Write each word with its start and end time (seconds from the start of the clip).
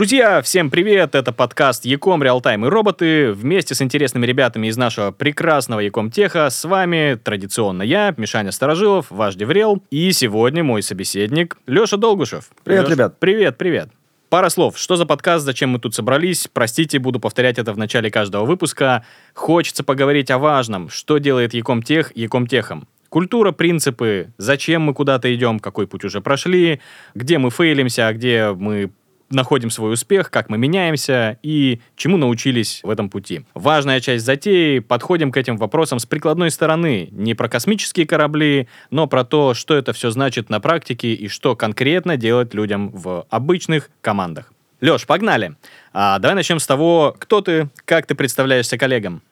Друзья, 0.00 0.40
всем 0.40 0.70
привет! 0.70 1.14
Это 1.14 1.30
подкаст 1.30 1.84
Ecom 1.84 2.22
Realtime 2.22 2.64
и 2.64 2.70
роботы. 2.70 3.32
Вместе 3.32 3.74
с 3.74 3.82
интересными 3.82 4.24
ребятами 4.24 4.68
из 4.68 4.78
нашего 4.78 5.10
прекрасного 5.10 5.80
Ecom 5.80 6.10
Tech 6.10 6.40
а 6.40 6.48
с 6.48 6.64
вами 6.64 7.20
традиционно 7.22 7.82
я, 7.82 8.14
Мишаня 8.16 8.50
Старожилов, 8.50 9.10
ваш 9.10 9.34
DevRel. 9.34 9.82
И 9.90 10.10
сегодня 10.12 10.64
мой 10.64 10.82
собеседник 10.82 11.58
Леша 11.66 11.98
Долгушев. 11.98 12.48
Привет, 12.64 12.84
Лёш, 12.84 12.92
ребят. 12.92 13.20
Привет, 13.20 13.58
привет. 13.58 13.90
Пара 14.30 14.48
слов. 14.48 14.78
Что 14.78 14.96
за 14.96 15.04
подкаст, 15.04 15.44
зачем 15.44 15.68
мы 15.68 15.78
тут 15.78 15.94
собрались? 15.94 16.48
Простите, 16.50 16.98
буду 16.98 17.20
повторять 17.20 17.58
это 17.58 17.74
в 17.74 17.76
начале 17.76 18.10
каждого 18.10 18.46
выпуска. 18.46 19.04
Хочется 19.34 19.84
поговорить 19.84 20.30
о 20.30 20.38
важном. 20.38 20.88
Что 20.88 21.18
делает 21.18 21.52
Ecom 21.52 21.82
Tech 21.82 22.16
Ecom 22.16 22.46
Tech 22.46 22.70
ом? 22.70 22.88
Культура, 23.10 23.50
принципы, 23.50 24.32
зачем 24.38 24.82
мы 24.82 24.94
куда-то 24.94 25.34
идем, 25.34 25.58
какой 25.58 25.88
путь 25.88 26.04
уже 26.04 26.20
прошли, 26.20 26.80
где 27.16 27.38
мы 27.38 27.50
фейлимся, 27.50 28.06
а 28.06 28.12
где 28.14 28.52
мы 28.52 28.92
находим 29.30 29.70
свой 29.70 29.94
успех, 29.94 30.30
как 30.30 30.48
мы 30.48 30.58
меняемся 30.58 31.38
и 31.42 31.80
чему 31.96 32.16
научились 32.16 32.80
в 32.82 32.90
этом 32.90 33.08
пути. 33.08 33.44
Важная 33.54 34.00
часть 34.00 34.24
затеи. 34.24 34.80
Подходим 34.80 35.32
к 35.32 35.36
этим 35.36 35.56
вопросам 35.56 35.98
с 35.98 36.06
прикладной 36.06 36.50
стороны. 36.50 37.08
Не 37.12 37.34
про 37.34 37.48
космические 37.48 38.06
корабли, 38.06 38.68
но 38.90 39.06
про 39.06 39.24
то, 39.24 39.54
что 39.54 39.74
это 39.74 39.92
все 39.92 40.10
значит 40.10 40.50
на 40.50 40.60
практике 40.60 41.14
и 41.14 41.28
что 41.28 41.56
конкретно 41.56 42.16
делать 42.16 42.54
людям 42.54 42.90
в 42.90 43.26
обычных 43.30 43.90
командах. 44.00 44.52
Леш, 44.80 45.06
погнали. 45.06 45.56
А, 45.92 46.18
давай 46.18 46.34
начнем 46.34 46.58
с 46.58 46.66
того, 46.66 47.14
кто 47.18 47.42
ты, 47.42 47.68
как 47.84 48.06
ты 48.06 48.14
представляешься 48.14 48.78
коллегам. 48.78 49.22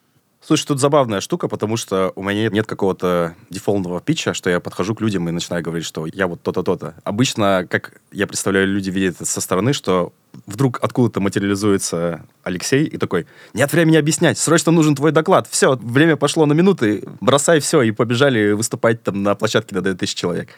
Слушай, 0.40 0.66
тут 0.66 0.78
забавная 0.78 1.20
штука, 1.20 1.48
потому 1.48 1.76
что 1.76 2.12
у 2.14 2.22
меня 2.22 2.48
нет 2.48 2.64
какого-то 2.64 3.34
дефолтного 3.50 4.00
питча, 4.00 4.34
что 4.34 4.48
я 4.48 4.60
подхожу 4.60 4.94
к 4.94 5.00
людям 5.00 5.28
и 5.28 5.32
начинаю 5.32 5.64
говорить, 5.64 5.84
что 5.84 6.06
я 6.06 6.28
вот 6.28 6.40
то-то, 6.42 6.62
то-то. 6.62 6.94
Обычно, 7.02 7.66
как 7.68 8.00
я 8.12 8.26
представляю, 8.26 8.68
люди 8.68 8.88
видят 8.88 9.16
это 9.16 9.24
со 9.24 9.40
стороны, 9.40 9.72
что 9.72 10.12
вдруг 10.46 10.78
откуда-то 10.80 11.20
материализуется 11.20 12.24
Алексей 12.44 12.84
и 12.84 12.96
такой, 12.98 13.26
нет 13.52 13.72
времени 13.72 13.96
объяснять, 13.96 14.38
срочно 14.38 14.70
нужен 14.70 14.94
твой 14.94 15.10
доклад, 15.10 15.48
все, 15.50 15.76
время 15.76 16.16
пошло 16.16 16.46
на 16.46 16.52
минуты, 16.52 17.02
бросай 17.20 17.58
все, 17.58 17.82
и 17.82 17.90
побежали 17.90 18.52
выступать 18.52 19.02
там 19.02 19.24
на 19.24 19.34
площадке 19.34 19.74
на 19.74 19.80
2000 19.80 20.16
человек. 20.16 20.50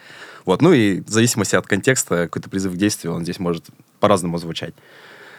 Вот, 0.44 0.60
ну 0.60 0.72
и 0.72 1.00
в 1.00 1.08
зависимости 1.08 1.56
от 1.56 1.66
контекста, 1.66 2.24
какой-то 2.24 2.50
призыв 2.50 2.74
к 2.74 2.76
действию, 2.76 3.14
он 3.14 3.22
здесь 3.22 3.38
может 3.38 3.66
по-разному 3.98 4.36
звучать. 4.36 4.74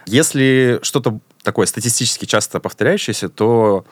Если 0.08 0.80
что-то 0.82 1.20
такое 1.44 1.68
статистически 1.68 2.26
часто 2.26 2.60
повторяющееся, 2.60 3.30
то 3.30 3.86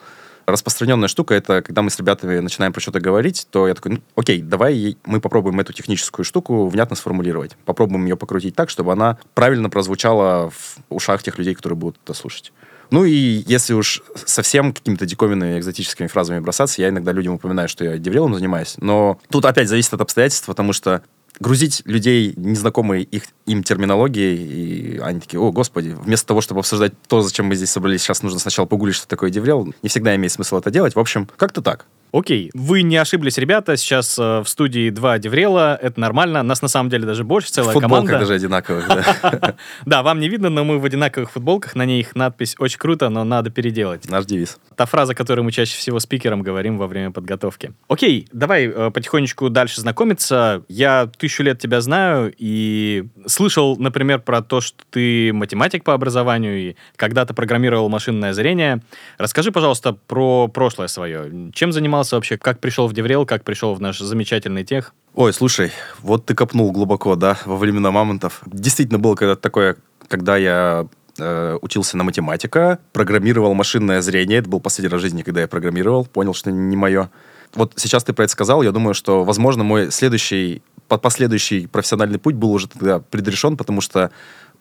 распространенная 0.50 1.08
штука 1.08 1.34
это 1.34 1.62
когда 1.62 1.82
мы 1.82 1.90
с 1.90 1.98
ребятами 1.98 2.38
начинаем 2.38 2.72
про 2.72 2.80
что-то 2.80 3.00
говорить, 3.00 3.46
то 3.50 3.68
я 3.68 3.74
такой, 3.74 3.92
ну, 3.92 4.00
окей, 4.16 4.42
давай 4.42 4.96
мы 5.04 5.20
попробуем 5.20 5.60
эту 5.60 5.72
техническую 5.72 6.24
штуку 6.24 6.66
внятно 6.68 6.96
сформулировать. 6.96 7.56
Попробуем 7.64 8.04
ее 8.06 8.16
покрутить 8.16 8.54
так, 8.54 8.70
чтобы 8.70 8.92
она 8.92 9.18
правильно 9.34 9.70
прозвучала 9.70 10.50
в 10.50 10.78
ушах 10.88 11.22
тех 11.22 11.38
людей, 11.38 11.54
которые 11.54 11.76
будут 11.76 11.98
это 12.04 12.14
слушать. 12.14 12.52
Ну 12.90 13.04
и 13.04 13.44
если 13.46 13.72
уж 13.72 14.02
совсем 14.26 14.72
какими-то 14.72 15.06
диковинными 15.06 15.58
экзотическими 15.58 16.08
фразами 16.08 16.40
бросаться, 16.40 16.82
я 16.82 16.88
иногда 16.88 17.12
людям 17.12 17.34
упоминаю, 17.34 17.68
что 17.68 17.84
я 17.84 17.98
деврелом 17.98 18.34
занимаюсь. 18.34 18.74
Но 18.78 19.18
тут 19.30 19.44
опять 19.44 19.68
зависит 19.68 19.94
от 19.94 20.00
обстоятельств, 20.00 20.46
потому 20.46 20.72
что 20.72 21.02
грузить 21.40 21.82
людей, 21.86 22.34
незнакомые 22.36 23.02
их, 23.02 23.24
им 23.46 23.62
терминологией, 23.62 24.36
и 24.36 24.98
они 24.98 25.20
такие, 25.20 25.40
о, 25.40 25.50
господи, 25.50 25.96
вместо 25.98 26.28
того, 26.28 26.42
чтобы 26.42 26.60
обсуждать 26.60 26.92
то, 27.08 27.22
зачем 27.22 27.46
мы 27.46 27.56
здесь 27.56 27.70
собрались, 27.70 28.02
сейчас 28.02 28.22
нужно 28.22 28.38
сначала 28.38 28.66
погуглить, 28.66 28.94
что 28.94 29.08
такое 29.08 29.30
деврел, 29.30 29.74
не 29.82 29.88
всегда 29.88 30.14
имеет 30.14 30.32
смысл 30.32 30.58
это 30.58 30.70
делать. 30.70 30.94
В 30.94 31.00
общем, 31.00 31.28
как-то 31.36 31.62
так. 31.62 31.86
Окей, 32.12 32.50
вы 32.54 32.82
не 32.82 32.96
ошиблись, 32.96 33.38
ребята. 33.38 33.76
Сейчас 33.76 34.18
э, 34.18 34.40
в 34.40 34.48
студии 34.48 34.90
два 34.90 35.18
Деврела. 35.18 35.78
Это 35.80 36.00
нормально. 36.00 36.42
Нас 36.42 36.60
на 36.60 36.68
самом 36.68 36.90
деле 36.90 37.06
даже 37.06 37.24
больше, 37.24 37.50
целая 37.50 37.70
в 37.70 37.72
футболках 37.74 38.06
команда. 38.06 38.18
даже 38.18 38.34
одинаковых, 38.34 38.88
да. 38.88 39.54
Да, 39.86 40.02
вам 40.02 40.20
не 40.20 40.28
видно, 40.28 40.50
но 40.50 40.64
мы 40.64 40.78
в 40.78 40.84
одинаковых 40.84 41.30
футболках. 41.30 41.74
На 41.74 41.84
них 41.84 42.16
надпись 42.16 42.56
очень 42.58 42.78
круто, 42.78 43.08
но 43.08 43.24
надо 43.24 43.50
переделать. 43.50 44.08
Наш 44.10 44.24
девиз. 44.24 44.58
Та 44.76 44.86
фраза, 44.86 45.14
которую 45.14 45.44
мы 45.44 45.52
чаще 45.52 45.76
всего 45.76 46.00
спикерам 46.00 46.42
говорим 46.42 46.78
во 46.78 46.86
время 46.86 47.12
подготовки. 47.12 47.72
Окей, 47.88 48.26
давай 48.32 48.66
э, 48.66 48.90
потихонечку 48.90 49.48
дальше 49.48 49.80
знакомиться. 49.80 50.62
Я 50.68 51.08
тысячу 51.16 51.42
лет 51.42 51.60
тебя 51.60 51.80
знаю 51.80 52.32
и 52.36 53.06
слышал, 53.26 53.76
например, 53.76 54.20
про 54.20 54.42
то, 54.42 54.60
что 54.60 54.78
ты 54.90 55.32
математик 55.32 55.84
по 55.84 55.94
образованию 55.94 56.70
и 56.70 56.76
когда-то 56.96 57.34
программировал 57.34 57.88
машинное 57.88 58.32
зрение. 58.32 58.82
Расскажи, 59.18 59.52
пожалуйста, 59.52 59.92
про 59.92 60.48
прошлое 60.48 60.88
свое. 60.88 61.50
Чем 61.54 61.72
занимался 61.72 61.99
вообще? 62.16 62.38
Как 62.38 62.60
пришел 62.60 62.86
в 62.88 62.92
Деврел? 62.92 63.26
Как 63.26 63.44
пришел 63.44 63.74
в 63.74 63.80
наш 63.80 63.98
замечательный 63.98 64.64
тех? 64.64 64.94
Ой, 65.14 65.32
слушай, 65.32 65.72
вот 66.00 66.26
ты 66.26 66.34
копнул 66.34 66.70
глубоко, 66.72 67.16
да, 67.16 67.38
во 67.44 67.56
времена 67.56 67.90
мамонтов. 67.90 68.42
Действительно 68.46 68.98
было 68.98 69.14
когда-то 69.14 69.40
такое, 69.40 69.76
когда 70.08 70.36
я 70.36 70.86
э, 71.18 71.58
учился 71.60 71.96
на 71.96 72.04
математика, 72.04 72.78
программировал 72.92 73.54
машинное 73.54 74.00
зрение. 74.02 74.38
Это 74.38 74.48
был 74.48 74.60
последний 74.60 74.90
раз 74.90 75.00
в 75.00 75.02
жизни, 75.02 75.22
когда 75.22 75.40
я 75.40 75.48
программировал, 75.48 76.06
понял, 76.06 76.34
что 76.34 76.50
не 76.50 76.76
мое. 76.76 77.10
Вот 77.54 77.72
сейчас 77.76 78.04
ты 78.04 78.12
про 78.12 78.24
это 78.24 78.32
сказал, 78.32 78.62
я 78.62 78.72
думаю, 78.72 78.94
что, 78.94 79.24
возможно, 79.24 79.64
мой 79.64 79.90
следующий, 79.90 80.62
по- 80.86 80.98
последующий 80.98 81.66
профессиональный 81.66 82.18
путь 82.18 82.36
был 82.36 82.52
уже 82.52 82.68
тогда 82.68 83.00
предрешен, 83.00 83.56
потому 83.56 83.80
что 83.80 84.10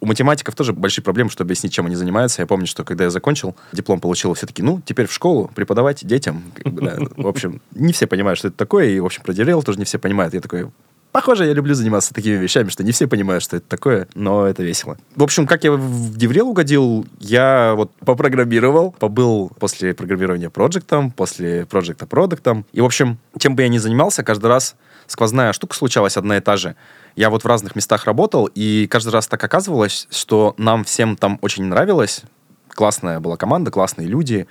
у 0.02 0.06
математиков 0.06 0.56
тоже 0.56 0.74
большие 0.74 1.04
проблемы, 1.04 1.30
чтобы 1.30 1.48
объяснить, 1.48 1.74
чем 1.74 1.86
они 1.86 1.96
занимаются. 1.96 2.42
Я 2.42 2.48
помню, 2.48 2.68
что 2.68 2.84
когда 2.84 3.06
я 3.06 3.10
закончил, 3.10 3.56
диплом 3.74 4.00
получил, 4.00 4.34
все 4.34 4.48
таки 4.48 4.64
ну, 4.64 4.82
теперь 4.84 5.08
в 5.08 5.14
школу 5.14 5.52
преподавать 5.54 6.06
детям. 6.06 6.44
В 6.64 7.28
общем, 7.28 7.62
не 7.74 7.94
все 7.94 8.08
понимают, 8.08 8.40
что 8.40 8.48
это 8.48 8.58
такое, 8.58 8.88
и, 8.88 9.00
в 9.00 9.06
общем, 9.06 9.24
про 9.24 9.34
DRL 9.34 9.62
тоже 9.64 9.80
не 9.80 9.86
все 9.86 10.00
понимают. 10.00 10.34
Я 10.34 10.42
такой, 10.42 10.70
Похоже, 11.12 11.46
я 11.48 11.54
люблю 11.54 11.74
заниматься 11.74 12.14
такими 12.14 12.36
вещами, 12.36 12.70
что 12.70 12.84
не 12.84 12.92
все 12.92 13.08
понимают, 13.08 13.44
что 13.44 13.58
это 13.58 13.68
такое, 13.68 14.08
но 14.14 14.46
это 14.46 14.62
весело. 14.62 14.98
В 15.16 15.24
общем, 15.24 15.48
как 15.48 15.64
я 15.64 15.72
в 15.72 16.16
Деврел 16.16 16.50
угодил, 16.50 17.08
я 17.20 17.74
вот 17.76 17.92
попрограммировал, 18.06 18.92
побыл 18.92 19.52
после 19.60 19.96
программирования 19.96 20.52
проектом, 20.52 21.10
после 21.10 21.66
проекта 21.66 22.06
продуктом. 22.06 22.64
И, 22.74 22.82
в 22.82 22.86
общем, 22.86 23.18
чем 23.40 23.56
бы 23.56 23.64
я 23.64 23.70
ни 23.70 23.80
занимался, 23.80 24.24
каждый 24.24 24.48
раз 24.48 24.76
сквозная 25.08 25.52
штука 25.54 25.76
случалась 25.76 26.16
одна 26.16 26.38
и 26.38 26.42
та 26.42 26.58
же. 26.58 26.76
Я 27.20 27.30
вот 27.30 27.44
в 27.44 27.48
разных 27.48 27.76
местах 27.76 28.06
работал, 28.06 28.46
и 28.46 28.88
каждый 28.88 29.10
раз 29.10 29.28
так 29.28 29.44
оказывалось, 29.44 30.08
что 30.10 30.54
нам 30.56 30.86
всем 30.86 31.18
там 31.18 31.38
очень 31.42 31.66
нравилось. 31.66 32.22
Классная 32.70 33.20
была 33.20 33.36
команда, 33.36 33.72
классные 33.72 34.08
люди, 34.08 34.48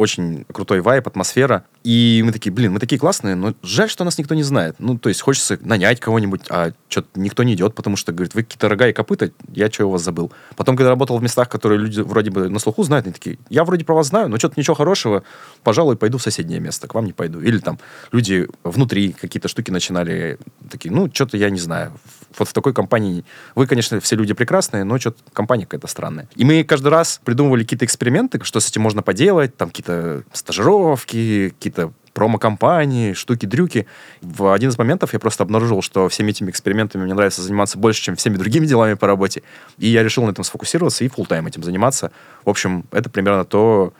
очень 0.00 0.46
крутой 0.50 0.80
вайп, 0.80 1.06
атмосфера. 1.06 1.64
И 1.84 2.22
мы 2.24 2.32
такие, 2.32 2.50
блин, 2.50 2.72
мы 2.72 2.80
такие 2.80 2.98
классные, 2.98 3.34
но 3.34 3.54
жаль, 3.62 3.90
что 3.90 4.02
нас 4.02 4.16
никто 4.16 4.34
не 4.34 4.42
знает. 4.42 4.76
Ну, 4.78 4.98
то 4.98 5.10
есть 5.10 5.20
хочется 5.20 5.58
нанять 5.60 6.00
кого-нибудь, 6.00 6.40
а 6.48 6.72
что-то 6.88 7.20
никто 7.20 7.42
не 7.42 7.52
идет, 7.52 7.74
потому 7.74 7.96
что, 7.96 8.10
говорит, 8.10 8.34
вы 8.34 8.42
какие-то 8.42 8.70
рога 8.70 8.88
и 8.88 8.94
копыта, 8.94 9.30
я 9.52 9.70
что 9.70 9.86
у 9.86 9.90
вас 9.90 10.02
забыл. 10.02 10.32
Потом, 10.56 10.74
когда 10.74 10.88
работал 10.88 11.18
в 11.18 11.22
местах, 11.22 11.50
которые 11.50 11.78
люди 11.78 12.00
вроде 12.00 12.30
бы 12.30 12.48
на 12.48 12.58
слуху 12.58 12.82
знают, 12.82 13.06
они 13.06 13.12
такие, 13.12 13.38
я 13.50 13.64
вроде 13.64 13.84
про 13.84 13.94
вас 13.94 14.06
знаю, 14.06 14.30
но 14.30 14.38
что-то 14.38 14.58
ничего 14.58 14.74
хорошего, 14.74 15.22
пожалуй, 15.62 15.96
пойду 15.96 16.16
в 16.16 16.22
соседнее 16.22 16.60
место, 16.60 16.88
к 16.88 16.94
вам 16.94 17.04
не 17.04 17.12
пойду. 17.12 17.40
Или 17.40 17.58
там 17.58 17.78
люди 18.10 18.48
внутри 18.64 19.12
какие-то 19.12 19.48
штуки 19.48 19.70
начинали, 19.70 20.38
такие, 20.70 20.90
ну, 20.94 21.10
что-то 21.12 21.36
я 21.36 21.50
не 21.50 21.60
знаю. 21.60 21.92
Вот 22.38 22.48
в 22.48 22.52
такой 22.52 22.72
компании, 22.72 23.24
вы, 23.54 23.66
конечно, 23.66 24.00
все 24.00 24.16
люди 24.16 24.34
прекрасные, 24.34 24.84
но 24.84 24.98
что-то 24.98 25.18
компания 25.32 25.66
какая-то 25.66 25.86
странная. 25.86 26.28
И 26.36 26.44
мы 26.44 26.64
каждый 26.64 26.88
раз 26.88 27.20
придумывали 27.24 27.62
какие-то 27.62 27.84
эксперименты, 27.84 28.40
что 28.42 28.60
с 28.60 28.68
этим 28.68 28.82
можно 28.82 29.02
поделать, 29.02 29.56
там 29.56 29.68
какие-то 29.68 30.22
стажировки, 30.32 31.50
какие-то 31.50 31.92
промо-компании, 32.12 33.12
штуки-дрюки. 33.12 33.86
В 34.20 34.52
один 34.52 34.70
из 34.70 34.78
моментов 34.78 35.12
я 35.12 35.18
просто 35.18 35.42
обнаружил, 35.42 35.82
что 35.82 36.08
всеми 36.08 36.30
этими 36.30 36.50
экспериментами 36.50 37.04
мне 37.04 37.14
нравится 37.14 37.42
заниматься 37.42 37.78
больше, 37.78 38.02
чем 38.02 38.16
всеми 38.16 38.36
другими 38.36 38.66
делами 38.66 38.94
по 38.94 39.06
работе. 39.06 39.42
И 39.78 39.88
я 39.88 40.02
решил 40.02 40.24
на 40.24 40.30
этом 40.30 40.44
сфокусироваться 40.44 41.04
и 41.04 41.08
full 41.08 41.26
тайм 41.26 41.46
этим 41.46 41.62
заниматься. 41.62 42.10
В 42.44 42.50
общем, 42.50 42.84
это 42.90 43.10
примерно 43.10 43.44
то, 43.44 43.92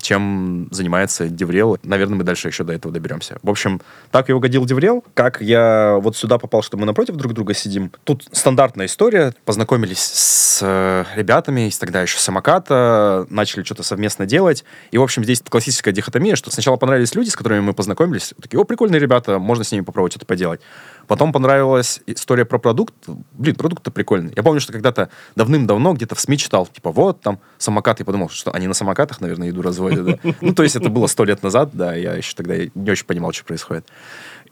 чем 0.00 0.68
занимается 0.70 1.28
DevRel. 1.28 1.78
Наверное, 1.82 2.16
мы 2.18 2.24
дальше 2.24 2.48
еще 2.48 2.64
до 2.64 2.72
этого 2.72 2.92
доберемся. 2.92 3.38
В 3.42 3.50
общем, 3.50 3.80
так 4.10 4.28
я 4.28 4.36
угодил 4.36 4.64
DevRel. 4.64 5.04
Как 5.14 5.40
я 5.40 5.96
вот 6.00 6.16
сюда 6.16 6.38
попал, 6.38 6.62
что 6.62 6.76
мы 6.76 6.86
напротив 6.86 7.16
друг 7.16 7.32
друга 7.32 7.54
сидим. 7.54 7.90
Тут 8.04 8.28
стандартная 8.32 8.86
история. 8.86 9.34
Познакомились 9.44 9.98
с 9.98 10.60
э, 10.62 11.04
ребятами 11.16 11.68
из 11.68 11.78
тогда 11.78 12.02
еще 12.02 12.18
самоката, 12.18 13.26
начали 13.30 13.62
что-то 13.62 13.82
совместно 13.82 14.26
делать. 14.26 14.64
И, 14.90 14.98
в 14.98 15.02
общем, 15.02 15.24
здесь 15.24 15.42
классическая 15.46 15.92
дихотомия, 15.92 16.36
что 16.36 16.50
сначала 16.50 16.76
понравились 16.76 17.14
люди, 17.14 17.28
с 17.30 17.36
которыми 17.36 17.60
мы 17.60 17.72
познакомились. 17.72 18.34
Такие, 18.40 18.60
о, 18.60 18.64
прикольные 18.64 19.00
ребята, 19.00 19.38
можно 19.38 19.64
с 19.64 19.72
ними 19.72 19.82
попробовать 19.82 20.12
что-то 20.12 20.26
поделать. 20.26 20.60
Потом 21.06 21.32
понравилась 21.32 22.00
история 22.06 22.44
про 22.44 22.58
продукт. 22.58 22.94
Блин, 23.32 23.54
продукт-то 23.54 23.90
прикольный. 23.90 24.32
Я 24.34 24.42
помню, 24.42 24.60
что 24.60 24.72
когда-то 24.72 25.08
давным-давно 25.36 25.94
где-то 25.94 26.14
в 26.14 26.20
СМИ 26.20 26.38
читал, 26.38 26.66
типа, 26.66 26.90
вот 26.90 27.20
там 27.20 27.38
самокат. 27.58 28.00
Я 28.00 28.04
подумал, 28.04 28.28
что 28.28 28.52
они 28.52 28.66
на 28.66 28.74
самокатах, 28.74 29.20
наверное, 29.20 29.48
еду 29.48 29.62
разводят, 29.62 29.85
да? 29.94 30.18
Ну, 30.40 30.54
то 30.54 30.62
есть 30.62 30.76
это 30.76 30.88
было 30.88 31.06
сто 31.06 31.24
лет 31.24 31.42
назад, 31.42 31.70
да, 31.72 31.94
я 31.94 32.14
еще 32.14 32.34
тогда 32.34 32.56
не 32.56 32.90
очень 32.90 33.06
понимал, 33.06 33.32
что 33.32 33.44
происходит. 33.44 33.86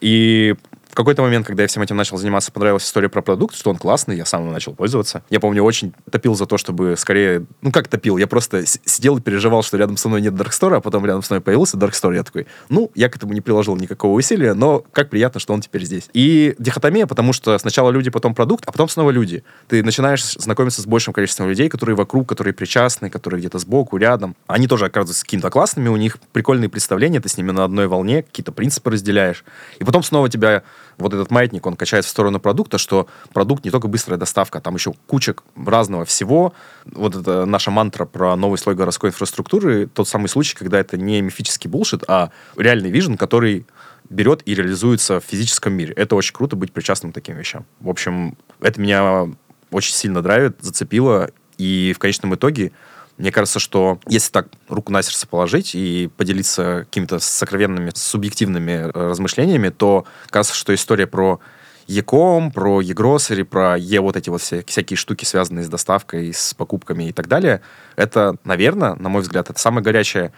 И 0.01 0.55
в 0.95 0.97
какой-то 0.97 1.23
момент, 1.23 1.45
когда 1.45 1.63
я 1.65 1.67
всем 1.67 1.83
этим 1.83 1.97
начал 1.97 2.17
заниматься, 2.19 2.53
понравилась 2.53 2.85
история 2.85 3.09
про 3.09 3.21
продукт, 3.21 3.57
что 3.57 3.69
он 3.69 3.77
классный, 3.77 4.17
я 4.17 4.25
сам 4.25 4.53
начал 4.53 4.75
пользоваться. 4.75 5.25
Я 5.29 5.41
помню, 5.41 5.65
очень 5.65 5.93
топил 6.09 6.37
за 6.37 6.47
то, 6.47 6.57
чтобы 6.57 6.95
скорее... 6.97 7.47
Ну, 7.63 7.73
как 7.73 7.89
топил? 7.89 8.17
Я 8.17 8.29
просто 8.29 8.65
сидел 8.65 9.19
и 9.19 9.21
переживал, 9.21 9.65
что 9.65 9.77
рядом 9.77 9.97
со 9.97 10.09
мной 10.09 10.21
нет 10.21 10.35
Store, 10.35 10.77
а 10.77 10.81
потом 10.81 11.05
рядом 11.05 11.25
со 11.25 11.35
мной 11.35 11.41
появился 11.41 11.77
Store. 11.77 12.15
Я 12.15 12.23
такой, 12.23 12.47
ну, 12.69 12.93
я 12.95 13.09
к 13.09 13.17
этому 13.17 13.33
не 13.33 13.41
приложил 13.41 13.75
никакого 13.75 14.13
усилия, 14.17 14.55
но 14.55 14.85
как 14.93 15.11
приятно, 15.11 15.41
что 15.41 15.53
он 15.53 15.63
теперь 15.63 15.83
здесь. 15.83 16.09
И 16.13 16.55
дихотомия, 16.61 17.09
потому 17.09 17.33
что 17.33 17.59
сначала 17.59 17.91
люди, 17.91 18.11
потом 18.11 18.33
продукт, 18.33 18.63
а 18.69 18.71
потом 18.71 18.89
снова 18.89 19.11
люди. 19.11 19.43
Ты 19.67 19.83
начинаешь 19.83 20.35
знакомиться 20.35 20.81
с 20.81 20.87
большим 20.87 21.13
количеством 21.13 21.49
людей, 21.49 21.69
которые 21.69 21.97
вокруг, 21.97 22.29
которые 22.29 22.55
причастны, 22.55 23.11
которые 23.11 23.41
где-то 23.41 23.59
сбоку, 23.59 23.97
рядом. 23.97 24.37
Они 24.47 24.69
тоже 24.69 24.85
оказываются 24.85 25.25
какими-то 25.25 25.51
классными, 25.51 25.89
у 25.89 25.97
них 25.97 26.19
прикольные 26.31 26.69
представления, 26.69 27.19
ты 27.19 27.29
с 27.29 27.37
ними 27.37 27.51
на 27.51 27.65
одной 27.65 27.89
волне, 27.89 28.23
какие-то 28.23 28.53
принципы 28.53 28.93
разделяешь. 28.93 29.45
И 29.81 29.85
потом 29.85 30.05
снова 30.05 30.29
тебя 30.29 30.63
вот 30.99 31.15
этот 31.15 31.31
маятник, 31.31 31.67
он 31.67 31.77
качает 31.77 32.05
в 32.05 32.09
сторону 32.09 32.41
продукта, 32.41 32.79
что 32.79 33.07
продукт 33.33 33.65
не 33.65 33.71
только 33.71 33.89
быстрая 33.89 34.19
доставка, 34.19 34.61
там 34.61 34.75
еще 34.75 34.95
куча 35.07 35.35
разного 35.57 36.05
всего. 36.05 36.55
Вот 36.87 37.17
это 37.17 37.45
наша 37.45 37.71
мантра 37.71 38.05
про 38.05 38.37
новый 38.37 38.59
слой 38.59 38.75
городской 38.75 39.11
инфраструктуры, 39.11 39.87
тот 39.87 40.09
самый 40.09 40.29
случай, 40.29 40.57
когда 40.57 40.79
это 40.79 40.97
не 40.97 41.21
мифический 41.21 41.69
булшит, 41.69 42.05
а 42.09 42.31
реальный 42.57 42.91
вижен, 42.91 43.17
который 43.17 43.67
берет 44.11 44.43
и 44.45 44.55
реализуется 44.55 45.21
в 45.21 45.25
физическом 45.25 45.73
мире. 45.73 45.95
Это 45.95 46.15
очень 46.15 46.35
круто 46.35 46.57
быть 46.57 46.73
причастным 46.73 47.13
к 47.13 47.15
таким 47.15 47.37
вещам. 47.37 47.65
В 47.81 47.89
общем, 47.89 48.37
это 48.61 48.81
меня 48.81 49.29
очень 49.71 49.95
сильно 49.95 50.23
драйвит, 50.23 50.57
зацепило, 50.61 51.31
и 51.59 51.93
в 51.95 51.99
конечном 51.99 52.35
итоге 52.35 52.73
мне 53.17 53.31
кажется, 53.31 53.59
что 53.61 53.99
если 54.09 54.33
так 54.33 54.49
руку 54.69 54.93
на 54.93 55.03
сердце 55.03 55.27
положить 55.27 55.75
и 55.75 56.11
поделиться 56.17 56.85
какими-то 56.89 57.21
сокровенными, 57.21 57.93
субъективными 57.95 58.73
э, 58.73 58.91
размышлениями, 58.91 59.69
то 59.69 60.05
кажется, 60.31 60.57
что 60.57 60.75
история 60.75 61.07
про 61.07 61.41
Яком, 61.87 62.51
про 62.51 62.81
e 62.81 63.45
про 63.45 63.77
Е 63.77 64.01
вот 64.01 64.17
эти 64.17 64.31
вот 64.31 64.41
все, 64.41 64.65
всякие 64.67 64.97
штуки, 64.97 65.25
связанные 65.25 65.65
с 65.65 65.69
доставкой, 65.69 66.33
с 66.33 66.55
покупками 66.55 67.05
и 67.05 67.13
так 67.13 67.29
далее, 67.29 67.61
это, 67.95 68.37
наверное, 68.45 68.95
на 68.95 69.09
мой 69.09 69.23
взгляд, 69.23 69.51
это 69.51 69.59
самая 69.59 69.85
горячая 69.85 70.33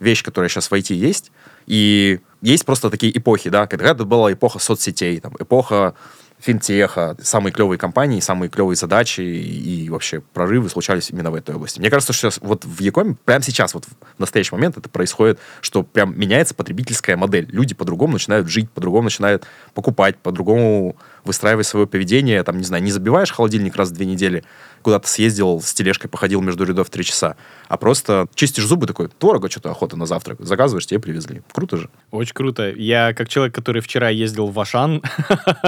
вещь, 0.00 0.22
которая 0.22 0.48
сейчас 0.48 0.70
в 0.70 0.74
IT 0.74 0.94
есть. 0.94 1.32
И 1.66 2.20
есть 2.42 2.64
просто 2.64 2.90
такие 2.90 3.16
эпохи, 3.16 3.48
да, 3.50 3.66
когда 3.66 3.94
была 3.94 4.32
эпоха 4.32 4.58
соцсетей, 4.58 5.20
там, 5.20 5.34
эпоха 5.38 5.94
финтеха, 6.40 7.16
самые 7.20 7.52
клевые 7.52 7.78
компании, 7.78 8.20
самые 8.20 8.48
клевые 8.48 8.76
задачи 8.76 9.20
и, 9.20 9.88
вообще 9.90 10.20
прорывы 10.20 10.68
случались 10.68 11.10
именно 11.10 11.30
в 11.30 11.34
этой 11.34 11.54
области. 11.54 11.80
Мне 11.80 11.90
кажется, 11.90 12.12
что 12.12 12.30
сейчас 12.30 12.40
вот 12.42 12.64
в 12.64 12.80
Якоме, 12.80 13.16
прямо 13.24 13.42
сейчас, 13.42 13.74
вот 13.74 13.84
в 13.86 14.20
настоящий 14.20 14.54
момент 14.54 14.76
это 14.76 14.88
происходит, 14.88 15.38
что 15.60 15.82
прям 15.82 16.18
меняется 16.18 16.54
потребительская 16.54 17.16
модель. 17.16 17.48
Люди 17.50 17.74
по-другому 17.74 18.14
начинают 18.14 18.48
жить, 18.48 18.70
по-другому 18.70 19.04
начинают 19.04 19.46
покупать, 19.74 20.16
по-другому 20.18 20.96
выстраивать 21.28 21.66
свое 21.66 21.86
поведение. 21.86 22.42
Там, 22.42 22.58
не 22.58 22.64
знаю, 22.64 22.82
не 22.82 22.90
забиваешь 22.90 23.30
холодильник 23.30 23.76
раз 23.76 23.90
в 23.90 23.92
две 23.92 24.06
недели, 24.06 24.42
куда-то 24.82 25.06
съездил, 25.06 25.60
с 25.60 25.72
тележкой 25.74 26.10
походил 26.10 26.40
между 26.40 26.64
рядов 26.64 26.90
три 26.90 27.04
часа, 27.04 27.36
а 27.68 27.76
просто 27.76 28.26
чистишь 28.34 28.64
зубы 28.64 28.86
такой, 28.86 29.08
творога 29.08 29.50
что-то 29.50 29.70
охота 29.70 29.96
на 29.96 30.06
завтрак, 30.06 30.38
заказываешь, 30.40 30.86
тебе 30.86 31.00
привезли. 31.00 31.42
Круто 31.52 31.76
же. 31.76 31.90
Очень 32.10 32.34
круто. 32.34 32.70
Я, 32.70 33.12
как 33.14 33.28
человек, 33.28 33.54
который 33.54 33.82
вчера 33.82 34.08
ездил 34.08 34.46
в 34.46 34.58
Ашан, 34.58 35.02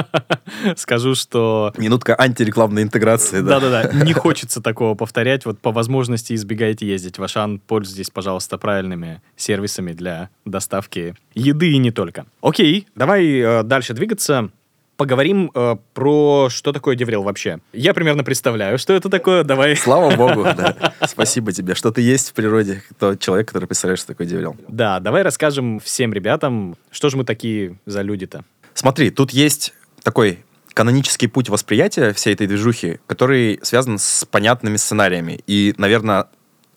скажу, 0.77 1.15
что... 1.15 1.73
Минутка 1.77 2.19
антирекламной 2.19 2.83
интеграции, 2.83 3.41
да? 3.41 3.61
Да-да-да. 3.61 4.05
Не 4.05 4.13
хочется 4.13 4.61
такого 4.63 4.95
повторять. 4.95 5.45
Вот 5.45 5.61
по 5.61 5.71
возможности 5.71 6.35
избегайте 6.35 6.87
ездить 6.87 7.19
в 7.19 7.23
Ашан. 7.23 7.59
Пользуйтесь, 7.59 8.11
пожалуйста, 8.11 8.59
правильными 8.59 9.21
сервисами 9.37 9.93
для 9.93 10.31
доставки 10.45 11.15
еды 11.35 11.73
и 11.73 11.79
не 11.79 11.91
только. 11.91 12.27
Окей, 12.41 12.87
давай 12.95 13.27
э, 13.27 13.63
дальше 13.63 13.93
двигаться 13.93 14.51
поговорим 15.01 15.51
э, 15.55 15.77
про 15.95 16.49
что 16.51 16.73
такое 16.73 16.95
DevRel 16.95 17.23
вообще. 17.23 17.61
Я 17.73 17.95
примерно 17.95 18.23
представляю, 18.23 18.77
что 18.79 18.93
это 18.93 19.09
такое. 19.09 19.45
Давай. 19.45 19.75
Слава 19.75 20.15
богу, 20.15 20.43
да. 20.43 20.93
Спасибо 21.09 21.53
тебе, 21.53 21.75
что 21.75 21.91
ты 21.91 22.03
есть 22.03 22.29
в 22.29 22.33
природе, 22.35 22.83
тот 22.99 23.19
человек, 23.19 23.49
который 23.49 23.65
представляет, 23.65 23.99
что 23.99 24.09
такое 24.09 24.27
DevRel. 24.27 24.59
Да, 24.69 25.01
давай 25.01 25.23
расскажем 25.23 25.81
всем 25.81 26.13
ребятам, 26.13 26.77
что 26.91 27.09
же 27.09 27.17
мы 27.17 27.25
такие 27.25 27.79
за 27.87 28.03
люди-то. 28.03 28.45
Смотри, 28.75 29.09
тут 29.09 29.31
есть 29.31 29.73
такой 30.03 30.41
канонический 30.75 31.29
путь 31.29 31.49
восприятия 31.49 32.13
всей 32.13 32.35
этой 32.35 32.47
движухи, 32.47 33.01
который 33.07 33.59
связан 33.63 33.99
с 33.99 34.27
понятными 34.27 34.77
сценариями. 34.77 35.41
И, 35.47 35.73
наверное, 35.79 36.27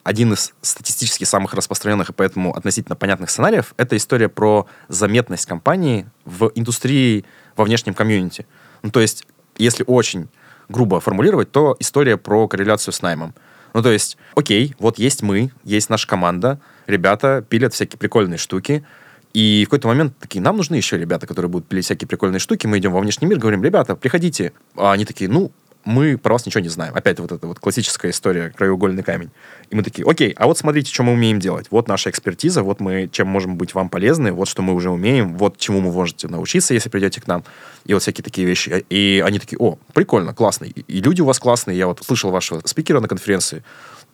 один 0.03 0.33
из 0.33 0.53
статистически 0.61 1.23
самых 1.23 1.53
распространенных 1.53 2.09
и 2.09 2.13
поэтому 2.13 2.55
относительно 2.55 2.95
понятных 2.95 3.29
сценариев— 3.29 3.73
это 3.77 3.95
история 3.95 4.29
про 4.29 4.67
заметность 4.89 5.45
компании 5.45 6.05
в 6.25 6.51
индустрии 6.55 7.25
во 7.55 7.63
внешнем 7.63 7.94
комьюнити. 7.94 8.45
Ну, 8.81 8.91
то 8.91 9.00
есть, 9.00 9.25
если 9.57 9.83
очень 9.88 10.27
грубо 10.69 11.00
формулировать, 11.00 11.51
то 11.51 11.75
история 11.79 12.17
про 12.17 12.47
корреляцию 12.47 12.94
с 12.94 13.01
наймом. 13.01 13.33
Ну, 13.73 13.81
то 13.81 13.91
есть, 13.91 14.17
окей, 14.35 14.75
вот 14.79 15.00
есть 15.00 15.23
мы, 15.23 15.51
есть 15.63 15.89
наша 15.89 16.07
команда, 16.07 16.59
ребята 16.85 17.44
пилят 17.47 17.73
всякие 17.73 17.97
прикольные 17.97 18.38
штуки, 18.38 18.85
и 19.33 19.63
в 19.65 19.69
какой-то 19.69 19.88
момент 19.88 20.15
такие, 20.19 20.41
нам 20.41 20.57
нужны 20.57 20.75
еще 20.75 20.95
ребята, 20.97 21.25
которые 21.25 21.50
будут 21.50 21.67
пилить 21.67 21.85
всякие 21.85 22.07
прикольные 22.07 22.39
штуки, 22.39 22.67
мы 22.67 22.77
идем 22.77 22.91
во 22.91 23.00
внешний 23.00 23.27
мир, 23.27 23.39
говорим, 23.39 23.63
ребята, 23.63 23.95
приходите. 23.95 24.53
А 24.75 24.91
они 24.91 25.05
такие, 25.05 25.27
ну, 25.29 25.51
мы 25.85 26.18
про 26.18 26.33
вас 26.33 26.45
ничего 26.45 26.62
не 26.62 26.69
знаем. 26.69 26.94
Опять 26.95 27.19
вот 27.19 27.31
эта 27.31 27.45
вот 27.45 27.59
классическая 27.59 28.12
история, 28.12 28.51
краеугольный 28.56 29.03
камень. 29.03 29.31
И 29.69 29.75
мы 29.75 29.83
такие, 29.83 30.07
окей, 30.07 30.33
а 30.38 30.47
вот 30.47 30.57
смотрите, 30.57 30.94
что 30.94 31.03
мы 31.03 31.13
умеем 31.13 31.39
делать. 31.39 31.68
Вот 31.71 31.88
наша 31.88 32.09
экспертиза, 32.09 32.63
вот 32.63 32.80
мы 32.80 33.09
чем 33.12 33.27
можем 33.27 33.57
быть 33.57 33.74
вам 33.74 33.89
полезны, 33.89 34.31
вот 34.31 34.47
что 34.47 34.62
мы 34.62 34.74
уже 34.74 34.89
умеем, 34.89 35.38
вот 35.38 35.57
чему 35.57 35.81
вы 35.81 35.91
можете 35.91 36.27
научиться, 36.27 36.74
если 36.74 36.89
придете 36.89 37.21
к 37.21 37.27
нам. 37.27 37.44
И 37.85 37.94
вот 37.94 38.01
всякие 38.01 38.24
такие 38.24 38.47
вещи. 38.47 38.85
И 38.89 39.21
они 39.25 39.39
такие, 39.39 39.57
о, 39.59 39.77
прикольно, 39.94 40.33
классно. 40.33 40.65
И 40.65 41.01
люди 41.01 41.21
у 41.21 41.25
вас 41.25 41.39
классные. 41.39 41.77
Я 41.77 41.88
вот 41.88 42.01
слышал 42.03 42.31
вашего 42.31 42.62
спикера 42.65 43.00
на 43.00 43.07
конференции, 43.07 43.63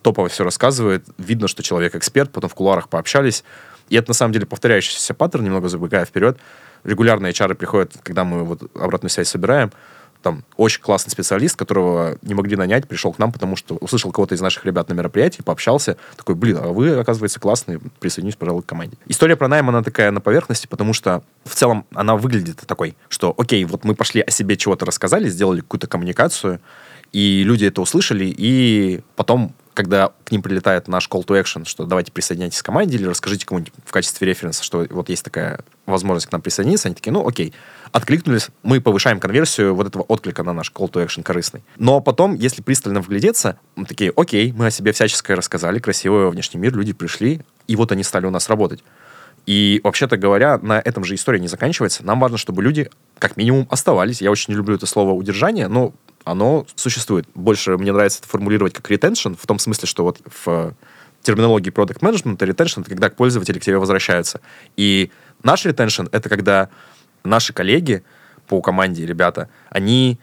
топово 0.01 0.29
все 0.29 0.43
рассказывает. 0.43 1.05
Видно, 1.17 1.47
что 1.47 1.61
человек 1.61 1.95
эксперт, 1.95 2.31
потом 2.31 2.49
в 2.49 2.55
кулуарах 2.55 2.89
пообщались. 2.89 3.43
И 3.89 3.95
это 3.95 4.09
на 4.09 4.13
самом 4.13 4.33
деле 4.33 4.45
повторяющийся 4.45 5.13
паттерн, 5.13 5.43
немного 5.43 5.67
забегая 5.67 6.05
вперед. 6.05 6.39
Регулярно 6.83 7.27
HR 7.27 7.55
приходят, 7.55 7.93
когда 8.03 8.23
мы 8.23 8.43
вот 8.43 8.71
обратную 8.75 9.09
связь 9.09 9.27
собираем, 9.27 9.71
там 10.21 10.43
очень 10.57 10.81
классный 10.81 11.11
специалист, 11.11 11.55
которого 11.55 12.17
не 12.21 12.33
могли 12.33 12.55
нанять, 12.55 12.87
пришел 12.87 13.13
к 13.13 13.19
нам, 13.19 13.31
потому 13.31 13.55
что 13.55 13.75
услышал 13.75 14.11
кого-то 14.11 14.35
из 14.35 14.41
наших 14.41 14.65
ребят 14.65 14.89
на 14.89 14.93
мероприятии, 14.93 15.41
пообщался, 15.41 15.97
такой, 16.17 16.35
блин, 16.35 16.57
а 16.61 16.67
вы, 16.67 16.91
оказывается, 16.97 17.39
классные, 17.39 17.79
присоединюсь, 17.99 18.35
пожалуй, 18.35 18.63
к 18.63 18.65
команде. 18.65 18.97
История 19.07 19.35
про 19.35 19.47
найм, 19.47 19.69
она 19.69 19.81
такая 19.81 20.11
на 20.11 20.19
поверхности, 20.19 20.67
потому 20.67 20.93
что 20.93 21.23
в 21.45 21.55
целом 21.55 21.85
она 21.93 22.15
выглядит 22.15 22.57
такой, 22.65 22.95
что, 23.07 23.33
окей, 23.37 23.63
вот 23.65 23.85
мы 23.85 23.95
пошли 23.95 24.21
о 24.21 24.29
себе 24.29 24.57
чего-то 24.57 24.85
рассказали, 24.85 25.29
сделали 25.29 25.61
какую-то 25.61 25.87
коммуникацию, 25.87 26.59
и 27.11 27.43
люди 27.43 27.65
это 27.65 27.81
услышали, 27.81 28.25
и 28.25 29.01
потом 29.15 29.53
когда 29.79 30.11
к 30.25 30.31
ним 30.33 30.41
прилетает 30.41 30.89
наш 30.89 31.07
call 31.07 31.25
to 31.25 31.41
action, 31.41 31.63
что 31.65 31.85
давайте 31.85 32.11
присоединяйтесь 32.11 32.61
к 32.61 32.65
команде 32.65 32.97
или 32.97 33.05
расскажите 33.05 33.45
кому-нибудь 33.45 33.71
в 33.85 33.91
качестве 33.93 34.27
референса, 34.27 34.61
что 34.61 34.85
вот 34.89 35.07
есть 35.07 35.23
такая 35.23 35.61
возможность 35.85 36.27
к 36.27 36.31
нам 36.33 36.41
присоединиться, 36.41 36.89
они 36.89 36.95
такие, 36.95 37.13
ну 37.13 37.25
окей, 37.25 37.53
откликнулись, 37.91 38.49
мы 38.63 38.81
повышаем 38.81 39.19
конверсию 39.19 39.75
вот 39.75 39.87
этого 39.87 40.03
отклика 40.03 40.43
на 40.43 40.53
наш 40.53 40.71
call 40.71 40.91
to 40.91 41.05
action 41.05 41.23
корыстный. 41.23 41.63
Но 41.77 42.01
потом, 42.01 42.35
если 42.35 42.61
пристально 42.61 43.01
вглядеться, 43.01 43.59
мы 43.75 43.85
такие, 43.85 44.11
окей, 44.15 44.51
мы 44.51 44.67
о 44.67 44.71
себе 44.71 44.91
всяческое 44.91 45.35
рассказали, 45.35 45.79
красивый 45.79 46.29
внешний 46.29 46.59
мир, 46.59 46.75
люди 46.75 46.93
пришли, 46.93 47.41
и 47.67 47.75
вот 47.75 47.91
они 47.91 48.03
стали 48.03 48.25
у 48.25 48.31
нас 48.31 48.49
работать. 48.49 48.83
И, 49.45 49.81
вообще-то 49.83 50.17
говоря, 50.17 50.57
на 50.59 50.79
этом 50.79 51.03
же 51.03 51.15
история 51.15 51.39
не 51.39 51.47
заканчивается. 51.47 52.05
Нам 52.05 52.19
важно, 52.19 52.37
чтобы 52.37 52.61
люди 52.61 52.89
как 53.17 53.37
минимум 53.37 53.67
оставались. 53.69 54.21
Я 54.21 54.31
очень 54.31 54.53
не 54.53 54.57
люблю 54.57 54.75
это 54.75 54.85
слово 54.85 55.11
удержание, 55.11 55.67
но 55.67 55.93
оно 56.23 56.67
существует. 56.75 57.25
Больше 57.33 57.77
мне 57.77 57.91
нравится 57.91 58.19
это 58.19 58.27
формулировать 58.27 58.73
как 58.73 58.91
retention, 58.91 59.37
в 59.41 59.47
том 59.47 59.57
смысле, 59.57 59.87
что 59.87 60.03
вот 60.03 60.19
в 60.43 60.75
терминологии 61.23 61.71
product 61.71 61.99
management 61.99 62.37
retention— 62.37 62.81
это 62.81 62.89
когда 62.89 63.09
пользователи 63.09 63.59
к 63.59 63.63
тебе 63.63 63.77
возвращаются. 63.77 64.41
И 64.77 65.11
наш 65.43 65.65
retention— 65.65 66.09
это 66.11 66.29
когда 66.29 66.69
наши 67.23 67.53
коллеги 67.53 68.03
по 68.47 68.61
команде, 68.61 69.05
ребята, 69.05 69.49
они 69.69 70.19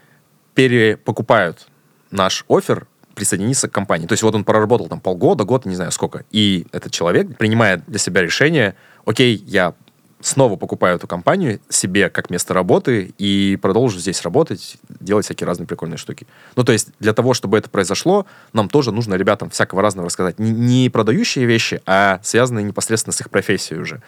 перепокупают 0.54 1.68
наш 2.10 2.44
офер 2.48 2.86
присоединиться 3.14 3.68
к 3.68 3.72
компании. 3.72 4.06
То 4.06 4.12
есть 4.12 4.22
вот 4.22 4.34
он 4.34 4.44
проработал 4.44 4.88
там 4.88 5.00
полгода, 5.00 5.44
год, 5.44 5.64
не 5.64 5.74
знаю 5.74 5.90
сколько, 5.90 6.24
и 6.30 6.66
этот 6.72 6.92
человек 6.92 7.36
принимает 7.36 7.82
для 7.86 7.98
себя 7.98 8.22
решение, 8.22 8.74
окей, 9.04 9.42
я 9.46 9.74
снова 10.20 10.56
покупаю 10.56 10.96
эту 10.96 11.06
компанию 11.06 11.60
себе 11.68 12.08
как 12.08 12.30
место 12.30 12.54
работы 12.54 13.14
и 13.18 13.58
продолжу 13.60 13.98
здесь 13.98 14.22
работать, 14.22 14.76
делать 15.00 15.24
всякие 15.24 15.46
разные 15.46 15.66
прикольные 15.66 15.98
штуки. 15.98 16.26
Ну, 16.56 16.64
то 16.64 16.72
есть 16.72 16.88
для 16.98 17.12
того, 17.12 17.34
чтобы 17.34 17.58
это 17.58 17.68
произошло, 17.68 18.26
нам 18.52 18.68
тоже 18.68 18.92
нужно 18.92 19.14
ребятам 19.14 19.50
всякого 19.50 19.82
разного 19.82 20.06
рассказать. 20.06 20.38
Не, 20.38 20.50
не 20.50 20.90
продающие 20.90 21.44
вещи, 21.44 21.80
а 21.86 22.20
связанные 22.22 22.64
непосредственно 22.64 23.12
с 23.12 23.20
их 23.20 23.30
профессией 23.30 23.80
уже. 23.80 24.02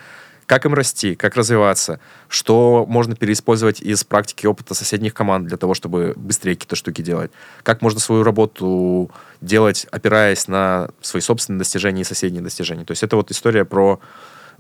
Как 0.49 0.65
им 0.65 0.73
расти, 0.73 1.15
как 1.15 1.37
развиваться, 1.37 2.01
что 2.27 2.87
можно 2.89 3.15
переиспользовать 3.15 3.83
из 3.83 4.03
практики 4.03 4.47
опыта 4.47 4.73
соседних 4.73 5.13
команд 5.13 5.47
для 5.47 5.59
того, 5.59 5.75
чтобы 5.75 6.15
быстрее 6.17 6.55
какие-то 6.55 6.75
штуки 6.75 7.03
делать. 7.03 7.31
Как 7.63 7.83
можно 7.83 8.01
свою 8.01 8.23
работу 8.23 9.11
делать, 9.43 9.87
опираясь 9.91 10.49
на 10.49 10.89
свои 11.03 11.21
собственные 11.21 11.59
достижения 11.59 12.01
и 12.01 12.05
соседние 12.05 12.43
достижения. 12.43 12.87
То 12.87 12.93
есть 12.93 13.03
это 13.03 13.17
вот 13.17 13.31
история 13.31 13.67
про 13.67 14.01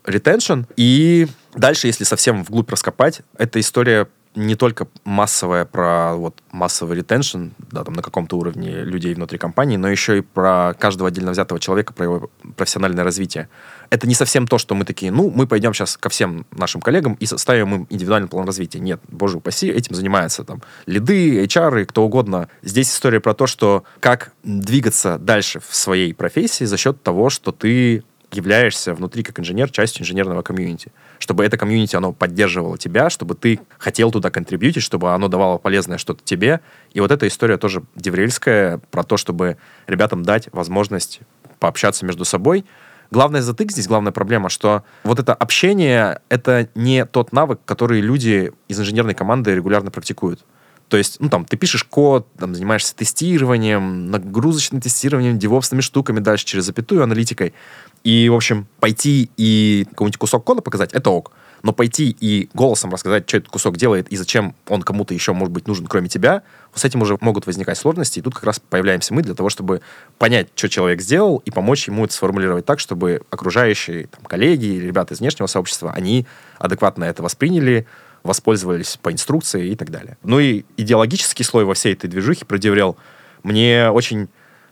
retention. 0.04 0.66
И 0.76 1.26
дальше, 1.54 1.86
если 1.86 2.04
совсем 2.04 2.44
вглубь 2.44 2.70
раскопать, 2.70 3.22
это 3.38 3.58
история 3.58 4.08
не 4.34 4.54
только 4.54 4.88
массовая 5.04 5.64
про 5.64 6.14
вот 6.14 6.40
массовый 6.52 6.96
ретеншн, 6.96 7.48
да, 7.70 7.84
там 7.84 7.94
на 7.94 8.02
каком-то 8.02 8.36
уровне 8.36 8.82
людей 8.82 9.14
внутри 9.14 9.38
компании, 9.38 9.76
но 9.76 9.88
еще 9.88 10.18
и 10.18 10.20
про 10.20 10.74
каждого 10.78 11.08
отдельно 11.08 11.32
взятого 11.32 11.60
человека, 11.60 11.92
про 11.92 12.04
его 12.04 12.30
профессиональное 12.56 13.04
развитие. 13.04 13.48
Это 13.90 14.06
не 14.06 14.14
совсем 14.14 14.46
то, 14.46 14.58
что 14.58 14.74
мы 14.74 14.84
такие, 14.84 15.10
ну, 15.10 15.30
мы 15.30 15.46
пойдем 15.46 15.74
сейчас 15.74 15.96
ко 15.96 16.08
всем 16.08 16.46
нашим 16.50 16.80
коллегам 16.80 17.14
и 17.14 17.26
составим 17.26 17.74
им 17.74 17.86
индивидуальный 17.90 18.28
план 18.28 18.46
развития. 18.46 18.80
Нет, 18.80 19.00
боже 19.08 19.38
упаси, 19.38 19.68
этим 19.68 19.94
занимаются 19.94 20.44
там 20.44 20.62
лиды, 20.86 21.44
HR, 21.44 21.86
кто 21.86 22.04
угодно. 22.04 22.48
Здесь 22.62 22.92
история 22.92 23.20
про 23.20 23.34
то, 23.34 23.46
что 23.46 23.84
как 24.00 24.32
двигаться 24.42 25.18
дальше 25.18 25.60
в 25.60 25.74
своей 25.74 26.14
профессии 26.14 26.64
за 26.64 26.76
счет 26.76 27.02
того, 27.02 27.30
что 27.30 27.52
ты 27.52 28.04
являешься 28.32 28.94
внутри 28.94 29.22
как 29.22 29.40
инженер 29.40 29.70
частью 29.70 30.02
инженерного 30.02 30.42
комьюнити. 30.42 30.92
Чтобы 31.18 31.44
это 31.44 31.56
комьюнити, 31.56 31.96
оно 31.96 32.12
поддерживало 32.12 32.78
тебя, 32.78 33.10
чтобы 33.10 33.34
ты 33.34 33.60
хотел 33.78 34.10
туда 34.10 34.30
контрибьютить, 34.30 34.82
чтобы 34.82 35.12
оно 35.12 35.28
давало 35.28 35.58
полезное 35.58 35.98
что-то 35.98 36.22
тебе. 36.24 36.60
И 36.92 37.00
вот 37.00 37.10
эта 37.10 37.26
история 37.26 37.56
тоже 37.56 37.82
деврельская 37.96 38.78
про 38.90 39.02
то, 39.02 39.16
чтобы 39.16 39.56
ребятам 39.86 40.22
дать 40.22 40.48
возможность 40.52 41.20
пообщаться 41.58 42.06
между 42.06 42.24
собой. 42.24 42.64
Главный 43.10 43.40
затык 43.40 43.72
здесь, 43.72 43.88
главная 43.88 44.12
проблема, 44.12 44.48
что 44.50 44.84
вот 45.02 45.18
это 45.18 45.32
общение— 45.32 46.20
это 46.28 46.68
не 46.74 47.06
тот 47.06 47.32
навык, 47.32 47.60
который 47.64 48.00
люди 48.00 48.52
из 48.68 48.78
инженерной 48.78 49.14
команды 49.14 49.54
регулярно 49.54 49.90
практикуют. 49.90 50.44
То 50.88 50.96
есть, 50.96 51.20
ну, 51.20 51.28
там, 51.28 51.44
ты 51.44 51.56
пишешь 51.56 51.84
код, 51.84 52.26
там, 52.38 52.54
занимаешься 52.54 52.96
тестированием, 52.96 54.10
нагрузочным 54.10 54.80
тестированием, 54.80 55.38
девопсными 55.38 55.82
штуками 55.82 56.20
дальше 56.20 56.46
через 56.46 56.64
запятую, 56.64 57.02
аналитикой. 57.02 57.52
И, 58.04 58.28
в 58.28 58.34
общем, 58.34 58.66
пойти 58.80 59.30
и 59.36 59.86
какой-нибудь 59.90 60.18
кусок 60.18 60.44
кода 60.44 60.62
показать— 60.62 60.92
это 60.94 61.10
ок. 61.10 61.32
Но 61.62 61.72
пойти 61.72 62.16
и 62.20 62.48
голосом 62.54 62.92
рассказать, 62.92 63.28
что 63.28 63.38
этот 63.38 63.50
кусок 63.50 63.76
делает 63.76 64.08
и 64.08 64.16
зачем 64.16 64.54
он 64.68 64.82
кому-то 64.82 65.12
еще 65.12 65.32
может 65.32 65.52
быть 65.52 65.66
нужен, 65.66 65.86
кроме 65.86 66.08
тебя, 66.08 66.42
с 66.74 66.84
этим 66.84 67.02
уже 67.02 67.18
могут 67.20 67.46
возникать 67.46 67.76
сложности. 67.76 68.20
И 68.20 68.22
тут 68.22 68.34
как 68.34 68.44
раз 68.44 68.60
появляемся 68.60 69.12
мы 69.12 69.22
для 69.22 69.34
того, 69.34 69.50
чтобы 69.50 69.80
понять, 70.18 70.48
что 70.54 70.68
человек 70.68 71.00
сделал, 71.00 71.42
и 71.44 71.50
помочь 71.50 71.88
ему 71.88 72.04
это 72.04 72.14
сформулировать 72.14 72.64
так, 72.64 72.78
чтобы 72.78 73.22
окружающие 73.30 74.06
там, 74.06 74.24
коллеги 74.24 74.66
или 74.66 74.86
ребята 74.86 75.14
из 75.14 75.20
внешнего 75.20 75.48
сообщества, 75.48 75.92
они 75.92 76.26
адекватно 76.58 77.04
это 77.04 77.22
восприняли, 77.22 77.86
воспользовались 78.22 78.96
по 79.02 79.12
инструкции 79.12 79.70
и 79.70 79.74
так 79.74 79.90
далее. 79.90 80.16
Ну 80.22 80.38
и 80.38 80.64
идеологический 80.76 81.44
слой 81.44 81.64
во 81.64 81.74
всей 81.74 81.94
этой 81.94 82.08
движухе 82.08 82.44
продеврел. 82.44 82.96
Мне 83.42 83.90
очень 83.90 84.28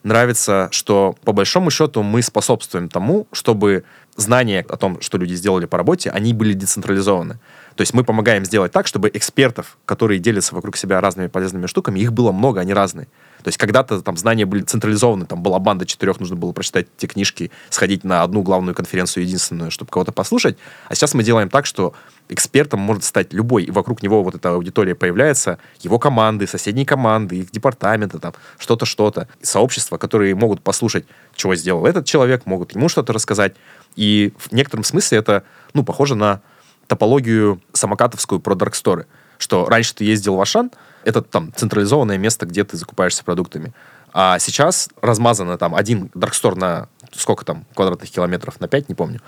нравится, 0.07 0.69
что 0.71 1.17
по 1.25 1.33
большому 1.33 1.71
счету 1.71 2.03
мы 2.03 2.23
способствуем 2.23 2.89
тому, 2.89 3.27
чтобы 3.33 3.85
знания 4.17 4.65
о 4.69 4.77
том, 4.77 5.01
что 5.01 5.19
люди 5.19 5.35
сделали 5.35 5.67
по 5.67 5.77
работе, 5.77 6.11
они 6.11 6.33
были 6.33 6.53
децентрализованы. 6.53 7.39
То 7.75 7.83
есть 7.83 7.93
мы 7.93 8.05
помогаем 8.05 8.45
сделать 8.45 8.73
так, 8.73 8.87
чтобы 8.87 9.11
экспертов, 9.13 9.77
которые 9.85 10.19
делятся 10.19 10.55
вокруг 10.55 10.77
себя 10.77 11.01
разными 11.01 11.27
полезными 11.27 11.67
штуками, 11.67 11.99
их 11.99 12.13
было 12.13 12.33
много, 12.33 12.61
они 12.61 12.73
разные. 12.73 13.09
То 13.47 13.49
есть 13.51 13.59
когда-то 13.59 14.03
там 14.03 14.17
знания 14.17 14.45
были 14.45 14.63
централизованы, 14.63 15.25
там 15.25 15.41
была 15.41 15.61
банда 15.61 15.87
четырех, 15.87 16.19
нужно 16.19 16.35
было 16.35 16.51
прочитать 16.51 16.89
те 16.97 17.07
книжки, 17.07 17.53
сходить 17.71 18.03
на 18.03 18.25
одну 18.25 18.43
главную 18.43 18.75
конференцию 18.75 19.23
единственную, 19.23 19.71
чтобы 19.71 19.89
кого-то 19.89 20.11
послушать. 20.11 20.59
А 20.89 20.97
сейчас 20.97 21.15
мы 21.15 21.23
делаем 21.23 21.49
так, 21.49 21.65
что 21.65 21.95
экспертом 22.29 22.81
может 22.81 23.05
стать 23.05 23.33
любой, 23.33 23.63
и 23.63 23.71
вокруг 23.71 24.03
него 24.03 24.25
вот 24.25 24.35
эта 24.35 24.51
аудитория 24.51 24.97
появляется, 24.97 25.61
его 25.79 26.01
команды, 26.01 26.49
соседние 26.49 26.85
команды, 26.85 27.37
их 27.37 27.53
департаменты, 27.53 28.19
там, 28.19 28.35
что-то, 28.59 28.85
что-то, 28.85 29.29
сообщества, 29.43 29.97
которые 29.97 30.35
могут 30.35 30.61
послушать, 30.61 31.07
чего 31.37 31.55
сделал 31.55 31.87
этот 31.87 32.05
человек, 32.05 32.47
могут 32.47 32.75
ему 32.75 32.89
что-то 32.89 33.13
рассказать. 33.13 33.55
И 33.95 34.33
в 34.39 34.51
некотором 34.51 34.83
смысле 34.83 35.19
это, 35.19 35.45
ну, 35.73 35.85
похоже 35.85 36.17
на 36.17 36.41
топологию 36.89 37.63
самокатовскую 37.73 38.41
про 38.41 38.57
дарксторы, 38.57 39.07
что 39.39 39.67
раньше 39.67 39.95
ты 39.95 40.05
ездил 40.05 40.35
в 40.35 40.41
Ашан, 40.41 40.73
это 41.07 41.23
там 41.23 41.53
централизованное 41.55 42.19
место, 42.19 42.47
где 42.47 42.65
ты 42.65 42.77
закупаешься 42.77 43.25
продуктами. 43.25 43.73
А 44.13 44.39
сейчас 44.39 44.89
размазано 45.01 45.57
там 45.57 45.75
один 45.75 46.11
даркстор 46.15 46.57
на 46.57 46.89
сколько 47.13 47.45
там 47.45 47.65
квадратных 47.75 48.11
километров, 48.11 48.61
на 48.61 48.69
5, 48.69 48.89
не 48.89 48.95
помню. 48.95 49.21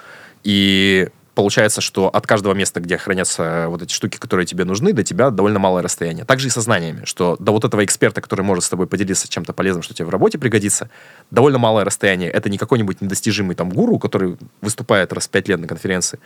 И 0.45 1.09
получается, 1.35 1.81
что 1.81 2.09
от 2.09 2.27
каждого 2.27 2.53
места, 2.53 2.81
где 2.81 2.99
хранятся 2.99 3.67
вот 3.69 3.81
эти 3.83 3.93
штуки, 3.93 4.19
которые 4.19 4.45
тебе 4.45 4.65
нужны, 4.65 4.93
до 4.93 5.05
тебя 5.05 5.31
довольно 5.31 5.61
малое 5.61 5.85
расстояние. 5.85 6.25
Также 6.25 6.49
и 6.49 6.51
со 6.51 6.61
знаниями, 6.61 7.05
что 7.05 7.37
до 7.39 7.53
вот 7.53 7.65
этого 7.65 7.85
эксперта, 7.85 8.21
который 8.21 8.43
может 8.43 8.65
с 8.65 8.69
тобой 8.69 8.89
поделиться 8.89 9.29
чем-то 9.29 9.53
полезным, 9.53 9.85
что 9.85 9.95
тебе 9.95 10.07
в 10.07 10.11
работе 10.11 10.37
пригодится, 10.37 10.91
довольно 11.31 11.59
малое 11.59 11.85
расстояние. 11.85 12.29
Это 12.29 12.51
не 12.51 12.59
какой-нибудь 12.59 13.01
недостижимый 13.01 13.55
там 13.55 13.71
гуру, 13.71 14.01
который 14.01 14.37
выступает 14.63 15.13
раз 15.13 15.29
в 15.29 15.31
пять 15.31 15.47
лет 15.47 15.61
на 15.61 15.69
конференции, 15.69 16.19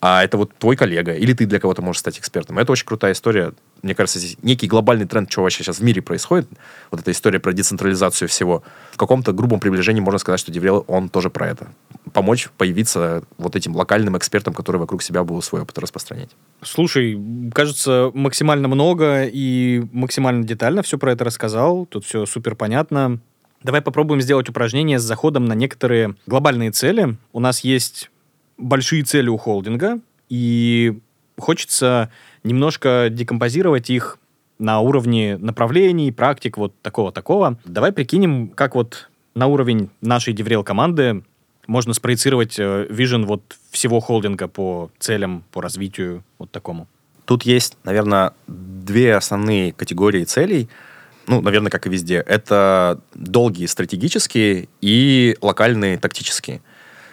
а 0.00 0.22
это 0.22 0.36
вот 0.36 0.52
твой 0.58 0.76
коллега, 0.76 1.14
или 1.14 1.32
ты 1.32 1.46
для 1.46 1.58
кого-то 1.58 1.82
можешь 1.82 2.00
стать 2.00 2.18
экспертом. 2.18 2.58
Это 2.58 2.72
очень 2.72 2.86
крутая 2.86 3.12
история. 3.12 3.52
Мне 3.82 3.94
кажется, 3.94 4.18
здесь 4.18 4.36
некий 4.42 4.66
глобальный 4.66 5.06
тренд, 5.06 5.30
что 5.30 5.42
вообще 5.42 5.62
сейчас 5.62 5.78
в 5.78 5.82
мире 5.82 6.02
происходит, 6.02 6.48
вот 6.90 7.00
эта 7.00 7.10
история 7.10 7.40
про 7.40 7.52
децентрализацию 7.52 8.28
всего. 8.28 8.62
В 8.92 8.96
каком-то 8.96 9.32
грубом 9.32 9.60
приближении 9.60 10.00
можно 10.00 10.18
сказать, 10.18 10.40
что 10.40 10.52
DevRel, 10.52 10.84
он 10.86 11.08
тоже 11.08 11.30
про 11.30 11.48
это. 11.48 11.68
Помочь 12.12 12.48
появиться 12.56 13.22
вот 13.38 13.56
этим 13.56 13.74
локальным 13.74 14.16
экспертам, 14.16 14.54
которые 14.54 14.80
вокруг 14.80 15.02
себя 15.02 15.24
будут 15.24 15.44
свой 15.44 15.62
опыт 15.62 15.78
распространять. 15.78 16.30
Слушай, 16.62 17.20
кажется, 17.52 18.10
максимально 18.14 18.68
много 18.68 19.24
и 19.24 19.84
максимально 19.92 20.44
детально 20.44 20.82
все 20.82 20.98
про 20.98 21.12
это 21.12 21.24
рассказал. 21.24 21.86
Тут 21.86 22.04
все 22.04 22.26
супер 22.26 22.54
понятно. 22.54 23.20
Давай 23.62 23.80
попробуем 23.80 24.20
сделать 24.20 24.48
упражнение 24.48 24.98
с 24.98 25.02
заходом 25.02 25.46
на 25.46 25.54
некоторые 25.54 26.14
глобальные 26.26 26.70
цели. 26.70 27.16
У 27.32 27.40
нас 27.40 27.64
есть 27.64 28.10
большие 28.58 29.02
цели 29.02 29.28
у 29.28 29.36
холдинга, 29.36 30.00
и 30.28 30.98
хочется 31.38 32.10
немножко 32.42 33.08
декомпозировать 33.10 33.90
их 33.90 34.18
на 34.58 34.80
уровне 34.80 35.36
направлений, 35.36 36.12
практик, 36.12 36.56
вот 36.56 36.74
такого-такого. 36.80 37.58
Давай 37.64 37.92
прикинем, 37.92 38.48
как 38.48 38.74
вот 38.74 39.10
на 39.34 39.46
уровень 39.46 39.90
нашей 40.00 40.32
деврел 40.32 40.64
команды 40.64 41.22
можно 41.66 41.92
спроецировать 41.92 42.58
э, 42.58 42.86
вижен 42.88 43.26
вот 43.26 43.42
всего 43.70 44.00
холдинга 44.00 44.48
по 44.48 44.90
целям, 44.98 45.44
по 45.52 45.60
развитию, 45.60 46.24
вот 46.38 46.50
такому. 46.50 46.86
Тут 47.24 47.42
есть, 47.42 47.76
наверное, 47.84 48.32
две 48.46 49.16
основные 49.16 49.72
категории 49.72 50.24
целей. 50.24 50.68
Ну, 51.26 51.40
наверное, 51.40 51.70
как 51.70 51.86
и 51.88 51.90
везде. 51.90 52.18
Это 52.18 53.00
долгие 53.14 53.66
стратегические 53.66 54.68
и 54.80 55.36
локальные 55.40 55.98
тактические. 55.98 56.62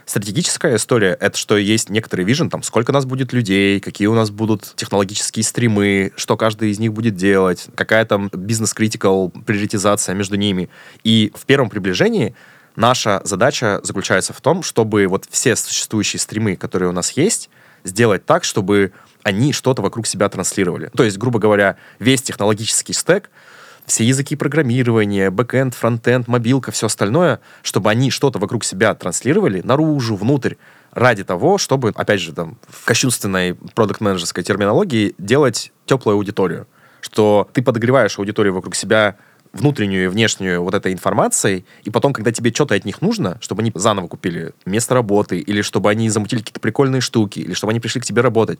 Стратегическая 0.06 0.76
история— 0.76 1.18
это 1.20 1.38
что 1.38 1.58
есть 1.58 1.90
некоторый 1.90 2.26
вижен, 2.26 2.50
там, 2.50 2.62
сколько 2.64 2.92
нас 2.92 3.06
будет 3.06 3.32
людей, 3.32 3.80
какие 3.80 4.08
у 4.08 4.14
нас 4.14 4.32
будут 4.32 4.74
технологические 4.76 5.44
стримы, 5.44 6.12
что 6.18 6.36
каждый 6.36 6.72
из 6.72 6.80
них 6.80 6.94
будет 6.94 7.16
делать, 7.16 7.68
какая 7.76 8.04
там 8.06 8.30
бизнес-критикал 8.34 9.30
приоритизация 9.30 10.14
между 10.14 10.36
ними. 10.36 10.70
И 11.04 11.32
в 11.36 11.46
первом 11.46 11.70
приближении 11.70 12.36
наша 12.76 13.22
задача 13.24 13.80
заключается 13.84 14.34
в 14.34 14.42
том, 14.42 14.62
чтобы 14.62 15.08
вот 15.08 15.26
все 15.30 15.56
существующие 15.56 16.20
стримы, 16.20 16.58
которые 16.58 16.90
у 16.90 16.94
нас 16.94 17.12
есть, 17.12 17.50
сделать 17.86 18.26
так, 18.26 18.44
чтобы 18.44 18.92
они 19.24 19.54
что-то 19.54 19.82
вокруг 19.82 20.06
себя 20.06 20.28
транслировали. 20.28 20.90
То 20.96 21.04
есть, 21.04 21.18
грубо 21.18 21.40
говоря, 21.40 21.78
весь 22.00 22.22
технологический 22.22 22.94
стек— 22.94 23.30
все 23.86 24.04
языки 24.06 24.36
программирования, 24.36 25.30
бэкэнд, 25.30 25.74
фронтенд, 25.74 26.28
мобилка, 26.28 26.72
все 26.72 26.88
остальное, 26.88 27.40
чтобы 27.62 27.90
они 27.90 28.12
что-то 28.12 28.40
вокруг 28.40 28.64
себя 28.64 28.94
транслировали 28.96 29.62
наружу, 29.62 30.16
внутрь, 30.16 30.56
ради 30.92 31.24
того, 31.24 31.58
чтобы, 31.58 31.92
опять 31.96 32.22
же, 32.22 32.34
там, 32.34 32.58
в 32.68 32.86
кощунственной 32.86 33.56
продукт-менеджерской 33.56 34.44
терминологии 34.44 35.16
делать 35.18 35.72
теплую 35.86 36.16
аудиторию. 36.16 36.68
Что 37.02 37.50
ты 37.52 37.62
подогреваешь 37.62 38.18
аудиторию 38.18 38.54
вокруг 38.54 38.76
себя 38.76 39.18
внутреннюю 39.54 40.06
и 40.06 40.08
внешнюю 40.08 40.64
вот 40.64 40.74
этой 40.74 40.92
информацией, 40.92 41.64
и 41.84 41.92
потом, 41.92 42.12
когда 42.12 42.32
тебе 42.32 42.52
что-то 42.52 42.74
от 42.74 42.86
них 42.86 43.02
нужно, 43.02 43.38
чтобы 43.40 43.62
они 43.62 43.72
заново 43.76 44.08
купили 44.08 44.54
место 44.66 44.96
работы, 44.96 45.38
или 45.40 45.62
чтобы 45.62 45.92
они 45.92 46.10
замутили 46.10 46.40
какие-то 46.40 46.60
прикольные 46.60 47.02
штуки, 47.02 47.40
или 47.40 47.54
чтобы 47.54 47.72
они 47.72 47.80
пришли 47.80 48.02
к 48.02 48.06
тебе 48.06 48.22
работать, 48.22 48.60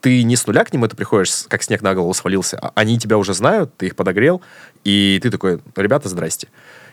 ты 0.00 0.24
не 0.24 0.34
с 0.34 0.46
нуля 0.46 0.64
к 0.64 0.72
ним 0.72 0.84
это 0.84 0.96
приходишь, 0.96 1.44
как 1.48 1.62
снег 1.62 1.80
на 1.82 1.94
голову 1.94 2.12
свалился, 2.12 2.58
а 2.58 2.72
они 2.74 2.98
тебя 2.98 3.18
уже 3.18 3.34
знают, 3.34 3.76
ты 3.76 3.86
их 3.86 3.96
подогрел, 3.96 4.42
и 4.82 5.20
ты 5.22 5.30
такой, 5.30 5.60
ребята, 5.76 6.08
здрасте. 6.08 6.48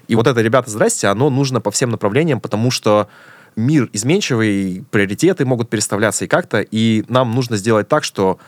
И 0.08 0.16
вот 0.16 0.26
это 0.26 0.42
«ребята, 0.42 0.72
здрасте», 0.72 1.08
оно 1.08 1.30
нужно 1.30 1.62
по 1.62 1.70
всем 1.70 1.92
направлениям, 1.92 2.42
потому 2.42 2.72
что 2.72 3.10
мир 3.56 3.90
изменчивый, 3.94 4.84
приоритеты 4.90 5.46
могут 5.46 5.70
переставляться 5.70 6.26
и 6.26 6.28
как-то, 6.28 6.62
и 6.62 7.04
нам 7.08 7.32
нужно 7.32 7.58
сделать 7.58 7.88
так, 7.88 8.04
что 8.04 8.40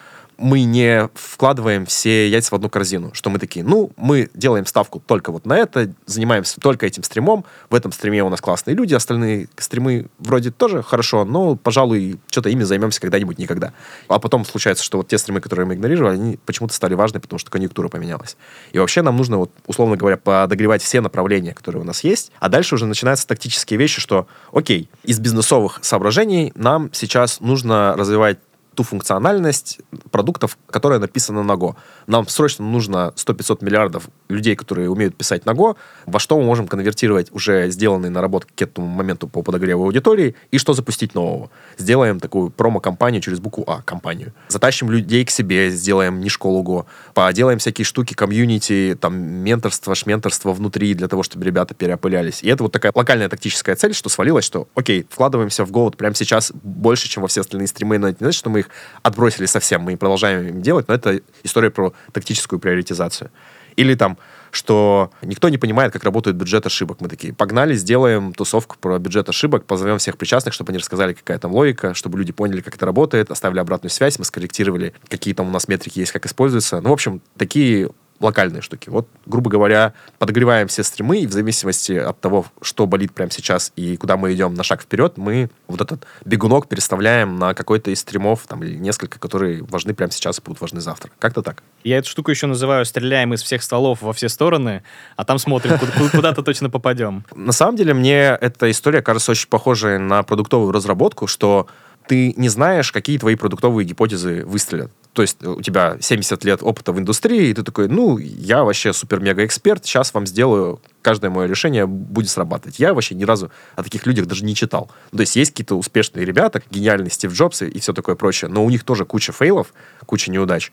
мы 0.42 0.64
не 0.64 1.08
вкладываем 1.14 1.86
все 1.86 2.28
яйца 2.28 2.50
в 2.52 2.56
одну 2.56 2.70
корзину, 2.70 3.12
что 3.14 3.30
мы 3.30 3.40
такие, 3.40 3.64
ну, 3.64 3.92
мы 3.96 4.30
делаем 4.34 4.66
ставку 4.66 5.00
только 5.00 5.32
вот 5.32 5.46
на 5.46 5.58
это, 5.58 5.94
занимаемся 6.06 6.60
только 6.60 6.86
этим 6.86 7.04
стримом, 7.04 7.46
в 7.70 7.76
этом 7.76 7.92
стриме 7.92 8.24
у 8.24 8.30
нас 8.30 8.42
классные 8.42 8.76
люди, 8.76 8.94
остальные 8.94 9.50
стримы 9.58 10.08
вроде 10.18 10.52
тоже 10.52 10.82
хорошо, 10.82 11.26
но, 11.26 11.56
пожалуй, 11.56 12.20
что-то 12.30 12.50
ими 12.50 12.64
займемся 12.64 13.00
когда-нибудь 13.00 13.38
никогда. 13.38 13.72
А 14.08 14.20
потом 14.20 14.44
случается, 14.44 14.84
что 14.84 14.98
вот 14.98 15.08
те 15.08 15.18
стримы, 15.18 15.42
которые 15.42 15.66
мы 15.66 15.76
игнорировали, 15.76 16.16
они 16.16 16.40
почему-то 16.46 16.74
стали 16.74 16.96
важны, 16.96 17.20
потому 17.20 17.40
что 17.40 17.52
конъюнктура 17.52 17.88
поменялась. 17.88 18.36
И 18.72 18.80
вообще 18.80 19.04
нам 19.04 19.18
нужно, 19.18 19.38
вот, 19.38 19.52
условно 19.68 19.96
говоря, 19.96 20.18
подогревать 20.18 20.82
все 20.82 21.02
направления, 21.02 21.54
которые 21.54 21.84
у 21.84 21.86
нас 21.86 22.04
есть, 22.04 22.32
а 22.40 22.50
дальше 22.50 22.76
уже 22.76 22.88
начинаются 22.88 23.28
тактические 23.28 23.78
вещи, 23.78 24.02
что, 24.02 24.28
окей, 24.52 24.90
из 25.04 25.20
бизнесовых 25.20 25.80
соображений 25.84 26.52
нам 26.56 26.90
сейчас 26.94 27.40
нужно 27.40 27.94
развивать 27.96 28.40
ту 28.76 28.84
функциональность 28.84 29.80
продуктов, 30.12 30.58
которая 30.70 31.00
написана 31.00 31.44
на 31.44 31.54
Go. 31.54 31.76
Нам 32.08 32.28
срочно 32.28 32.66
нужно 32.66 33.14
100-500 33.16 33.64
миллиардов 33.64 34.10
людей, 34.30 34.56
которые 34.56 34.90
умеют 34.90 35.16
писать 35.16 35.46
на 35.46 35.52
Go, 35.52 35.76
во 36.06 36.20
что 36.20 36.38
мы 36.40 36.46
можем 36.46 36.68
конвертировать 36.68 37.32
уже 37.32 37.70
сделанные 37.70 38.10
наработки 38.10 38.52
к 38.56 38.62
этому 38.62 38.88
моменту 38.88 39.28
по 39.28 39.42
подогреву 39.42 39.84
аудитории 39.84 40.36
и 40.52 40.58
что 40.58 40.74
запустить 40.74 41.16
нового. 41.16 41.50
Сделаем 41.78 42.20
такую 42.20 42.50
промо-компанию 42.50 43.22
через 43.22 43.40
букву 43.40 43.66
А, 43.68 43.82
компанию. 43.82 44.34
Затащим 44.48 44.90
людей 44.90 45.26
к 45.26 45.32
себе, 45.32 45.70
сделаем 45.70 46.22
не 46.22 46.30
школу 46.30 46.64
Go, 46.64 46.86
поделаем 47.14 47.60
всякие 47.60 47.86
штуки, 47.86 48.14
комьюнити, 48.14 48.98
там, 49.00 49.18
менторство, 49.18 49.96
шменторство 49.96 50.54
внутри 50.54 50.94
для 50.94 51.08
того, 51.08 51.24
чтобы 51.24 51.46
ребята 51.46 51.74
переопылялись. 51.74 52.42
И 52.42 52.48
это 52.48 52.64
вот 52.64 52.72
такая 52.72 52.92
локальная 52.96 53.28
тактическая 53.28 53.76
цель, 53.76 53.94
что 53.94 54.10
свалилась, 54.10 54.46
что, 54.46 54.70
окей, 54.76 55.06
вкладываемся 55.10 55.66
в 55.66 55.72
Go 55.72 55.84
вот 55.84 55.98
прямо 55.98 56.16
сейчас 56.16 56.52
больше, 56.64 57.10
чем 57.10 57.24
во 57.24 57.28
все 57.28 57.42
остальные 57.42 57.68
стримы, 57.68 57.98
но 57.98 58.08
это 58.08 58.18
не 58.22 58.26
значит, 58.26 58.40
что 58.40 58.50
мы 58.50 58.61
их 58.62 58.70
отбросили 59.04 59.46
совсем, 59.46 59.82
мы 59.82 59.98
продолжаем 59.98 60.48
им 60.48 60.62
делать, 60.62 60.88
но 60.88 60.94
это 60.94 61.22
история 61.44 61.70
про 61.70 61.94
тактическую 62.12 62.60
приоритизацию. 62.60 63.30
Или 63.76 63.96
там, 63.96 64.18
что 64.52 65.12
никто 65.22 65.50
не 65.50 65.58
понимает, 65.58 65.94
как 65.94 66.04
работает 66.04 66.36
бюджет 66.36 66.66
ошибок. 66.66 67.00
Мы 67.00 67.08
такие, 67.08 67.34
погнали, 67.34 67.74
сделаем 67.74 68.34
тусовку 68.34 68.76
про 68.80 69.00
бюджет 69.00 69.30
ошибок, 69.30 69.66
позовем 69.66 69.98
всех 69.98 70.18
причастных, 70.18 70.54
чтобы 70.54 70.72
они 70.72 70.80
рассказали, 70.80 71.14
какая 71.14 71.40
там 71.40 71.54
логика, 71.54 71.94
чтобы 71.94 72.18
люди 72.20 72.34
поняли, 72.34 72.62
как 72.62 72.76
это 72.76 72.86
работает, 72.86 73.32
оставили 73.32 73.60
обратную 73.60 73.92
связь, 73.92 74.20
мы 74.20 74.26
скорректировали, 74.26 74.94
какие 75.08 75.34
там 75.34 75.48
у 75.48 75.52
нас 75.52 75.68
метрики 75.68 76.00
есть, 76.00 76.12
как 76.12 76.26
используются. 76.26 76.82
Ну, 76.82 76.90
в 76.90 76.94
общем, 76.94 77.22
такие 77.38 77.90
локальные 78.22 78.62
штуки. 78.62 78.90
Вот, 78.90 79.08
грубо 79.26 79.50
говоря, 79.50 79.94
подогреваем 80.20 80.68
все 80.68 80.84
стримы, 80.84 81.20
и 81.20 81.28
в 81.28 81.32
зависимости 81.32 81.94
от 81.94 82.20
того, 82.20 82.46
что 82.62 82.86
болит 82.86 83.14
прямо 83.14 83.32
сейчас 83.32 83.72
и 83.76 83.98
куда 83.98 84.18
мы 84.18 84.34
идем 84.34 84.54
на 84.54 84.64
шаг 84.64 84.82
вперед, 84.82 85.18
мы 85.18 85.50
вот 85.68 85.82
этот 85.82 86.06
бегунок 86.26 86.68
переставляем 86.68 87.38
на 87.38 87.54
какой-то 87.54 87.92
из 87.92 88.00
стримов, 88.00 88.46
там, 88.48 88.64
или 88.64 88.76
несколько, 88.76 89.20
которые 89.20 89.64
важны 89.64 89.94
прямо 89.94 90.12
сейчас 90.12 90.40
и 90.40 90.42
будут 90.42 90.62
важны 90.62 90.82
завтра. 90.82 91.12
Как-то 91.20 91.42
так. 91.42 91.64
Я 91.84 91.98
эту 91.98 92.10
штуку 92.10 92.32
еще 92.32 92.48
называю 92.48 92.86
«стреляем 92.86 93.34
из 93.34 93.42
всех 93.42 93.64
столов 93.64 94.02
во 94.02 94.14
все 94.14 94.30
стороны», 94.30 94.84
а 95.16 95.26
там 95.26 95.40
смотрим, 95.40 95.78
куда-то 96.12 96.44
точно 96.44 96.70
попадем. 96.70 97.26
На 97.36 97.52
самом 97.52 97.76
деле, 97.76 97.94
мне 97.94 98.38
эта 98.40 98.70
история 98.70 99.02
кажется 99.02 99.32
очень 99.32 99.50
похожей 99.50 99.98
на 99.98 100.24
продуктовую 100.24 100.72
разработку, 100.72 101.28
что 101.28 101.68
ты 102.08 102.34
не 102.36 102.50
знаешь, 102.50 102.92
какие 102.92 103.18
твои 103.18 103.36
продуктовые 103.36 103.86
гипотезы 103.86 104.46
выстрелят. 104.46 104.92
То 105.14 105.24
есть 105.24 105.44
у 105.44 105.62
тебя 105.62 105.98
70 106.00 106.44
лет 106.46 106.64
опыта 106.64 106.94
в 106.94 107.00
индустрии, 107.00 107.50
и 107.50 107.54
ты 107.54 107.64
такой, 107.64 107.90
ну, 107.90 108.18
я 108.18 108.64
вообще 108.64 108.94
супер-мега-эксперт, 108.94 109.84
сейчас 109.84 110.14
вам 110.14 110.26
сделаю, 110.26 110.80
каждое 111.02 111.30
мое 111.30 111.48
решение 111.48 111.86
будет 111.86 112.30
срабатывать. 112.30 112.80
Я 112.80 112.94
вообще 112.94 113.16
ни 113.16 113.26
разу 113.26 113.52
о 113.76 113.84
таких 113.84 114.06
людях 114.06 114.28
даже 114.28 114.46
не 114.46 114.56
читал. 114.56 114.90
То 115.12 115.20
есть 115.20 115.36
есть 115.36 115.52
какие-то 115.52 115.76
успешные 115.76 116.26
ребята, 116.26 116.62
гениальные 116.70 117.12
Стив 117.12 117.34
Джобсы 117.34 117.68
и 117.68 117.80
все 117.80 117.92
такое 117.92 118.16
прочее, 118.16 118.50
но 118.50 118.64
у 118.64 118.70
них 118.70 118.86
тоже 118.86 119.04
куча 119.04 119.34
фейлов, 119.34 119.74
куча 120.06 120.32
неудач. 120.32 120.72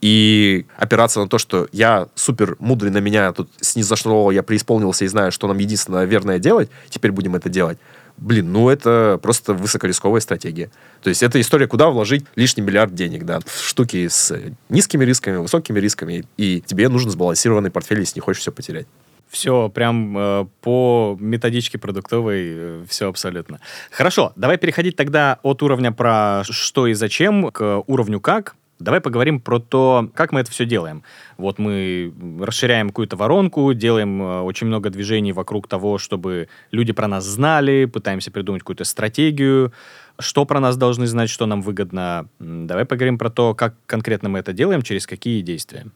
И 0.00 0.66
опираться 0.76 1.20
на 1.20 1.28
то, 1.28 1.38
что 1.38 1.68
я 1.72 2.08
супер 2.16 2.56
мудрый 2.58 2.90
на 2.90 2.98
меня 2.98 3.32
тут 3.32 3.48
снизошло, 3.60 4.30
я 4.30 4.42
преисполнился 4.42 5.04
и 5.04 5.08
знаю, 5.08 5.32
что 5.32 5.46
нам 5.46 5.58
единственное 5.58 6.04
верное 6.04 6.38
делать, 6.38 6.70
теперь 6.90 7.12
будем 7.12 7.36
это 7.36 7.48
делать 7.48 7.78
блин, 8.16 8.52
ну 8.52 8.68
это 8.68 9.18
просто 9.22 9.54
высокорисковая 9.54 10.20
стратегия. 10.20 10.70
То 11.02 11.08
есть 11.08 11.22
это 11.22 11.40
история, 11.40 11.66
куда 11.66 11.90
вложить 11.90 12.24
лишний 12.34 12.62
миллиард 12.62 12.94
денег, 12.94 13.24
да, 13.24 13.40
в 13.44 13.62
штуки 13.62 14.08
с 14.08 14.34
низкими 14.68 15.04
рисками, 15.04 15.36
высокими 15.36 15.78
рисками, 15.78 16.24
и 16.36 16.62
тебе 16.64 16.88
нужен 16.88 17.10
сбалансированный 17.10 17.70
портфель, 17.70 18.00
если 18.00 18.18
не 18.18 18.22
хочешь 18.22 18.42
все 18.42 18.52
потерять. 18.52 18.86
Все, 19.28 19.68
прям 19.68 20.16
э, 20.16 20.46
по 20.60 21.16
методичке 21.20 21.78
продуктовой 21.78 22.44
э, 22.46 22.84
все 22.88 23.08
абсолютно. 23.08 23.60
Хорошо, 23.90 24.32
давай 24.36 24.56
переходить 24.56 24.94
тогда 24.94 25.40
от 25.42 25.62
уровня 25.62 25.90
про 25.90 26.42
что 26.44 26.86
и 26.86 26.94
зачем 26.94 27.50
к 27.50 27.82
уровню 27.86 28.20
как. 28.20 28.54
Давай 28.78 29.00
поговорим 29.00 29.40
про 29.40 29.58
то, 29.58 30.10
как 30.14 30.32
мы 30.32 30.40
это 30.40 30.50
все 30.50 30.66
делаем. 30.66 31.02
Вот 31.38 31.58
мы 31.58 32.12
расширяем 32.40 32.88
какую-то 32.88 33.16
воронку, 33.16 33.72
делаем 33.72 34.22
э, 34.22 34.40
очень 34.42 34.66
много 34.66 34.90
движений 34.90 35.32
вокруг 35.32 35.66
того, 35.66 35.96
чтобы 35.96 36.48
люди 36.72 36.92
про 36.92 37.08
нас 37.08 37.24
знали, 37.24 37.86
пытаемся 37.86 38.30
придумать 38.30 38.62
какую-то 38.62 38.84
стратегию, 38.84 39.72
что 40.18 40.44
про 40.44 40.60
нас 40.60 40.76
должны 40.76 41.06
знать, 41.06 41.30
что 41.30 41.46
нам 41.46 41.62
выгодно. 41.62 42.28
Давай 42.38 42.84
поговорим 42.84 43.16
про 43.16 43.30
то, 43.30 43.54
как 43.54 43.74
конкретно 43.86 44.28
мы 44.28 44.40
это 44.40 44.52
делаем, 44.52 44.82
через 44.82 45.06
какие 45.06 45.40
действия. 45.40 45.86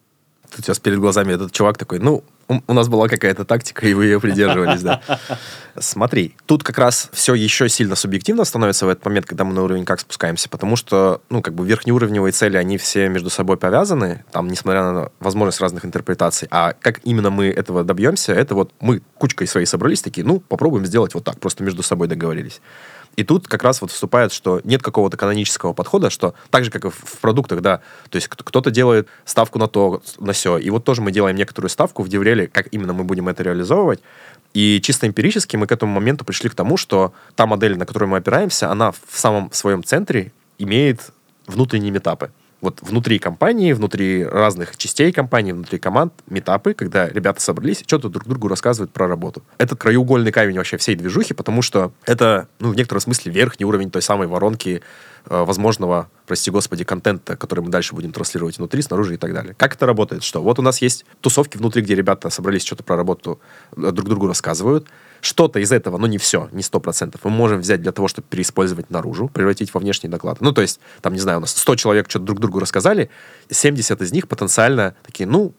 Тут 0.50 0.64
сейчас 0.64 0.80
перед 0.80 0.98
глазами 0.98 1.32
этот 1.32 1.52
чувак 1.52 1.78
такой, 1.78 2.00
ну, 2.00 2.24
у 2.66 2.72
нас 2.72 2.88
была 2.88 3.08
какая-то 3.08 3.44
тактика, 3.44 3.86
и 3.86 3.94
вы 3.94 4.06
ее 4.06 4.20
придерживались, 4.20 4.82
да. 4.82 5.00
Смотри, 5.78 6.34
тут 6.46 6.64
как 6.64 6.78
раз 6.78 7.08
все 7.12 7.34
еще 7.34 7.68
сильно 7.68 7.94
субъективно 7.94 8.44
становится 8.44 8.86
в 8.86 8.88
этот 8.88 9.04
момент, 9.04 9.26
когда 9.26 9.44
мы 9.44 9.54
на 9.54 9.62
уровень 9.62 9.84
как 9.84 10.00
спускаемся, 10.00 10.48
потому 10.48 10.76
что, 10.76 11.22
ну, 11.30 11.42
как 11.42 11.54
бы 11.54 11.66
верхнеуровневые 11.66 12.32
цели, 12.32 12.56
они 12.56 12.76
все 12.76 13.08
между 13.08 13.30
собой 13.30 13.56
повязаны, 13.56 14.24
там, 14.32 14.48
несмотря 14.48 14.82
на 14.90 15.12
возможность 15.20 15.60
разных 15.60 15.84
интерпретаций. 15.84 16.48
А 16.50 16.74
как 16.80 17.00
именно 17.04 17.30
мы 17.30 17.46
этого 17.46 17.84
добьемся, 17.84 18.32
это 18.32 18.54
вот 18.54 18.72
мы 18.80 19.00
кучкой 19.14 19.46
своей 19.46 19.66
собрались 19.66 20.02
такие, 20.02 20.26
ну, 20.26 20.40
попробуем 20.40 20.86
сделать 20.86 21.14
вот 21.14 21.24
так, 21.24 21.38
просто 21.38 21.62
между 21.62 21.82
собой 21.82 22.08
договорились. 22.08 22.60
И 23.16 23.24
тут 23.24 23.48
как 23.48 23.62
раз 23.62 23.82
вот 23.82 23.90
вступает, 23.90 24.32
что 24.32 24.60
нет 24.64 24.82
какого-то 24.82 25.16
канонического 25.16 25.72
подхода, 25.72 26.10
что 26.10 26.34
так 26.50 26.64
же, 26.64 26.70
как 26.70 26.84
и 26.84 26.90
в 26.90 27.18
продуктах, 27.20 27.60
да, 27.60 27.80
то 28.08 28.16
есть 28.16 28.28
кто-то 28.28 28.70
делает 28.70 29.08
ставку 29.24 29.58
на 29.58 29.68
то, 29.68 30.02
на 30.18 30.32
все. 30.32 30.58
И 30.58 30.70
вот 30.70 30.84
тоже 30.84 31.02
мы 31.02 31.12
делаем 31.12 31.36
некоторую 31.36 31.70
ставку 31.70 32.02
в 32.02 32.08
Девреле, 32.08 32.46
как 32.46 32.68
именно 32.70 32.92
мы 32.92 33.04
будем 33.04 33.28
это 33.28 33.42
реализовывать. 33.42 34.00
И 34.54 34.80
чисто 34.82 35.06
эмпирически 35.06 35.56
мы 35.56 35.66
к 35.66 35.72
этому 35.72 35.92
моменту 35.92 36.24
пришли 36.24 36.48
к 36.48 36.54
тому, 36.54 36.76
что 36.76 37.12
та 37.36 37.46
модель, 37.46 37.76
на 37.76 37.86
которую 37.86 38.08
мы 38.08 38.16
опираемся, 38.16 38.70
она 38.70 38.92
в 38.92 38.98
самом 39.12 39.52
своем 39.52 39.84
центре 39.84 40.32
имеет 40.58 41.12
внутренние 41.46 41.90
метапы 41.90 42.30
вот 42.60 42.80
внутри 42.82 43.18
компании, 43.18 43.72
внутри 43.72 44.24
разных 44.24 44.76
частей 44.76 45.12
компании, 45.12 45.52
внутри 45.52 45.78
команд, 45.78 46.12
метапы, 46.28 46.74
когда 46.74 47.08
ребята 47.08 47.40
собрались, 47.40 47.82
что-то 47.86 48.08
друг 48.08 48.26
другу 48.26 48.48
рассказывают 48.48 48.92
про 48.92 49.08
работу. 49.08 49.42
Это 49.58 49.76
краеугольный 49.76 50.32
камень 50.32 50.56
вообще 50.56 50.76
всей 50.76 50.94
движухи, 50.94 51.34
потому 51.34 51.62
что 51.62 51.92
это, 52.04 52.48
ну, 52.58 52.70
в 52.70 52.76
некотором 52.76 53.00
смысле 53.00 53.32
верхний 53.32 53.64
уровень 53.64 53.90
той 53.90 54.02
самой 54.02 54.26
воронки 54.26 54.82
э, 55.26 55.44
возможного, 55.44 56.08
прости 56.26 56.50
господи, 56.50 56.84
контента, 56.84 57.36
который 57.36 57.60
мы 57.60 57.70
дальше 57.70 57.94
будем 57.94 58.12
транслировать 58.12 58.58
внутри, 58.58 58.82
снаружи 58.82 59.14
и 59.14 59.16
так 59.16 59.32
далее. 59.32 59.54
Как 59.56 59.74
это 59.74 59.86
работает? 59.86 60.22
Что 60.22 60.42
вот 60.42 60.58
у 60.58 60.62
нас 60.62 60.82
есть 60.82 61.06
тусовки 61.20 61.56
внутри, 61.56 61.82
где 61.82 61.94
ребята 61.94 62.30
собрались, 62.30 62.64
что-то 62.64 62.84
про 62.84 62.96
работу 62.96 63.40
э, 63.76 63.90
друг 63.90 64.08
другу 64.08 64.26
рассказывают, 64.26 64.86
что-то 65.20 65.60
из 65.60 65.72
этого, 65.72 65.98
но 65.98 66.06
не 66.06 66.18
все, 66.18 66.48
не 66.52 66.62
сто 66.62 66.80
процентов, 66.80 67.22
мы 67.24 67.30
можем 67.30 67.60
взять 67.60 67.82
для 67.82 67.92
того, 67.92 68.08
чтобы 68.08 68.26
переиспользовать 68.28 68.90
наружу, 68.90 69.28
превратить 69.28 69.72
во 69.74 69.80
внешний 69.80 70.08
доклад. 70.08 70.40
Ну, 70.40 70.52
то 70.52 70.62
есть, 70.62 70.80
там, 71.00 71.12
не 71.12 71.20
знаю, 71.20 71.38
у 71.38 71.40
нас 71.40 71.56
100 71.56 71.76
человек 71.76 72.10
что-то 72.10 72.26
друг 72.26 72.40
другу 72.40 72.60
рассказали, 72.60 73.10
70 73.50 74.00
из 74.02 74.12
них 74.12 74.28
потенциально 74.28 74.94
такие, 75.02 75.26
ну, 75.26 75.52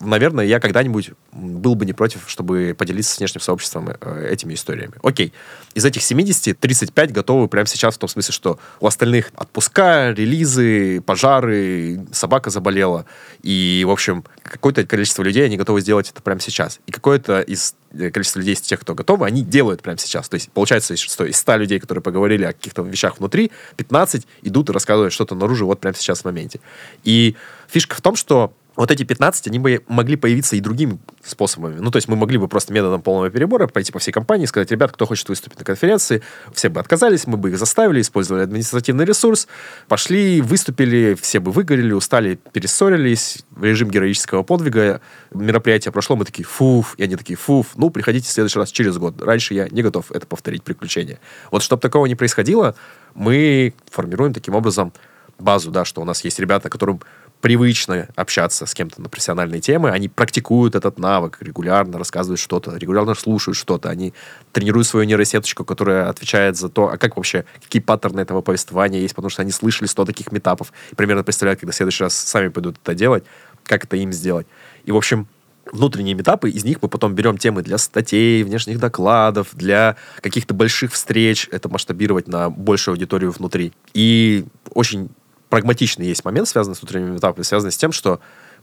наверное, 0.00 0.44
я 0.44 0.60
когда-нибудь 0.60 1.10
был 1.32 1.74
бы 1.74 1.86
не 1.86 1.92
против, 1.92 2.24
чтобы 2.26 2.74
поделиться 2.76 3.14
с 3.14 3.18
внешним 3.18 3.40
сообществом 3.40 3.88
э, 3.88 4.28
этими 4.30 4.54
историями. 4.54 4.94
Окей. 5.02 5.32
Из 5.74 5.84
этих 5.84 6.02
70 6.02 6.58
35 6.58 7.12
готовы 7.12 7.48
прямо 7.48 7.66
сейчас 7.66 7.94
в 7.94 7.98
том 7.98 8.08
смысле, 8.08 8.32
что 8.32 8.58
у 8.80 8.86
остальных 8.86 9.30
отпуска, 9.36 10.10
релизы, 10.10 11.00
пожары, 11.00 12.04
собака 12.12 12.50
заболела. 12.50 13.06
И, 13.42 13.84
в 13.86 13.90
общем, 13.90 14.24
какое-то 14.42 14.84
количество 14.86 15.22
людей, 15.22 15.44
они 15.44 15.56
готовы 15.56 15.80
сделать 15.80 16.10
это 16.10 16.20
прямо 16.22 16.40
сейчас. 16.40 16.80
И 16.86 16.92
какое-то 16.92 17.40
из 17.40 17.74
э, 17.92 18.10
количество 18.10 18.40
людей 18.40 18.54
из 18.54 18.60
тех, 18.60 18.80
кто 18.80 18.94
готовы, 18.94 19.26
они 19.26 19.42
делают 19.42 19.82
прямо 19.82 19.98
сейчас. 19.98 20.28
То 20.28 20.34
есть, 20.34 20.50
получается, 20.52 20.96
что 20.96 21.24
из 21.24 21.36
100 21.36 21.56
людей, 21.56 21.80
которые 21.80 22.02
поговорили 22.02 22.44
о 22.44 22.52
каких-то 22.52 22.82
вещах 22.82 23.18
внутри, 23.18 23.50
15 23.76 24.26
идут 24.42 24.68
и 24.68 24.72
рассказывают 24.72 25.14
что-то 25.14 25.34
наружу 25.34 25.66
вот 25.66 25.80
прямо 25.80 25.96
сейчас 25.96 26.20
в 26.20 26.24
моменте. 26.26 26.60
И 27.04 27.36
фишка 27.68 27.96
в 27.96 28.00
том, 28.02 28.16
что 28.16 28.52
вот 28.74 28.90
эти 28.90 29.02
15, 29.02 29.48
они 29.48 29.58
бы 29.58 29.82
могли 29.86 30.16
появиться 30.16 30.56
и 30.56 30.60
другими 30.60 30.98
способами. 31.22 31.78
Ну, 31.78 31.90
то 31.90 31.96
есть 31.96 32.08
мы 32.08 32.16
могли 32.16 32.38
бы 32.38 32.48
просто 32.48 32.72
методом 32.72 33.02
полного 33.02 33.30
перебора 33.30 33.66
пойти 33.66 33.92
по 33.92 33.98
всей 33.98 34.12
компании 34.12 34.44
и 34.44 34.46
сказать, 34.46 34.70
ребят, 34.70 34.92
кто 34.92 35.06
хочет 35.06 35.28
выступить 35.28 35.58
на 35.58 35.64
конференции, 35.64 36.22
все 36.54 36.68
бы 36.68 36.80
отказались, 36.80 37.26
мы 37.26 37.36
бы 37.36 37.50
их 37.50 37.58
заставили, 37.58 38.00
использовали 38.00 38.42
административный 38.42 39.04
ресурс, 39.04 39.46
пошли, 39.88 40.40
выступили, 40.40 41.16
все 41.20 41.40
бы 41.40 41.52
выгорели, 41.52 41.92
устали, 41.92 42.38
перессорились, 42.52 43.44
режим 43.60 43.90
героического 43.90 44.42
подвига, 44.42 45.00
мероприятие 45.32 45.92
прошло, 45.92 46.16
мы 46.16 46.24
такие, 46.24 46.44
фуф, 46.44 46.94
и 46.96 47.02
они 47.02 47.16
такие, 47.16 47.36
фуф, 47.36 47.72
ну, 47.76 47.90
приходите 47.90 48.28
в 48.28 48.32
следующий 48.32 48.58
раз 48.58 48.70
через 48.70 48.96
год. 48.96 49.20
Раньше 49.20 49.54
я 49.54 49.68
не 49.68 49.82
готов 49.82 50.10
это 50.10 50.26
повторить, 50.26 50.62
приключение. 50.62 51.20
Вот 51.50 51.62
чтобы 51.62 51.80
такого 51.80 52.06
не 52.06 52.14
происходило, 52.14 52.74
мы 53.14 53.74
формируем 53.90 54.32
таким 54.32 54.54
образом 54.54 54.92
базу, 55.38 55.70
да, 55.70 55.84
что 55.84 56.00
у 56.00 56.04
нас 56.04 56.24
есть 56.24 56.38
ребята, 56.38 56.70
которым 56.70 57.00
привычно 57.42 58.08
общаться 58.14 58.66
с 58.66 58.72
кем-то 58.72 59.02
на 59.02 59.08
профессиональные 59.08 59.60
темы, 59.60 59.90
они 59.90 60.08
практикуют 60.08 60.76
этот 60.76 60.98
навык, 60.98 61.38
регулярно 61.40 61.98
рассказывают 61.98 62.38
что-то, 62.38 62.76
регулярно 62.76 63.14
слушают 63.14 63.56
что-то, 63.56 63.90
они 63.90 64.14
тренируют 64.52 64.86
свою 64.86 65.04
нейросеточку, 65.06 65.64
которая 65.64 66.08
отвечает 66.08 66.56
за 66.56 66.68
то, 66.68 66.88
а 66.88 66.96
как 66.96 67.16
вообще, 67.16 67.44
какие 67.60 67.82
паттерны 67.82 68.20
этого 68.20 68.42
повествования 68.42 69.00
есть, 69.00 69.16
потому 69.16 69.28
что 69.28 69.42
они 69.42 69.50
слышали 69.50 69.88
100 69.88 70.04
таких 70.04 70.30
метапов 70.30 70.72
и 70.92 70.94
примерно 70.94 71.24
представляют, 71.24 71.58
когда 71.58 71.72
в 71.72 71.74
следующий 71.74 72.04
раз 72.04 72.14
сами 72.14 72.46
пойдут 72.46 72.76
это 72.80 72.94
делать, 72.94 73.24
как 73.64 73.84
это 73.84 73.96
им 73.96 74.12
сделать. 74.12 74.46
И, 74.84 74.92
в 74.92 74.96
общем, 74.96 75.26
внутренние 75.72 76.14
метапы, 76.14 76.48
из 76.48 76.64
них 76.64 76.78
мы 76.80 76.88
потом 76.88 77.12
берем 77.16 77.38
темы 77.38 77.62
для 77.62 77.78
статей, 77.78 78.44
внешних 78.44 78.78
докладов, 78.78 79.48
для 79.52 79.96
каких-то 80.20 80.54
больших 80.54 80.92
встреч, 80.92 81.48
это 81.50 81.68
масштабировать 81.68 82.28
на 82.28 82.50
большую 82.50 82.92
аудиторию 82.92 83.32
внутри. 83.32 83.72
И 83.94 84.44
очень 84.74 85.10
прагматичный 85.52 86.06
есть 86.06 86.24
момент, 86.24 86.48
связанный 86.48 86.74
с 86.74 86.80
внутренними 86.80 87.18
этапами, 87.18 87.42
связанный 87.42 87.72
с 87.72 87.76
тем, 87.76 87.92
что 87.92 88.20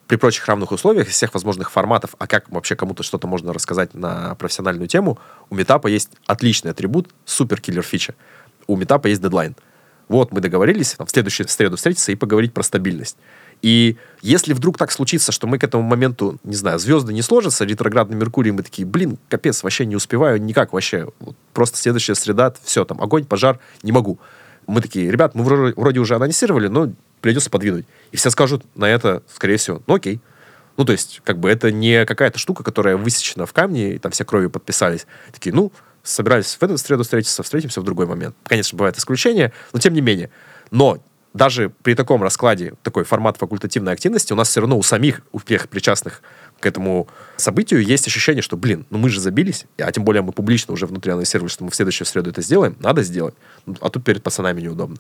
при 0.07 0.15
прочих 0.15 0.47
равных 0.47 0.71
условиях, 0.71 1.07
из 1.07 1.13
всех 1.13 1.35
возможных 1.35 1.69
форматов, 1.69 2.15
а 2.17 2.25
как 2.25 2.49
вообще 2.49 2.75
кому-то 2.75 3.03
что-то 3.03 3.27
можно 3.27 3.53
рассказать 3.53 3.93
на 3.93 4.33
профессиональную 4.33 4.87
тему, 4.87 5.19
у 5.51 5.55
метапа 5.55 5.85
есть 5.85 6.09
отличный 6.25 6.71
атрибут, 6.71 7.09
супер 7.25 7.61
киллер 7.61 7.83
фича. 7.83 8.15
У 8.65 8.75
метапа 8.75 9.05
есть 9.05 9.21
дедлайн. 9.21 9.55
Вот 10.07 10.31
мы 10.31 10.41
договорились 10.41 10.93
там, 10.93 11.05
в 11.05 11.11
следующую 11.11 11.47
среду 11.47 11.77
встретиться 11.77 12.11
и 12.11 12.15
поговорить 12.15 12.55
про 12.55 12.63
стабильность. 12.63 13.17
И 13.61 13.97
если 14.23 14.53
вдруг 14.53 14.79
так 14.79 14.91
случится, 14.91 15.31
что 15.31 15.45
мы 15.45 15.59
к 15.59 15.63
этому 15.63 15.83
моменту, 15.83 16.39
не 16.43 16.55
знаю, 16.55 16.79
звезды 16.79 17.13
не 17.13 17.21
сложатся, 17.21 17.65
ретроградный 17.65 18.17
Меркурий, 18.17 18.49
мы 18.49 18.63
такие, 18.63 18.87
блин, 18.87 19.19
капец, 19.27 19.61
вообще 19.61 19.85
не 19.85 19.95
успеваю 19.95 20.41
никак 20.41 20.73
вообще. 20.73 21.07
Вот 21.19 21.35
просто 21.53 21.77
следующая 21.77 22.15
среда, 22.15 22.51
все, 22.63 22.83
там, 22.83 22.99
огонь, 22.99 23.25
пожар, 23.25 23.59
не 23.83 23.91
могу. 23.91 24.17
Мы 24.69 24.81
такие, 24.81 25.09
ребят, 25.09 25.33
мы 25.33 25.43
вроде, 25.43 25.73
вроде 25.75 25.99
уже 25.99 26.15
анонсировали, 26.15 26.67
но 26.67 26.91
придется 27.21 27.49
подвинуть. 27.49 27.85
И 28.11 28.17
все 28.17 28.29
скажут 28.29 28.63
на 28.75 28.85
это, 28.85 29.23
скорее 29.33 29.57
всего, 29.57 29.81
ну 29.87 29.95
окей. 29.95 30.21
Ну, 30.77 30.85
то 30.85 30.91
есть, 30.91 31.21
как 31.25 31.39
бы 31.39 31.49
это 31.49 31.71
не 31.71 32.05
какая-то 32.05 32.39
штука, 32.39 32.63
которая 32.63 32.95
высечена 32.95 33.45
в 33.45 33.51
камне, 33.51 33.95
и 33.95 33.97
там 33.97 34.11
все 34.11 34.23
кровью 34.23 34.49
подписались. 34.49 35.07
Такие, 35.33 35.53
ну, 35.53 35.71
собирались 36.03 36.55
в 36.55 36.63
эту 36.63 36.77
среду 36.77 37.03
встретиться, 37.03 37.43
встретимся 37.43 37.81
в 37.81 37.83
другой 37.83 38.05
момент. 38.05 38.35
Конечно, 38.43 38.77
бывают 38.77 38.97
исключения, 38.97 39.51
но 39.73 39.79
тем 39.79 39.93
не 39.93 40.01
менее. 40.01 40.29
Но 40.71 40.99
даже 41.33 41.71
при 41.83 41.95
таком 41.95 42.23
раскладе, 42.23 42.73
такой 42.83 43.03
формат 43.03 43.37
факультативной 43.37 43.93
активности, 43.93 44.33
у 44.33 44.35
нас 44.35 44.49
все 44.49 44.61
равно 44.61 44.77
у 44.77 44.83
самих, 44.83 45.21
у 45.31 45.39
всех 45.39 45.67
причастных 45.67 46.21
к 46.59 46.65
этому 46.65 47.07
событию 47.37 47.81
есть 47.81 48.07
ощущение, 48.07 48.41
что, 48.41 48.57
блин, 48.57 48.85
ну 48.89 48.97
мы 48.97 49.09
же 49.09 49.19
забились, 49.19 49.65
а 49.77 49.91
тем 49.91 50.03
более 50.03 50.21
мы 50.21 50.31
публично 50.31 50.73
уже 50.73 50.85
внутри 50.85 51.11
анонсировали, 51.11 51.49
что 51.49 51.63
мы 51.63 51.71
в 51.71 51.75
следующую 51.75 52.05
среду 52.05 52.29
это 52.29 52.41
сделаем, 52.41 52.75
надо 52.79 53.03
сделать. 53.03 53.35
А 53.81 53.89
тут 53.89 54.03
перед 54.03 54.23
пацанами 54.23 54.61
неудобно. 54.61 54.97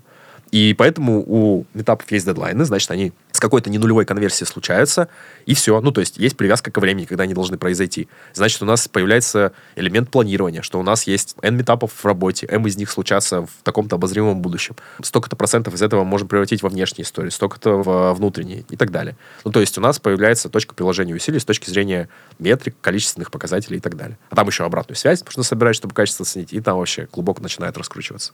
И 0.51 0.73
поэтому 0.73 1.23
у 1.25 1.65
метапов 1.73 2.11
есть 2.11 2.25
дедлайны, 2.25 2.65
значит, 2.65 2.89
они 2.91 3.13
с 3.31 3.39
какой-то 3.39 3.69
ненулевой 3.69 4.05
конверсией 4.05 4.47
случаются, 4.47 5.07
и 5.45 5.53
все. 5.53 5.79
Ну, 5.79 5.91
то 5.91 6.01
есть 6.01 6.17
есть 6.17 6.35
привязка 6.35 6.71
ко 6.71 6.79
времени, 6.79 7.05
когда 7.05 7.23
они 7.23 7.33
должны 7.33 7.57
произойти. 7.57 8.07
Значит, 8.33 8.61
у 8.61 8.65
нас 8.65 8.87
появляется 8.87 9.53
элемент 9.75 10.09
планирования, 10.09 10.61
что 10.61 10.79
у 10.79 10.83
нас 10.83 11.03
есть 11.03 11.35
N 11.41 11.55
метапов 11.55 11.91
в 11.91 12.05
работе, 12.05 12.47
M 12.47 12.65
из 12.67 12.77
них 12.77 12.89
случатся 12.89 13.43
в 13.43 13.49
таком-то 13.63 13.95
обозримом 13.95 14.41
будущем. 14.41 14.75
Столько-то 15.01 15.35
процентов 15.35 15.73
из 15.73 15.81
этого 15.81 16.03
можем 16.03 16.27
превратить 16.27 16.63
во 16.63 16.69
внешние 16.69 17.03
истории, 17.03 17.29
столько-то 17.29 17.81
в 17.81 18.13
внутренние 18.13 18.65
и 18.69 18.75
так 18.75 18.91
далее. 18.91 19.15
Ну, 19.45 19.51
то 19.51 19.59
есть 19.61 19.77
у 19.77 19.81
нас 19.81 19.99
появляется 19.99 20.49
точка 20.49 20.73
приложения 20.73 21.13
усилий 21.13 21.39
с 21.39 21.45
точки 21.45 21.69
зрения 21.69 22.09
метрик, 22.39 22.75
количественных 22.81 23.31
показателей 23.31 23.77
и 23.77 23.81
так 23.81 23.95
далее. 23.95 24.17
А 24.29 24.35
там 24.35 24.47
еще 24.47 24.65
обратную 24.65 24.97
связь 24.97 25.23
нужно 25.23 25.43
собирать, 25.43 25.75
чтобы 25.75 25.93
качество 25.93 26.23
оценить, 26.23 26.53
и 26.53 26.59
там 26.59 26.77
вообще 26.77 27.07
глубоко 27.11 27.41
начинает 27.41 27.77
раскручиваться. 27.77 28.33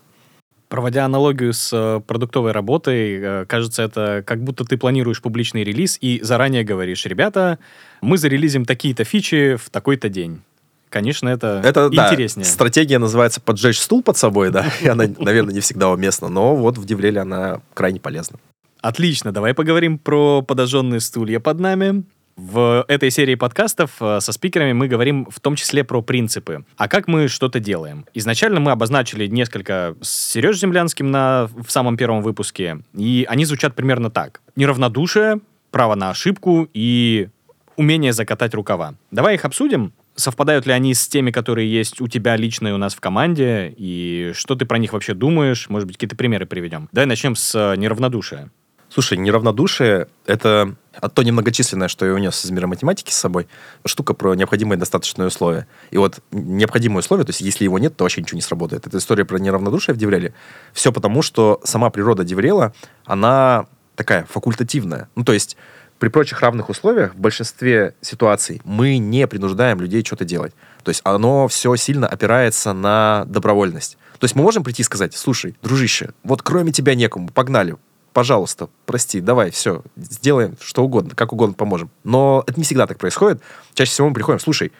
Проводя 0.76 1.06
аналогию 1.06 1.54
с 1.54 1.72
э, 1.72 2.02
продуктовой 2.06 2.52
работой, 2.52 3.18
э, 3.18 3.46
кажется, 3.46 3.82
это 3.82 4.26
как 4.28 4.44
будто 4.44 4.66
ты 4.66 4.78
планируешь 4.78 5.22
публичный 5.22 5.64
релиз 5.64 5.98
и 6.02 6.20
заранее 6.22 6.66
говоришь, 6.66 7.06
ребята, 7.06 7.60
мы 8.02 8.18
зарелизим 8.18 8.66
такие-то 8.66 9.06
фичи 9.06 9.56
в 9.56 9.70
такой-то 9.70 10.10
день. 10.10 10.42
Конечно, 10.90 11.30
это, 11.30 11.62
это 11.64 11.88
интереснее. 11.94 12.44
Да, 12.44 12.52
стратегия 12.52 13.00
называется 13.00 13.40
поджечь 13.40 13.80
стул 13.80 14.04
под 14.04 14.18
собой, 14.18 14.52
да, 14.52 14.66
и 14.82 14.88
она, 14.90 15.06
наверное, 15.18 15.54
не 15.54 15.62
всегда 15.62 15.90
уместна, 15.90 16.28
но 16.28 16.58
вот 16.58 16.78
в 16.78 16.84
Девреле 16.84 17.22
она 17.22 17.62
крайне 17.74 18.02
полезна. 18.02 18.38
Отлично, 18.82 19.32
давай 19.32 19.54
поговорим 19.54 19.98
про 19.98 20.42
подожженные 20.42 21.00
стулья 21.00 21.40
под 21.40 21.58
нами. 21.58 22.04
В 22.36 22.84
этой 22.90 23.12
серии 23.12 23.36
подкастов 23.36 23.92
э, 24.02 24.20
со 24.20 24.34
спикерами 24.34 24.74
мы 24.74 24.90
говорим 24.90 25.26
в 25.32 25.40
том 25.40 25.56
числе 25.56 25.86
про 25.86 26.02
принципы. 26.02 26.66
А 26.76 26.90
как 26.90 27.08
мы 27.08 27.30
что-то 27.30 27.62
делаем? 27.62 28.06
Изначально 28.14 28.60
мы 28.60 28.72
обозначили 28.72 29.28
несколько 29.28 29.96
с 30.02 30.32
Сережей 30.34 30.60
Землянским 30.60 31.12
на, 31.12 31.48
в 31.56 31.70
самом 31.70 31.96
первом 31.96 32.22
выпуске, 32.22 32.80
и 32.94 33.26
они 33.30 33.46
звучат 33.46 33.74
примерно 33.74 34.10
так. 34.12 34.42
Неравнодушие, 34.58 35.40
право 35.72 35.96
на 35.96 36.10
ошибку 36.10 36.68
и 36.74 37.30
умение 37.78 38.12
закатать 38.12 38.54
рукава. 38.54 38.96
Давай 39.12 39.36
их 39.36 39.46
обсудим. 39.46 39.94
Совпадают 40.16 40.66
ли 40.66 40.74
они 40.74 40.94
с 40.94 41.08
теми, 41.08 41.32
которые 41.32 41.72
есть 41.72 42.02
у 42.02 42.08
тебя 42.08 42.36
лично 42.36 42.70
и 42.70 42.72
у 42.72 42.78
нас 42.78 42.96
в 42.96 43.00
команде? 43.00 43.74
И 43.78 44.32
что 44.34 44.56
ты 44.56 44.66
про 44.66 44.78
них 44.78 44.92
вообще 44.92 45.14
думаешь? 45.14 45.70
Может 45.70 45.88
быть, 45.88 45.96
какие-то 45.96 46.18
примеры 46.18 46.46
приведем. 46.46 46.90
Давай 46.92 47.06
начнем 47.06 47.36
с 47.36 47.56
э, 47.56 47.78
неравнодушия. 47.78 48.52
Слушай, 48.96 49.18
неравнодушие— 49.18 50.08
это 50.26 50.74
а 50.94 51.10
то 51.10 51.22
немногочисленное, 51.22 51.90
что 51.90 52.06
я 52.06 52.14
унес 52.14 52.46
из 52.46 52.52
мира 52.52 52.66
математики 52.66 53.12
с 53.12 53.18
собой, 53.18 53.50
штука 53.84 54.14
про 54.14 54.36
необходимые 54.36 54.80
достаточные 54.80 55.28
условия. 55.28 55.68
И 55.92 55.98
вот 55.98 56.22
необходимые 56.32 57.00
условия, 57.00 57.26
то 57.26 57.32
есть 57.32 57.42
если 57.42 57.66
его 57.66 57.78
нет, 57.78 57.98
то 57.98 58.06
вообще 58.06 58.22
ничего 58.22 58.38
не 58.38 58.42
сработает. 58.42 58.88
Это 58.88 58.98
история 58.98 59.26
про 59.26 59.38
неравнодушие 59.38 59.94
в 59.94 59.98
Девреле. 59.98 60.34
Все 60.72 60.94
потому, 60.94 61.24
что 61.24 61.60
сама 61.66 61.90
природа 61.90 62.24
Деврела, 62.24 62.74
она 63.04 63.66
такая 63.98 64.24
факультативная. 64.30 65.10
Ну, 65.16 65.26
то 65.26 65.34
есть 65.34 65.58
при 66.00 66.08
прочих 66.08 66.40
равных 66.40 66.70
условиях 66.70 67.16
в 67.16 67.20
большинстве 67.20 67.96
ситуаций 68.00 68.62
мы 68.64 68.98
не 68.98 69.28
принуждаем 69.28 69.82
людей 69.82 70.06
что-то 70.06 70.24
делать. 70.24 70.54
То 70.86 70.90
есть 70.90 71.02
оно 71.04 71.50
все 71.50 71.76
сильно 71.76 72.08
опирается 72.08 72.72
на 72.72 73.26
добровольность. 73.28 73.98
То 74.20 74.24
есть 74.24 74.36
мы 74.36 74.44
можем 74.44 74.64
прийти 74.64 74.84
и 74.84 74.86
сказать, 74.86 75.14
слушай, 75.14 75.58
дружище, 75.62 76.12
вот 76.24 76.42
кроме 76.42 76.72
тебя 76.72 76.96
некому, 76.96 77.28
погнали, 77.28 77.76
пожалуйста, 78.16 78.70
прости, 78.86 79.20
давай, 79.20 79.52
все, 79.52 79.84
сделаем 79.98 80.56
что 80.62 80.86
угодно, 80.86 81.14
как 81.16 81.34
угодно 81.34 81.54
поможем. 81.54 81.92
Но 82.06 82.46
это 82.48 82.58
не 82.58 82.64
всегда 82.64 82.88
так 82.88 82.98
происходит. 82.98 83.42
Чаще 83.74 83.92
всего 83.92 84.08
мы 84.08 84.14
приходим, 84.14 84.40
слушай, 84.40 84.72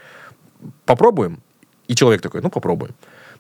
попробуем, 0.86 1.42
и 1.90 1.96
человек 1.96 2.22
такой, 2.22 2.42
ну, 2.42 2.50
попробуем. 2.50 2.96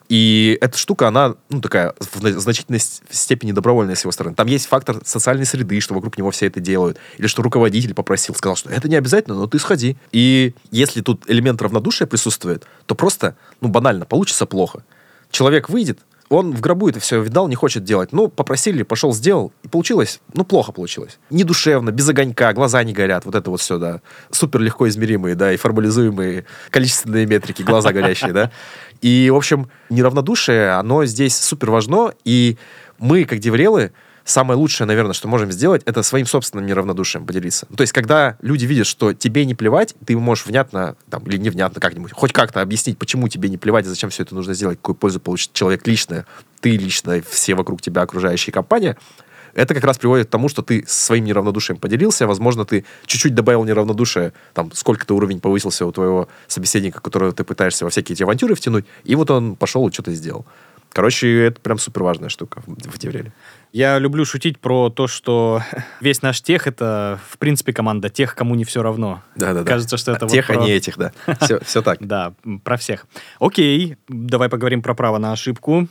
И 0.09 0.57
эта 0.59 0.77
штука, 0.77 1.07
она, 1.07 1.35
ну, 1.49 1.61
такая, 1.61 1.95
в 1.97 2.39
значительной 2.39 2.81
степени 2.81 3.53
добровольная 3.53 3.95
с 3.95 4.01
его 4.01 4.11
стороны. 4.11 4.35
Там 4.35 4.47
есть 4.47 4.65
фактор 4.67 4.99
социальной 5.05 5.45
среды, 5.45 5.79
что 5.79 5.93
вокруг 5.93 6.17
него 6.17 6.29
все 6.29 6.47
это 6.47 6.59
делают. 6.59 6.97
Или 7.17 7.27
что 7.27 7.41
руководитель 7.41 7.93
попросил, 7.93 8.35
сказал, 8.35 8.57
что 8.57 8.69
это 8.69 8.89
не 8.89 8.97
обязательно, 8.97 9.37
но 9.37 9.47
ты 9.47 9.59
сходи. 9.59 9.95
И 10.11 10.55
если 10.71 10.99
тут 10.99 11.23
элемент 11.29 11.61
равнодушия 11.61 12.05
присутствует, 12.05 12.67
то 12.85 12.95
просто, 12.95 13.37
ну, 13.61 13.69
банально, 13.69 14.05
получится 14.05 14.45
плохо. 14.45 14.83
Человек 15.31 15.69
выйдет, 15.69 16.01
он 16.29 16.53
в 16.53 16.61
гробу 16.61 16.89
это 16.89 16.99
все 16.99 17.21
видал, 17.21 17.47
не 17.47 17.55
хочет 17.55 17.83
делать. 17.83 18.11
Ну, 18.11 18.27
попросили, 18.27 18.83
пошел, 18.83 19.13
сделал, 19.13 19.53
и 19.63 19.67
получилось, 19.67 20.19
ну, 20.33 20.43
плохо 20.43 20.71
получилось. 20.71 21.19
Не 21.29 21.43
душевно, 21.43 21.91
без 21.91 22.09
огонька, 22.09 22.53
глаза 22.53 22.83
не 22.83 22.93
горят, 22.93 23.25
вот 23.25 23.35
это 23.35 23.49
вот 23.49 23.61
все, 23.61 23.77
да. 23.77 24.01
Супер 24.31 24.59
легко 24.59 24.87
измеримые, 24.87 25.35
да, 25.35 25.53
и 25.53 25.57
формализуемые 25.57 26.45
количественные 26.71 27.25
метрики, 27.25 27.61
глаза 27.61 27.91
горящие, 27.91 28.33
да. 28.33 28.51
И, 29.01 29.29
в 29.29 29.35
общем, 29.35 29.69
неравнодушие, 29.89 30.71
оно 30.71 31.05
здесь 31.05 31.37
супер 31.37 31.69
важно, 31.69 32.13
и 32.23 32.57
мы, 32.97 33.25
как 33.25 33.39
деврелы, 33.39 33.91
самое 34.25 34.57
лучшее, 34.57 34.87
наверное, 34.87 35.13
что 35.13 35.27
можем 35.27 35.51
сделать, 35.51 35.83
это 35.85 36.03
своим 36.03 36.25
собственным 36.25 36.65
неравнодушием 36.65 37.25
поделиться. 37.25 37.67
То 37.77 37.81
есть, 37.81 37.93
когда 37.93 38.37
люди 38.41 38.65
видят, 38.65 38.87
что 38.87 39.13
тебе 39.13 39.45
не 39.45 39.55
плевать, 39.55 39.95
ты 40.05 40.17
можешь 40.17 40.45
внятно, 40.45 40.97
там, 41.09 41.23
или 41.23 41.37
невнятно 41.37 41.79
как-нибудь, 41.79 42.11
хоть 42.11 42.33
как-то 42.33 42.61
объяснить, 42.61 42.97
почему 42.97 43.27
тебе 43.29 43.47
не 43.49 43.57
плевать 43.57 43.85
и 43.85 43.89
зачем 43.89 44.09
все 44.09 44.23
это 44.23 44.35
нужно 44.35 44.53
сделать, 44.53 44.79
какую 44.79 44.95
пользу 44.95 45.19
получит 45.19 45.53
человек 45.53 45.87
лично, 45.87 46.25
ты 46.59 46.71
лично, 46.71 47.21
все 47.29 47.53
вокруг 47.53 47.81
тебя 47.81 48.01
окружающая 48.01 48.51
компания, 48.51 48.97
это 49.53 49.73
как 49.73 49.85
раз 49.85 49.97
приводит 49.97 50.27
к 50.27 50.31
тому, 50.31 50.49
что 50.49 50.61
ты 50.61 50.83
своим 50.85 51.23
неравнодушием 51.23 51.79
поделился, 51.79 52.27
возможно, 52.27 52.65
ты 52.65 52.83
чуть-чуть 53.05 53.33
добавил 53.33 53.63
неравнодушие, 53.63 54.33
там, 54.53 54.71
сколько-то 54.73 55.15
уровень 55.15 55.39
повысился 55.39 55.85
у 55.85 55.91
твоего 55.91 56.27
собеседника, 56.47 56.99
которого 56.99 57.31
ты 57.31 57.43
пытаешься 57.43 57.85
во 57.85 57.91
всякие 57.91 58.15
эти 58.15 58.23
авантюры 58.23 58.55
втянуть, 58.55 58.85
и 59.03 59.15
вот 59.15 59.31
он 59.31 59.55
пошел 59.55 59.87
и 59.87 59.93
что-то 59.93 60.11
сделал. 60.13 60.45
Короче, 60.95 61.47
это 61.47 61.59
прям 61.59 61.77
супер 61.77 62.03
важная 62.03 62.29
штука 62.29 62.63
в 62.65 62.97
Девреле. 62.97 63.33
Я 63.75 63.99
люблю 63.99 64.23
шутить 64.23 64.57
про 64.57 64.89
то, 64.89 65.05
что 65.05 65.61
весь 65.99 66.21
наш 66.21 66.41
тех— 66.41 66.65
это, 66.67 67.19
в 67.29 67.37
принципе, 67.37 67.73
команда 67.73 68.07
тех, 68.07 68.33
кому 68.33 68.55
не 68.55 68.63
все 68.63 68.81
равно. 68.81 69.21
Да-да-да. 69.35 69.69
Кажется, 69.69 69.97
что 69.97 70.13
это 70.13 70.27
Тех, 70.27 70.47
вот 70.47 70.55
а 70.55 70.59
про... 70.59 70.65
не 70.65 70.71
этих, 70.71 70.97
да. 70.97 71.11
Все, 71.41 71.59
все 71.65 71.81
так. 71.81 71.97
Да, 71.99 72.33
про 72.63 72.77
всех. 72.77 73.05
Окей, 73.37 73.97
давай 74.07 74.47
поговорим 74.47 74.81
про 74.81 74.95
право 74.95 75.17
на 75.17 75.33
ошибку. 75.33 75.89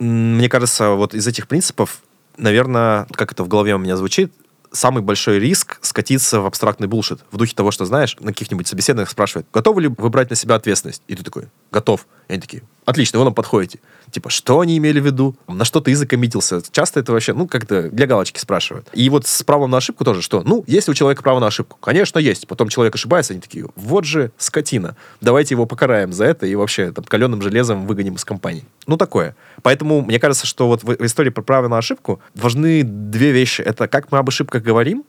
Мне 0.00 0.48
кажется, 0.48 0.90
вот 0.90 1.14
из 1.14 1.24
этих 1.24 1.46
принципов, 1.46 2.02
наверное, 2.36 3.06
как 3.12 3.30
это 3.30 3.44
в 3.44 3.48
голове 3.48 3.76
у 3.76 3.78
меня 3.78 3.96
звучит, 3.96 4.32
самый 4.72 5.02
большой 5.02 5.38
риск 5.38 5.78
скатиться 5.82 6.40
в 6.40 6.46
абстрактный 6.46 6.86
булшит. 6.86 7.20
В 7.30 7.36
духе 7.36 7.54
того, 7.54 7.70
что, 7.70 7.84
знаешь, 7.84 8.16
на 8.20 8.32
каких-нибудь 8.32 8.66
собеседованиях 8.66 9.10
спрашивают, 9.10 9.46
готовы 9.52 9.82
ли 9.82 9.88
вы 9.88 10.10
брать 10.10 10.30
на 10.30 10.36
себя 10.36 10.54
ответственность? 10.54 11.02
И 11.08 11.14
ты 11.14 11.22
такой, 11.22 11.48
готов. 11.72 12.06
И 12.28 12.32
они 12.32 12.40
такие, 12.40 12.62
отлично, 12.84 13.18
вы 13.18 13.24
нам 13.24 13.34
подходите. 13.34 13.80
Типа, 14.10 14.30
что 14.30 14.60
они 14.60 14.76
имели 14.76 15.00
в 15.00 15.06
виду? 15.06 15.36
На 15.46 15.64
что 15.64 15.80
ты 15.80 15.94
закоммитился? 15.94 16.62
Часто 16.70 17.00
это 17.00 17.12
вообще, 17.12 17.32
ну, 17.32 17.46
как-то 17.46 17.90
для 17.90 18.06
галочки 18.06 18.38
спрашивают. 18.38 18.88
И 18.92 19.08
вот 19.08 19.26
с 19.26 19.42
правом 19.42 19.70
на 19.70 19.78
ошибку 19.78 20.04
тоже, 20.04 20.22
что, 20.22 20.42
ну, 20.42 20.64
есть 20.66 20.88
ли 20.88 20.92
у 20.92 20.94
человека 20.94 21.22
право 21.22 21.40
на 21.40 21.46
ошибку? 21.46 21.76
Конечно, 21.80 22.18
есть. 22.18 22.46
Потом 22.46 22.68
человек 22.68 22.94
ошибается, 22.94 23.32
они 23.32 23.40
такие, 23.40 23.66
вот 23.76 24.04
же 24.04 24.32
скотина. 24.38 24.96
Давайте 25.20 25.54
его 25.54 25.66
покараем 25.66 26.12
за 26.12 26.24
это 26.24 26.46
и 26.46 26.54
вообще 26.54 26.92
там 26.92 27.04
каленым 27.04 27.42
железом 27.42 27.86
выгоним 27.86 28.14
из 28.14 28.24
компании. 28.24 28.64
Ну, 28.86 28.96
такое. 28.96 29.36
Поэтому 29.62 30.02
мне 30.02 30.18
кажется, 30.18 30.46
что 30.46 30.66
вот 30.66 30.82
в, 30.82 31.04
истории 31.04 31.30
про 31.30 31.42
право 31.42 31.68
на 31.68 31.78
ошибку 31.78 32.20
важны 32.34 32.82
две 32.82 33.30
вещи. 33.30 33.62
Это 33.62 33.86
как 33.86 34.10
мы 34.10 34.18
об 34.18 34.28
ошибках 34.28 34.59
говорим 34.60 35.04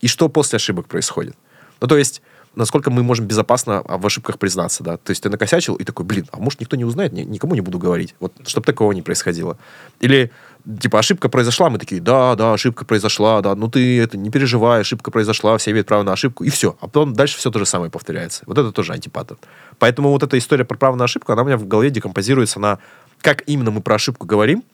и 0.00 0.08
что 0.08 0.28
после 0.28 0.56
ошибок 0.56 0.86
происходит. 0.86 1.36
Ну, 1.80 1.88
то 1.88 1.96
есть 1.96 2.22
насколько 2.56 2.90
мы 2.90 3.02
можем 3.02 3.26
безопасно 3.26 3.82
в 3.86 4.04
ошибках 4.04 4.38
признаться, 4.38 4.82
да. 4.82 4.96
То 4.96 5.10
есть 5.10 5.22
ты 5.22 5.30
накосячил 5.30 5.74
и 5.74 5.84
такой, 5.84 6.04
блин, 6.04 6.26
а 6.32 6.38
может 6.38 6.58
никто 6.60 6.74
не 6.76 6.84
узнает, 6.84 7.12
ни, 7.12 7.20
никому 7.20 7.54
не 7.54 7.60
буду 7.60 7.78
говорить. 7.78 8.14
Вот, 8.18 8.32
чтобы 8.46 8.64
такого 8.64 8.92
не 8.92 9.02
происходило. 9.02 9.58
Или 10.00 10.32
типа, 10.80 10.98
ошибка 10.98 11.28
произошла, 11.28 11.70
мы 11.70 11.78
такие, 11.78 12.00
да, 12.00 12.34
да, 12.34 12.54
ошибка 12.54 12.84
произошла, 12.84 13.40
да, 13.42 13.54
ну 13.54 13.68
ты 13.68 14.00
это 14.00 14.16
не 14.16 14.30
переживай, 14.30 14.80
ошибка 14.80 15.10
произошла, 15.10 15.56
все 15.58 15.70
имеют 15.70 15.86
право 15.86 16.02
на 16.02 16.12
ошибку, 16.12 16.44
и 16.44 16.50
все. 16.50 16.76
А 16.80 16.86
потом 16.86 17.12
дальше 17.12 17.36
все 17.36 17.50
то 17.50 17.58
же 17.58 17.66
самое 17.66 17.90
повторяется. 17.90 18.42
Вот 18.46 18.58
это 18.58 18.72
тоже 18.72 18.92
антипаттерн. 18.92 19.38
Поэтому 19.78 20.10
вот 20.10 20.22
эта 20.22 20.36
история 20.38 20.64
про 20.64 20.76
право 20.76 20.96
на 20.96 21.04
ошибку, 21.04 21.32
она 21.32 21.42
у 21.42 21.44
меня 21.46 21.58
в 21.58 21.68
голове 21.68 21.90
декомпозируется 21.90 22.58
на 22.58 22.78
как 23.20 23.44
именно 23.46 23.70
мы 23.70 23.80
про 23.80 23.94
ошибку 23.96 24.26
говорим, 24.26 24.64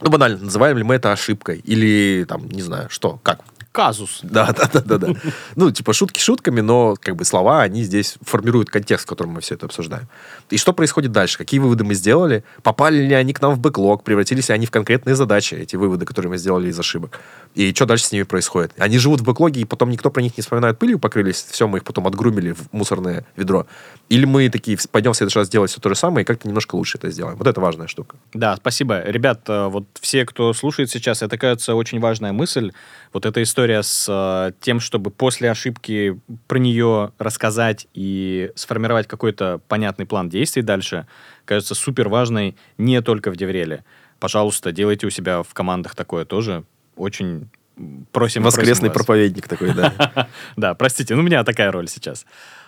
ну, 0.00 0.10
банально, 0.10 0.38
называем 0.38 0.76
ли 0.76 0.84
мы 0.84 0.96
это 0.96 1.12
ошибкой, 1.12 1.60
или 1.64 2.24
там, 2.28 2.48
не 2.48 2.62
знаю, 2.62 2.88
что, 2.90 3.18
как, 3.22 3.40
казус. 3.76 4.20
Да, 4.22 4.52
да, 4.52 4.70
да, 4.72 4.80
да, 4.80 4.98
да. 4.98 5.14
Ну, 5.54 5.70
типа 5.70 5.92
шутки 5.92 6.18
шутками, 6.18 6.62
но 6.62 6.96
как 6.98 7.14
бы 7.16 7.24
слова, 7.26 7.60
они 7.60 7.84
здесь 7.84 8.16
формируют 8.22 8.70
контекст, 8.70 9.04
в 9.04 9.08
котором 9.08 9.32
мы 9.32 9.40
все 9.40 9.54
это 9.54 9.66
обсуждаем. 9.66 10.08
И 10.48 10.56
что 10.56 10.72
происходит 10.72 11.12
дальше? 11.12 11.36
Какие 11.36 11.60
выводы 11.60 11.84
мы 11.84 11.94
сделали? 11.94 12.42
Попали 12.62 13.06
ли 13.06 13.14
они 13.14 13.34
к 13.34 13.42
нам 13.42 13.54
в 13.54 13.58
бэклог? 13.58 14.02
Превратились 14.02 14.48
ли 14.48 14.54
они 14.54 14.64
в 14.64 14.70
конкретные 14.70 15.14
задачи, 15.14 15.54
эти 15.54 15.76
выводы, 15.76 16.06
которые 16.06 16.30
мы 16.30 16.38
сделали 16.38 16.68
из 16.68 16.78
ошибок? 16.78 17.20
И 17.54 17.74
что 17.74 17.84
дальше 17.84 18.06
с 18.06 18.12
ними 18.12 18.22
происходит? 18.22 18.72
Они 18.78 18.98
живут 18.98 19.20
в 19.20 19.24
бэклоге, 19.24 19.60
и 19.60 19.64
потом 19.64 19.90
никто 19.90 20.10
про 20.10 20.22
них 20.22 20.38
не 20.38 20.42
вспоминает, 20.42 20.78
пылью 20.78 20.98
покрылись, 20.98 21.46
все, 21.50 21.68
мы 21.68 21.78
их 21.78 21.84
потом 21.84 22.06
отгрумили 22.06 22.52
в 22.52 22.72
мусорное 22.72 23.26
ведро. 23.36 23.66
Или 24.08 24.24
мы 24.24 24.48
такие 24.48 24.78
пойдем 24.90 25.12
в 25.12 25.16
следующий 25.16 25.38
раз 25.38 25.48
делать 25.48 25.70
все 25.70 25.80
то 25.80 25.88
же 25.88 25.94
самое 25.96 26.22
и 26.22 26.24
как-то 26.24 26.48
немножко 26.48 26.76
лучше 26.76 26.96
это 26.96 27.10
сделаем. 27.10 27.36
Вот 27.36 27.46
это 27.46 27.60
важная 27.60 27.88
штука. 27.88 28.16
Да, 28.32 28.56
спасибо. 28.56 29.02
Ребят, 29.02 29.40
э, 29.48 29.66
вот 29.66 29.84
все, 30.00 30.24
кто 30.24 30.52
слушает 30.52 30.90
сейчас, 30.90 31.22
это, 31.22 31.36
кажется, 31.36 31.74
очень 31.74 32.00
важная 32.00 32.32
мысль. 32.32 32.72
Вот 33.12 33.26
эта 33.26 33.42
история 33.42 33.65
с 33.82 34.06
э, 34.08 34.52
тем, 34.60 34.80
чтобы 34.80 35.10
после 35.10 35.50
ошибки 35.50 36.20
про 36.46 36.58
нее 36.58 37.12
рассказать 37.18 37.86
и 37.94 38.50
сформировать 38.54 39.06
какой-то 39.06 39.60
понятный 39.68 40.06
план 40.06 40.28
действий 40.28 40.62
дальше, 40.62 41.06
кажется 41.44 41.74
супер 41.74 42.08
важной 42.08 42.56
не 42.78 43.00
только 43.02 43.30
в 43.30 43.36
Девреле. 43.36 43.84
Пожалуйста, 44.18 44.72
делайте 44.72 45.06
у 45.06 45.10
себя 45.10 45.42
в 45.42 45.52
командах 45.54 45.94
такое 45.94 46.24
тоже. 46.24 46.64
Очень 46.96 47.48
просим 48.12 48.42
Воскресный 48.42 48.90
просим 48.90 48.94
проповедник 48.94 49.48
такой, 49.48 49.74
да. 49.74 50.28
Да, 50.56 50.74
простите, 50.74 51.14
ну 51.14 51.20
у 51.20 51.24
меня 51.24 51.44
такая 51.44 51.70
роль 51.70 51.88
сейчас. 51.88 52.24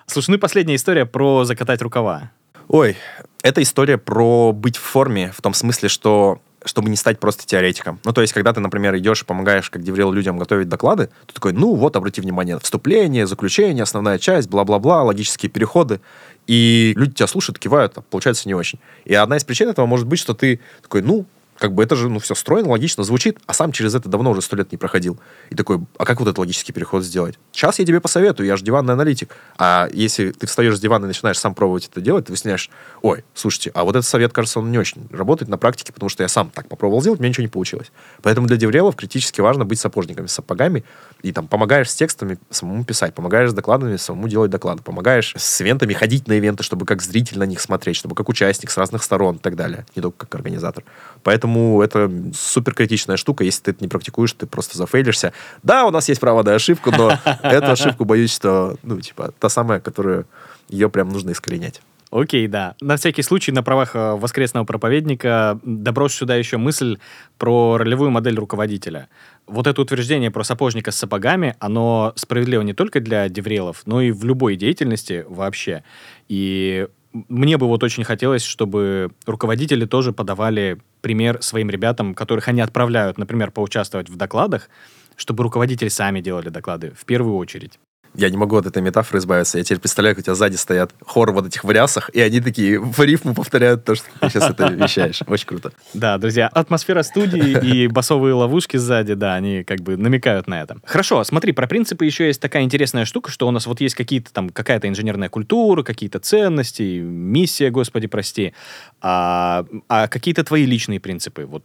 Слушай, 0.07 0.31
ну 0.31 0.37
и 0.37 0.41
последняя 0.41 0.75
история 0.75 1.07
про 1.07 1.45
закатать 1.45 1.83
рукава. 1.83 2.31
Ой, 2.69 2.97
это 3.43 3.63
история 3.63 3.97
про 3.97 4.53
быть 4.53 4.77
в 4.77 4.83
форме, 4.83 5.33
в 5.35 5.41
том 5.41 5.55
смысле, 5.55 5.89
что 5.89 6.41
чтобы 6.69 6.91
не 6.91 6.97
стать 6.97 7.19
просто 7.19 7.47
теоретиком. 7.47 7.99
Ну, 8.05 8.13
то 8.13 8.21
есть, 8.21 8.33
когда 8.33 8.53
ты, 8.53 8.61
например, 8.61 8.97
идешь 8.97 9.23
и 9.23 9.25
помогаешь, 9.25 9.71
как 9.71 9.83
деврел, 9.83 10.13
людям 10.13 10.39
готовить 10.39 10.69
доклады, 10.69 11.09
ты 11.27 11.35
такой, 11.35 11.53
ну, 11.53 11.75
вот, 11.75 11.97
обрати 11.97 12.21
внимание, 12.21 12.59
вступление, 12.59 13.27
заключение, 13.27 13.83
основная 13.83 14.19
часть, 14.19 14.49
бла-бла-бла, 14.49 15.03
логические 15.03 15.51
переходы. 15.51 16.01
И 16.47 16.95
люди 16.97 17.15
тебя 17.15 17.27
слушают, 17.27 17.59
кивают, 17.59 17.97
а 17.97 18.01
получается 18.03 18.49
не 18.49 18.55
очень. 18.55 18.79
И 19.05 19.15
одна 19.15 19.37
из 19.37 19.45
причин 19.45 19.69
этого 19.69 19.87
может 19.87 20.07
быть, 20.07 20.19
что 20.19 20.35
ты 20.35 20.61
такой, 20.83 21.03
ну, 21.03 21.27
как 21.59 21.75
бы 21.75 21.83
это 21.83 21.97
же, 21.97 22.09
ну, 22.09 22.19
все 22.21 22.35
стройно, 22.35 22.71
логично 22.71 23.03
звучит, 23.05 23.39
а 23.47 23.53
сам 23.53 23.73
через 23.73 23.95
это 23.95 24.09
давно 24.09 24.31
уже 24.31 24.43
сто 24.43 24.57
лет 24.57 24.71
не 24.73 24.79
проходил. 24.79 25.19
И 25.51 25.55
такой, 25.55 25.81
а 25.99 26.05
как 26.05 26.21
вот 26.21 26.29
этот 26.29 26.39
логический 26.39 26.73
переход 26.73 27.05
сделать? 27.05 27.39
Сейчас 27.53 27.79
я 27.79 27.85
тебе 27.85 28.01
посоветую, 28.01 28.47
я 28.47 28.57
же 28.57 28.65
диванный 28.65 28.93
аналитик. 28.93 29.35
А 29.57 29.89
если 29.93 30.31
ты 30.31 30.47
встаешь 30.47 30.77
с 30.77 30.81
дивана 30.81 31.05
и 31.05 31.09
начинаешь 31.09 31.39
сам 31.39 31.55
пробовать 31.55 31.89
это 31.91 32.01
делать, 32.01 32.27
ты 32.27 32.33
выясняешь, 32.33 32.71
ой, 33.03 33.25
слушайте, 33.35 33.71
а 33.75 33.85
вот 33.85 33.97
этот 33.97 34.07
совет, 34.07 34.33
кажется, 34.33 34.61
он 34.61 34.71
не 34.71 34.79
очень 34.79 35.09
работает 35.11 35.49
на 35.49 35.59
практике, 35.59 35.93
потому 35.93 36.09
что 36.09 36.23
я 36.23 36.29
сам 36.29 36.51
так 36.51 36.69
попробовал 36.69 37.01
сделать, 37.01 37.19
меня 37.19 37.31
ничего 37.31 37.43
не 37.43 37.49
получилось. 37.49 37.91
Поэтому 38.23 38.47
для 38.47 38.57
деврелов 38.57 38.95
критически 38.95 39.41
важно 39.41 39.65
быть 39.65 39.81
сапожниками 39.81 40.27
сапогами, 40.27 40.85
и 41.23 41.33
там 41.33 41.49
помогаешь 41.49 41.91
с 41.91 41.95
текстами 41.95 42.39
самому 42.51 42.85
писать, 42.85 43.15
помогаешь 43.15 43.51
с 43.51 43.53
докладами 43.53 43.97
самому 43.97 44.29
делать 44.29 44.51
доклады, 44.51 44.83
помогаешь 44.83 45.35
с 45.37 45.61
ивентами 45.61 45.93
ходить 45.93 46.29
на 46.29 46.35
ивенты, 46.35 46.63
чтобы 46.63 46.87
как 46.87 47.03
зритель 47.03 47.39
на 47.39 47.45
них 47.45 47.61
смотреть, 47.61 47.97
чтобы 47.97 48.15
как 48.15 48.29
участник 48.29 48.71
с 48.71 48.79
разных 48.79 49.03
сторон 49.03 49.37
и 49.37 49.39
так 49.39 49.57
далее, 49.57 49.85
не 49.97 50.03
только 50.03 50.27
как 50.27 50.35
организатор. 50.37 50.85
Поэтому 51.23 51.48
это 51.83 52.11
супер 52.35 52.75
критичная 52.75 53.17
штука. 53.17 53.45
Если 53.45 53.63
ты 53.63 53.71
это 53.73 53.83
не 53.83 53.89
практикуешь, 53.89 54.33
ты 54.33 54.47
просто 54.47 54.77
зафейлишься. 54.79 55.33
Да, 55.63 55.87
у 55.87 55.91
нас 55.91 56.09
есть 56.09 56.21
право 56.21 56.43
на 56.43 56.55
ошибку, 56.55 56.91
но 56.91 57.19
эту 57.43 57.71
ошибку 57.71 58.05
боюсь, 58.05 58.35
что, 58.35 58.77
ну, 58.83 59.01
типа, 59.01 59.33
та 59.39 59.49
самая, 59.49 59.81
которую 59.81 60.27
ее 60.69 60.89
прям 60.91 61.09
нужно 61.09 61.31
искоренять. 61.31 61.81
Окей, 62.11 62.47
да. 62.49 62.75
На 62.81 62.97
всякий 62.97 63.23
случай, 63.23 63.53
на 63.53 63.63
правах 63.63 63.95
э, 63.95 64.15
воскресного 64.15 64.65
проповедника, 64.65 65.59
доброшу 65.63 66.17
сюда 66.17 66.37
еще 66.37 66.57
мысль 66.57 66.99
про 67.37 67.77
ролевую 67.77 68.11
модель 68.11 68.37
руководителя. 68.37 69.09
Вот 69.47 69.67
это 69.67 69.83
утверждение 69.83 70.31
про 70.31 70.43
сапожника 70.43 70.91
с 70.91 70.97
сапогами, 70.97 71.55
оно 71.59 72.13
справедливо 72.17 72.63
не 72.63 72.73
только 72.73 73.01
для 73.01 73.29
деврелов, 73.29 73.83
но 73.85 74.01
и 74.01 74.11
в 74.11 74.25
любой 74.25 74.57
деятельности 74.57 75.25
вообще. 75.29 75.85
И 76.29 76.89
мне 77.29 77.57
бы 77.57 77.67
вот 77.67 77.83
очень 77.83 78.05
хотелось, 78.05 78.43
чтобы 78.43 79.11
руководители 79.27 79.85
тоже 79.85 80.13
подавали 80.13 80.79
пример 81.01 81.43
своим 81.43 81.71
ребятам, 81.71 82.15
которых 82.15 82.49
они 82.49 82.61
отправляют, 82.61 83.19
например, 83.19 83.51
поучаствовать 83.51 84.11
в 84.11 84.17
докладах, 84.17 84.69
чтобы 85.17 85.45
руководители 85.45 85.89
сами 85.89 86.21
делали 86.21 86.49
доклады 86.49 86.93
в 86.97 87.05
первую 87.05 87.37
очередь. 87.37 87.79
Я 88.19 88.31
не 88.31 88.37
могу 88.37 88.57
от 88.57 88.67
этой 88.67 88.83
метафоры 88.83 89.21
избавиться. 89.21 89.59
Я 89.59 89.65
теперь 89.65 89.79
представляю, 89.79 90.17
как 90.17 90.23
у 90.23 90.25
тебя 90.25 90.35
сзади 90.35 90.57
стоят 90.57 90.93
хор 91.07 91.31
вот 91.31 91.47
этих 91.47 91.63
в 91.63 91.71
рясах, 91.71 92.11
и 92.13 92.21
они 92.21 92.41
такие 92.41 92.81
в 92.81 92.99
рифму 93.01 93.33
повторяют 93.33 93.85
то, 93.85 93.95
что 93.95 94.07
ты 94.19 94.29
сейчас 94.29 94.51
это 94.51 94.67
вещаешь. 94.73 95.23
Очень 95.29 95.47
круто. 95.47 95.73
Да, 95.95 96.19
друзья, 96.19 96.49
атмосфера 96.49 97.05
студии 97.05 97.65
и 97.65 97.87
басовые 97.87 98.35
ловушки 98.35 98.77
сзади, 98.77 99.15
да, 99.15 99.37
они 99.37 99.63
как 99.63 99.83
бы 99.83 99.97
намекают 99.97 100.49
на 100.49 100.63
это. 100.63 100.79
Хорошо, 100.85 101.23
смотри, 101.23 101.53
про 101.53 101.69
принципы 101.69 102.07
еще 102.07 102.27
есть 102.27 102.41
такая 102.41 102.65
интересная 102.65 103.05
штука, 103.05 103.31
что 103.31 103.47
у 103.47 103.53
нас 103.53 103.67
вот 103.67 103.81
есть 103.81 103.95
какие-то 103.95 104.33
там, 104.33 104.51
какая-то 104.51 104.89
инженерная 104.89 105.29
культура, 105.29 105.85
какие-то 105.85 106.19
ценности, 106.19 106.99
миссия, 106.99 107.71
господи, 107.71 108.09
прости, 108.09 108.53
а, 109.01 109.65
а 109.89 110.09
какие-то 110.09 110.43
твои 110.43 110.67
личные 110.67 110.99
принципы, 110.99 111.45
вот 111.45 111.65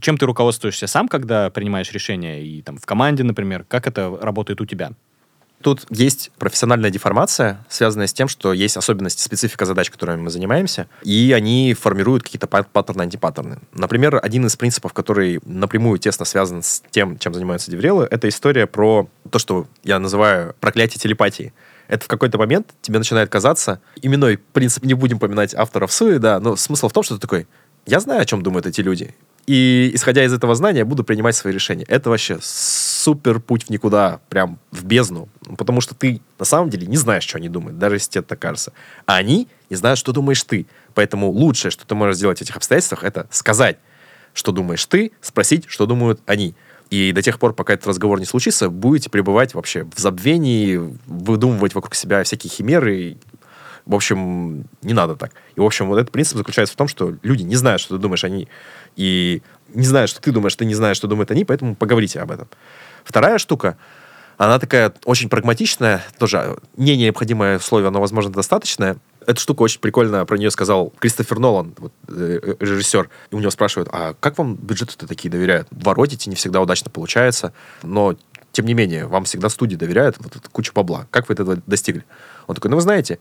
чем 0.00 0.18
ты 0.18 0.26
руководствуешься 0.26 0.88
сам, 0.88 1.06
когда 1.06 1.48
принимаешь 1.50 1.92
решения, 1.92 2.42
и 2.42 2.62
там 2.62 2.76
в 2.78 2.86
команде, 2.86 3.22
например, 3.22 3.64
как 3.68 3.86
это 3.86 4.18
работает 4.20 4.60
у 4.60 4.66
тебя? 4.66 4.90
Тут 5.62 5.84
есть 5.90 6.30
профессиональная 6.38 6.90
деформация, 6.90 7.64
связанная 7.68 8.06
с 8.06 8.12
тем, 8.12 8.28
что 8.28 8.52
есть 8.52 8.76
особенности, 8.76 9.22
специфика 9.22 9.66
задач, 9.66 9.90
которыми 9.90 10.22
мы 10.22 10.30
занимаемся, 10.30 10.88
и 11.02 11.32
они 11.36 11.74
формируют 11.74 12.22
какие-то 12.22 12.46
паттерны, 12.46 13.02
антипаттерны. 13.02 13.58
Например, 13.72 14.18
один 14.22 14.46
из 14.46 14.56
принципов, 14.56 14.92
который 14.92 15.40
напрямую 15.44 15.98
тесно 15.98 16.24
связан 16.24 16.62
с 16.62 16.82
тем, 16.90 17.18
чем 17.18 17.34
занимаются 17.34 17.70
деврелы, 17.70 18.08
это 18.10 18.28
история 18.28 18.66
про 18.66 19.08
то, 19.30 19.38
что 19.38 19.66
я 19.84 19.98
называю 19.98 20.54
проклятие 20.60 20.98
телепатии 20.98 21.52
это 21.90 22.04
в 22.04 22.08
какой-то 22.08 22.38
момент 22.38 22.68
тебе 22.82 22.98
начинает 22.98 23.30
казаться, 23.30 23.80
именной 24.00 24.38
принцип, 24.38 24.84
не 24.84 24.94
будем 24.94 25.18
поминать 25.18 25.54
авторов 25.56 25.92
Суи, 25.92 26.18
да, 26.18 26.38
но 26.38 26.54
смысл 26.54 26.88
в 26.88 26.92
том, 26.92 27.02
что 27.02 27.16
ты 27.16 27.20
такой, 27.20 27.48
я 27.84 27.98
знаю, 27.98 28.22
о 28.22 28.24
чем 28.24 28.44
думают 28.44 28.66
эти 28.66 28.80
люди. 28.80 29.12
И 29.46 29.90
исходя 29.94 30.24
из 30.24 30.32
этого 30.32 30.54
знания, 30.54 30.84
буду 30.84 31.02
принимать 31.02 31.34
свои 31.34 31.52
решения. 31.52 31.84
Это 31.88 32.08
вообще 32.08 32.38
супер 33.00 33.40
путь 33.40 33.64
в 33.64 33.70
никуда, 33.70 34.20
прям 34.28 34.58
в 34.70 34.84
бездну. 34.84 35.28
Потому 35.56 35.80
что 35.80 35.94
ты 35.94 36.20
на 36.38 36.44
самом 36.44 36.70
деле 36.70 36.86
не 36.86 36.96
знаешь, 36.96 37.24
что 37.24 37.38
они 37.38 37.48
думают, 37.48 37.78
даже 37.78 37.96
если 37.96 38.10
тебе 38.10 38.22
так 38.22 38.38
кажется. 38.38 38.72
А 39.06 39.16
они 39.16 39.48
не 39.70 39.76
знают, 39.76 39.98
что 39.98 40.12
думаешь 40.12 40.42
ты. 40.44 40.66
Поэтому 40.94 41.30
лучшее, 41.30 41.70
что 41.70 41.86
ты 41.86 41.94
можешь 41.94 42.16
сделать 42.16 42.38
в 42.38 42.42
этих 42.42 42.56
обстоятельствах, 42.56 43.04
это 43.04 43.26
сказать, 43.30 43.78
что 44.34 44.52
думаешь 44.52 44.84
ты, 44.84 45.12
спросить, 45.20 45.64
что 45.68 45.86
думают 45.86 46.20
они. 46.26 46.54
И 46.90 47.12
до 47.12 47.22
тех 47.22 47.38
пор, 47.38 47.54
пока 47.54 47.74
этот 47.74 47.86
разговор 47.86 48.18
не 48.18 48.26
случится, 48.26 48.68
будете 48.68 49.08
пребывать 49.10 49.54
вообще 49.54 49.84
в 49.84 49.98
забвении, 49.98 50.98
выдумывать 51.06 51.74
вокруг 51.74 51.94
себя 51.94 52.22
всякие 52.22 52.50
химеры. 52.50 53.16
В 53.86 53.94
общем, 53.94 54.66
не 54.82 54.92
надо 54.92 55.16
так. 55.16 55.32
И, 55.54 55.60
в 55.60 55.64
общем, 55.64 55.88
вот 55.88 55.96
этот 55.96 56.12
принцип 56.12 56.36
заключается 56.36 56.74
в 56.74 56.76
том, 56.76 56.86
что 56.86 57.16
люди 57.22 57.42
не 57.44 57.56
знают, 57.56 57.80
что 57.80 57.96
ты 57.96 58.02
думаешь, 58.02 58.24
они 58.24 58.48
и 58.96 59.42
не 59.72 59.86
знают, 59.86 60.10
что 60.10 60.20
ты 60.20 60.32
думаешь, 60.32 60.54
ты 60.54 60.64
не 60.64 60.74
знаешь, 60.74 60.96
что 60.96 61.06
думают 61.06 61.30
они, 61.30 61.44
поэтому 61.44 61.74
поговорите 61.74 62.20
об 62.20 62.30
этом. 62.30 62.48
Вторая 63.04 63.38
штука, 63.38 63.76
она 64.36 64.58
такая 64.58 64.92
очень 65.04 65.28
прагматичная, 65.28 66.02
тоже 66.18 66.56
не 66.76 66.96
необходимое 66.96 67.58
условие, 67.58 67.90
но, 67.90 68.00
возможно, 68.00 68.32
достаточное. 68.32 68.96
Эта 69.26 69.38
штука 69.38 69.62
очень 69.62 69.80
прикольно, 69.80 70.24
про 70.24 70.38
нее 70.38 70.50
сказал 70.50 70.92
Кристофер 70.98 71.38
Нолан, 71.38 71.74
вот, 71.76 71.92
э, 72.08 72.54
режиссер. 72.58 73.10
И 73.30 73.34
у 73.34 73.38
него 73.38 73.50
спрашивают, 73.50 73.90
а 73.92 74.14
как 74.18 74.38
вам 74.38 74.54
бюджеты-то 74.54 75.06
такие 75.06 75.30
доверяют? 75.30 75.68
Воротите, 75.70 76.30
не 76.30 76.36
всегда 76.36 76.60
удачно 76.60 76.90
получается, 76.90 77.52
но 77.82 78.16
тем 78.52 78.66
не 78.66 78.74
менее, 78.74 79.06
вам 79.06 79.24
всегда 79.24 79.48
студии 79.48 79.76
доверяют, 79.76 80.16
вот 80.18 80.36
эта 80.36 80.48
куча 80.50 80.72
бабла. 80.72 81.06
Как 81.10 81.28
вы 81.28 81.34
этого 81.34 81.56
достигли? 81.66 82.04
Он 82.46 82.54
такой, 82.54 82.70
ну 82.70 82.76
вы 82.76 82.82
знаете, 82.82 83.18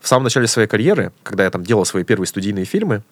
в 0.00 0.08
самом 0.08 0.24
начале 0.24 0.46
своей 0.46 0.68
карьеры, 0.68 1.12
когда 1.22 1.44
я 1.44 1.50
там 1.50 1.62
делал 1.62 1.84
свои 1.84 2.02
первые 2.02 2.26
студийные 2.26 2.64
фильмы, 2.64 3.02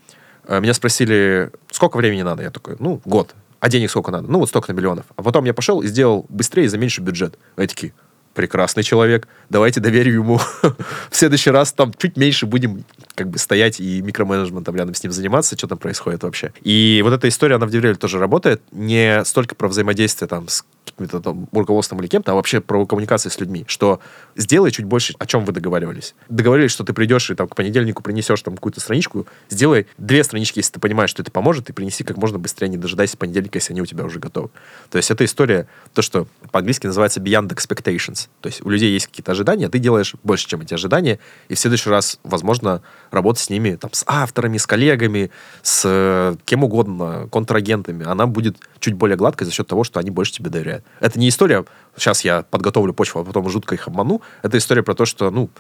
э, 0.45 0.61
меня 0.61 0.75
спросили, 0.75 1.51
сколько 1.71 1.97
времени 1.97 2.23
надо? 2.23 2.43
Я 2.43 2.51
такой, 2.51 2.77
ну, 2.79 3.01
год. 3.05 3.35
А 3.61 3.69
денег 3.69 3.91
сколько 3.91 4.11
надо? 4.11 4.31
Ну, 4.31 4.39
вот 4.39 4.49
столько 4.49 4.73
на 4.73 4.77
миллионов. 4.77 5.05
А 5.17 5.23
потом 5.23 5.45
я 5.45 5.55
пошел 5.55 5.83
и 5.83 5.87
сделал 5.87 6.27
быстрее 6.29 6.69
за 6.69 6.79
меньший 6.79 7.05
бюджет. 7.05 7.39
Они 7.57 7.67
такие, 7.67 7.93
прекрасный 8.35 8.83
человек, 8.83 9.29
давайте 9.49 9.81
доверим 9.81 10.15
ему. 10.15 10.39
в 11.11 11.17
следующий 11.17 11.51
раз 11.51 11.73
там 11.73 11.93
чуть 11.97 12.17
меньше 12.17 12.47
будем 12.47 12.85
как 13.15 13.29
бы 13.29 13.39
стоять 13.39 13.81
и 13.81 14.01
микроменеджментом 14.03 14.77
рядом 14.77 14.95
с 14.95 15.03
ним 15.03 15.13
заниматься, 15.13 15.57
что 15.57 15.67
там 15.67 15.79
происходит 15.79 16.23
вообще. 16.23 16.53
И 16.63 17.01
вот 17.05 17.13
эта 17.13 17.29
история, 17.29 17.57
она 17.57 17.67
в 17.67 17.71
Девреле 17.71 17.97
тоже 17.97 18.19
работает. 18.19 18.63
Не 18.73 19.25
столько 19.25 19.55
про 19.55 19.69
взаимодействие 19.69 20.29
там 20.29 20.49
с 20.49 20.65
каким-то 20.93 21.21
там 21.21 21.49
руководством 21.53 22.01
или 22.01 22.07
кем-то, 22.07 22.33
а 22.33 22.35
вообще 22.35 22.61
про 22.61 22.87
коммуникации 22.87 23.29
с 23.29 23.39
людьми, 23.41 23.65
что 23.67 24.01
сделай 24.37 24.71
чуть 24.71 24.85
больше, 24.85 25.15
о 25.19 25.27
чем 25.27 25.45
вы 25.45 25.53
договаривались. 25.53 26.15
Договорились, 26.29 26.71
что 26.71 26.85
ты 26.85 26.93
придешь 26.93 27.31
и 27.31 27.35
там 27.35 27.49
к 27.49 27.57
понедельнику 27.57 28.03
принесешь 28.03 28.43
там 28.43 28.55
какую-то 28.55 28.81
страничку, 28.81 29.27
сделай 29.49 29.87
две 29.99 30.25
странички, 30.25 30.59
если 30.59 30.73
ты 30.75 30.81
понимаешь, 30.81 31.11
что 31.11 31.23
это 31.23 31.31
поможет, 31.31 31.71
и 31.71 31.73
принеси 31.73 32.05
как 32.05 32.17
можно 32.17 32.39
быстрее, 32.39 32.69
не 32.69 32.77
дожидайся 32.77 33.17
понедельника, 33.17 33.59
если 33.59 33.73
они 33.73 33.83
у 33.83 33.87
тебя 33.87 34.05
уже 34.05 34.19
готовы. 34.19 34.51
То 34.91 34.99
есть 34.99 35.11
это 35.11 35.25
история, 35.25 35.67
то, 35.95 36.03
что 36.03 36.27
по-английски 36.53 36.87
называется 36.87 37.21
beyond 37.21 37.49
expectations. 37.49 38.29
То 38.41 38.49
есть 38.49 38.65
у 38.65 38.71
людей 38.71 38.93
есть 38.93 39.07
какие-то 39.07 39.33
ожидания, 39.33 39.69
ты 39.69 39.79
делаешь 39.79 40.15
больше, 40.23 40.49
чем 40.49 40.61
эти 40.61 40.75
ожидания, 40.75 41.19
и 41.49 41.55
в 41.55 41.59
следующий 41.59 41.91
раз, 41.91 42.19
возможно, 42.25 42.83
работать 43.11 43.43
с 43.43 43.51
ними, 43.51 43.77
там, 43.77 43.93
с 43.93 44.05
авторами, 44.07 44.59
с 44.59 44.67
коллегами, 44.67 45.31
с 45.63 45.83
э, 45.85 46.37
кем 46.45 46.65
угодно, 46.65 47.29
контрагентами, 47.31 48.05
она 48.07 48.27
будет 48.27 48.57
чуть 48.79 48.95
более 48.95 49.17
гладкой 49.17 49.47
за 49.47 49.53
счет 49.53 49.67
того, 49.67 49.85
что 49.85 50.01
они 50.01 50.11
больше 50.11 50.33
тебе 50.33 50.51
доверяют. 50.51 50.80
Это 51.01 51.19
не 51.19 51.29
история, 51.29 51.65
сейчас 51.97 52.25
я 52.25 52.43
подготовлю 52.43 52.93
почву, 52.93 53.21
а 53.21 53.25
потом 53.25 53.49
жутко 53.49 53.75
их 53.75 53.87
обману. 53.89 54.23
Это 54.43 54.59
история 54.59 54.83
про 54.83 54.95
то, 54.95 55.05
что, 55.05 55.31
ну, 55.31 55.51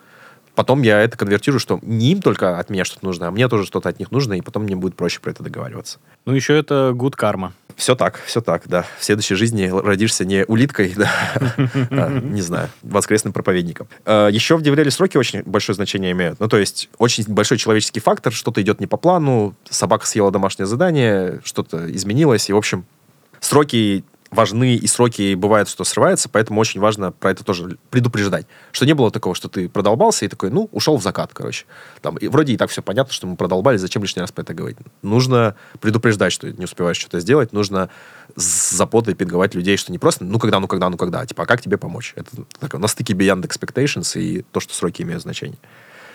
потом 0.55 0.83
я 0.83 1.01
это 1.01 1.17
конвертирую, 1.17 1.61
что 1.61 1.79
не 1.83 2.13
им 2.13 2.23
только 2.23 2.59
от 2.59 2.71
меня 2.71 2.85
что-то 2.85 3.05
нужно, 3.05 3.29
а 3.29 3.31
мне 3.31 3.49
тоже 3.49 3.65
что-то 3.65 3.89
от 3.89 3.99
них 3.99 4.11
нужно, 4.11 4.35
и 4.35 4.41
потом 4.41 4.65
мне 4.65 4.77
будет 4.77 4.95
проще 4.95 5.21
про 5.21 5.31
это 5.31 5.43
договариваться. 5.43 5.99
Ну, 6.27 6.35
еще 6.35 6.57
это 6.59 6.93
good 6.95 7.17
карма. 7.17 7.53
Все 7.77 7.95
так, 7.95 8.21
все 8.27 8.43
так, 8.43 8.65
да. 8.67 8.85
В 8.99 9.05
следующей 9.05 9.37
жизни 9.37 9.71
родишься 9.73 10.25
не 10.25 10.45
улиткой, 10.45 10.93
да, 10.97 11.11
а, 11.91 12.11
не 12.11 12.43
знаю, 12.43 12.69
воскресным 12.83 13.33
проповедником. 13.33 13.89
А, 14.05 14.29
еще 14.29 14.57
в 14.57 14.63
Девреле 14.63 14.91
сроки 14.91 15.17
очень 15.17 15.43
большое 15.45 15.75
значение 15.75 16.13
имеют. 16.13 16.41
Ну, 16.41 16.49
то 16.49 16.59
есть, 16.59 16.91
очень 16.99 17.25
большой 17.27 17.57
человеческий 17.57 18.01
фактор, 18.01 18.33
что-то 18.33 18.61
идет 18.61 18.81
не 18.81 18.87
по 18.87 18.97
плану, 18.97 19.55
собака 19.69 20.07
съела 20.07 20.31
домашнее 20.31 20.67
задание, 20.67 21.41
что-то 21.43 21.91
изменилось, 21.91 22.51
и, 22.51 22.53
в 22.53 22.57
общем, 22.57 22.85
сроки 23.41 24.05
важны, 24.31 24.77
и 24.77 24.87
сроки 24.87 25.35
бывают, 25.35 25.69
что 25.69 25.85
срывается, 25.85 26.29
поэтому 26.29 26.61
очень 26.61 26.81
важно 26.81 27.11
про 27.13 27.33
это 27.33 27.45
тоже 27.45 27.79
предупреждать. 27.91 28.47
Что 28.71 28.87
не 28.87 28.95
было 28.95 29.11
такого, 29.11 29.35
что 29.35 29.49
ты 29.49 29.69
продолбался 29.69 30.25
и 30.25 30.29
такой, 30.29 30.51
ну, 30.51 30.69
ушел 30.73 30.97
в 30.97 31.03
закат, 31.03 31.31
короче. 31.33 31.67
Там, 32.01 32.17
и 32.17 32.29
вроде 32.29 32.53
и 32.53 32.57
так 32.57 32.71
все 32.71 32.83
понятно, 32.83 33.13
что 33.13 33.27
мы 33.27 33.37
продолбались, 33.37 33.81
зачем 33.81 34.03
лишний 34.03 34.21
раз 34.21 34.31
про 34.31 34.43
это 34.43 34.55
говорить. 34.55 34.79
Нужно 35.03 35.57
предупреждать, 35.81 36.33
что 36.33 36.51
не 36.51 36.65
успеваешь 36.65 36.97
что-то 36.97 37.21
сделать, 37.21 37.53
нужно 37.53 37.91
с 38.37 38.71
заботой 38.71 39.15
пинговать 39.15 39.55
людей, 39.55 39.77
что 39.77 39.91
не 39.91 39.99
просто, 39.99 40.25
ну, 40.25 40.39
когда, 40.39 40.61
ну, 40.61 40.69
когда, 40.69 40.89
ну, 40.89 40.97
когда, 40.97 41.21
а 41.21 41.27
типа, 41.27 41.43
а 41.43 41.47
как 41.47 41.61
тебе 41.61 41.77
помочь? 41.77 42.13
Это 42.15 42.31
такое, 42.61 42.81
на 42.81 42.87
стыке 42.87 43.15
beyond 43.15 43.43
expectations 43.43 44.19
и 44.21 44.43
то, 44.53 44.61
что 44.61 44.75
сроки 44.75 45.03
имеют 45.03 45.23
значение. 45.23 45.59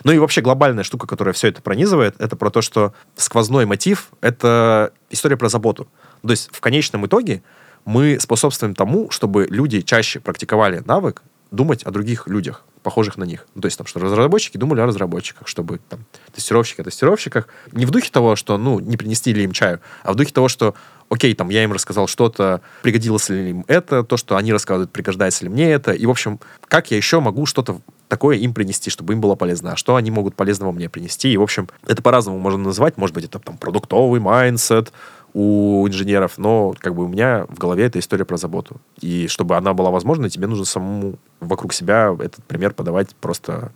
Ну 0.05 0.11
и 0.11 0.19
вообще 0.19 0.41
глобальная 0.41 0.83
штука, 0.83 1.07
которая 1.07 1.33
все 1.33 1.47
это 1.47 1.61
пронизывает, 1.61 2.15
это 2.19 2.35
про 2.35 2.49
то, 2.49 2.61
что 2.61 2.93
сквозной 3.15 3.65
мотив— 3.65 4.09
это 4.21 4.93
история 5.09 5.35
про 5.35 5.49
заботу. 5.49 5.87
То 6.21 6.31
есть 6.31 6.49
в 6.51 6.61
конечном 6.61 7.05
итоге 7.07 7.41
мы 7.85 8.19
способствуем 8.19 8.75
тому, 8.75 9.09
чтобы 9.11 9.47
люди 9.49 9.81
чаще 9.81 10.19
практиковали 10.19 10.81
навык 10.85 11.21
думать 11.51 11.83
о 11.83 11.91
других 11.91 12.27
людях, 12.27 12.65
похожих 12.83 13.17
на 13.17 13.23
них. 13.23 13.47
Ну, 13.55 13.61
то 13.61 13.67
есть, 13.67 13.77
там, 13.77 13.87
что 13.87 13.99
разработчики 13.99 14.57
думали 14.57 14.81
о 14.81 14.85
разработчиках, 14.85 15.47
чтобы 15.47 15.79
там, 15.89 16.05
тестировщики 16.33 16.81
о 16.81 16.83
тестировщиках. 16.83 17.47
Не 17.71 17.85
в 17.85 17.91
духе 17.91 18.09
того, 18.11 18.35
что, 18.35 18.57
ну, 18.57 18.79
не 18.79 18.97
принести 18.97 19.33
ли 19.33 19.43
им 19.43 19.51
чаю, 19.51 19.79
а 20.03 20.13
в 20.13 20.15
духе 20.15 20.33
того, 20.33 20.47
что, 20.47 20.75
окей, 21.09 21.33
там, 21.33 21.49
я 21.49 21.63
им 21.63 21.71
рассказал 21.71 22.07
что-то, 22.07 22.61
пригодилось 22.81 23.29
ли 23.29 23.51
им 23.51 23.65
это, 23.67 24.03
то, 24.03 24.17
что 24.17 24.35
они 24.35 24.51
рассказывают, 24.51 24.91
пригождается 24.91 25.45
ли 25.45 25.49
мне 25.49 25.71
это, 25.71 25.91
и, 25.93 26.05
в 26.05 26.09
общем, 26.09 26.39
как 26.67 26.91
я 26.91 26.97
еще 26.97 27.19
могу 27.19 27.45
что-то 27.45 27.81
такое 28.07 28.37
им 28.37 28.53
принести, 28.53 28.89
чтобы 28.89 29.13
им 29.13 29.21
было 29.21 29.35
полезно, 29.35 29.73
а 29.73 29.75
что 29.75 29.95
они 29.95 30.11
могут 30.11 30.35
полезного 30.35 30.71
мне 30.71 30.89
принести. 30.89 31.31
И, 31.31 31.37
в 31.37 31.41
общем, 31.41 31.69
это 31.87 32.01
по-разному 32.01 32.37
можно 32.39 32.59
называть. 32.59 32.97
Может 32.97 33.15
быть, 33.15 33.25
это 33.25 33.39
там 33.39 33.57
продуктовый 33.57 34.19
mindset, 34.19 34.91
у 35.35 35.85
инженеров, 35.85 36.37
но 36.37 36.73
как 36.79 36.95
бы 36.95 37.03
у 37.03 37.07
меня 37.09 37.45
в 37.49 37.59
голове 37.59 37.83
эта 37.83 37.99
история 37.99 38.23
про 38.23 38.37
заботу. 38.37 38.79
И 39.01 39.27
чтобы 39.27 39.57
она 39.57 39.73
была 39.73 39.91
возможна, 39.91 40.29
тебе 40.29 40.47
нужно 40.47 40.63
самому 40.63 41.19
вокруг 41.41 41.73
себя 41.73 42.15
этот 42.17 42.41
пример 42.45 42.73
подавать 42.73 43.13
просто 43.17 43.73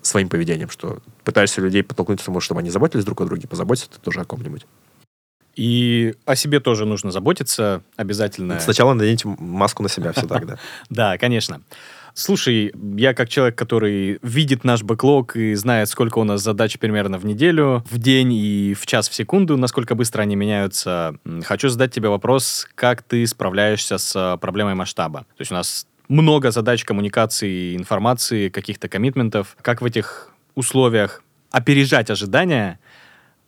своим 0.00 0.30
поведением, 0.30 0.70
что 0.70 1.00
пытаешься 1.22 1.60
людей 1.60 1.82
подтолкнуть 1.82 2.22
к 2.22 2.24
тому, 2.24 2.40
чтобы 2.40 2.60
они 2.60 2.70
заботились 2.70 3.04
друг 3.04 3.20
о 3.20 3.26
друге, 3.26 3.46
позаботься 3.46 3.90
ты 3.90 4.00
тоже 4.00 4.22
о 4.22 4.24
ком-нибудь. 4.24 4.64
И 5.54 6.14
о 6.24 6.34
себе 6.34 6.60
тоже 6.60 6.86
нужно 6.86 7.10
заботиться 7.10 7.82
обязательно. 7.96 8.58
Сначала 8.58 8.94
наденьте 8.94 9.28
маску 9.28 9.82
на 9.82 9.90
себя, 9.90 10.12
все 10.12 10.26
так, 10.26 10.46
да. 10.46 10.58
Да, 10.88 11.18
конечно. 11.18 11.60
Слушай, 12.14 12.72
я 12.96 13.14
как 13.14 13.28
человек, 13.28 13.56
который 13.56 14.18
видит 14.22 14.64
наш 14.64 14.82
бэклог 14.82 15.36
и 15.36 15.54
знает, 15.54 15.88
сколько 15.88 16.18
у 16.18 16.24
нас 16.24 16.42
задач 16.42 16.78
примерно 16.78 17.18
в 17.18 17.24
неделю, 17.24 17.84
в 17.90 17.98
день 17.98 18.32
и 18.32 18.74
в 18.78 18.86
час 18.86 19.08
в 19.08 19.14
секунду, 19.14 19.56
насколько 19.56 19.94
быстро 19.94 20.22
они 20.22 20.36
меняются, 20.36 21.14
хочу 21.44 21.68
задать 21.68 21.92
тебе 21.92 22.08
вопрос, 22.08 22.68
как 22.74 23.02
ты 23.02 23.26
справляешься 23.26 23.98
с 23.98 24.14
а, 24.14 24.36
проблемой 24.36 24.74
масштаба. 24.74 25.20
То 25.20 25.40
есть 25.40 25.52
у 25.52 25.54
нас 25.54 25.86
много 26.08 26.50
задач 26.50 26.84
коммуникации, 26.84 27.76
информации, 27.76 28.50
каких-то 28.50 28.88
коммитментов. 28.88 29.56
Как 29.62 29.80
в 29.80 29.84
этих 29.84 30.30
условиях 30.54 31.22
опережать 31.50 32.10
ожидания, 32.10 32.78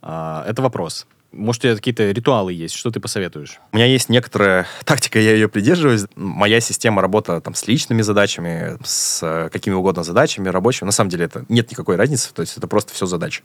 а, 0.01 0.43
это 0.47 0.61
вопрос. 0.61 1.05
Может, 1.35 1.59
у 1.59 1.63
тебя 1.63 1.75
какие-то 1.75 2.09
ритуалы 2.11 2.53
есть? 2.53 2.75
Что 2.75 2.91
ты 2.91 2.99
посоветуешь? 2.99 3.59
У 3.73 3.75
меня 3.75 3.85
есть 3.85 4.07
некоторая 4.09 4.67
тактика, 4.85 5.19
я 5.19 5.33
ее 5.33 5.49
придерживаюсь. 5.49 6.05
Моя 6.15 6.61
система 6.61 7.01
работы 7.01 7.41
там, 7.41 7.53
с 7.53 7.67
личными 7.67 8.01
задачами, 8.01 8.77
с 8.83 9.19
э, 9.21 9.49
какими 9.51 9.73
угодно 9.73 10.03
задачами 10.03 10.47
рабочими. 10.47 10.85
На 10.85 10.91
самом 10.91 11.09
деле 11.09 11.25
это 11.25 11.45
нет 11.49 11.69
никакой 11.69 11.97
разницы, 11.97 12.33
то 12.33 12.41
есть 12.41 12.57
это 12.57 12.67
просто 12.67 12.93
все 12.93 13.05
задачи. 13.05 13.43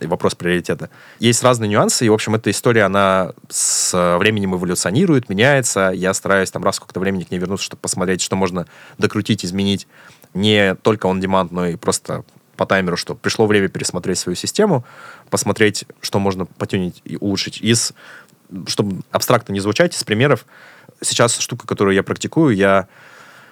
И 0.00 0.06
вопрос 0.06 0.36
приоритета. 0.36 0.88
Есть 1.18 1.42
разные 1.42 1.68
нюансы, 1.68 2.06
и, 2.06 2.08
в 2.08 2.14
общем, 2.14 2.36
эта 2.36 2.50
история, 2.50 2.84
она 2.84 3.32
с 3.48 4.16
временем 4.18 4.54
эволюционирует, 4.54 5.28
меняется. 5.28 5.90
Я 5.94 6.14
стараюсь 6.14 6.50
там 6.50 6.62
раз 6.62 6.76
сколько-то 6.76 7.00
времени 7.00 7.24
к 7.24 7.30
ней 7.32 7.38
вернуться, 7.38 7.66
чтобы 7.66 7.80
посмотреть, 7.80 8.22
что 8.22 8.36
можно 8.36 8.66
докрутить, 8.98 9.44
изменить 9.44 9.88
не 10.32 10.76
только 10.76 11.08
on 11.08 11.20
demand, 11.20 11.48
но 11.50 11.66
и 11.66 11.76
просто 11.76 12.24
по 12.56 12.66
таймеру, 12.66 12.96
что 12.96 13.14
пришло 13.14 13.46
время 13.46 13.68
пересмотреть 13.68 14.18
свою 14.18 14.36
систему, 14.36 14.84
посмотреть, 15.30 15.84
что 16.00 16.18
можно 16.18 16.46
потюнить 16.46 17.00
и 17.04 17.16
улучшить. 17.16 17.60
Из, 17.60 17.92
чтобы 18.66 19.02
абстрактно 19.10 19.52
не 19.52 19.60
звучать, 19.60 19.96
из 19.96 20.04
примеров, 20.04 20.44
сейчас 21.00 21.38
штука, 21.38 21.66
которую 21.66 21.94
я 21.94 22.02
практикую, 22.02 22.54
я 22.54 22.88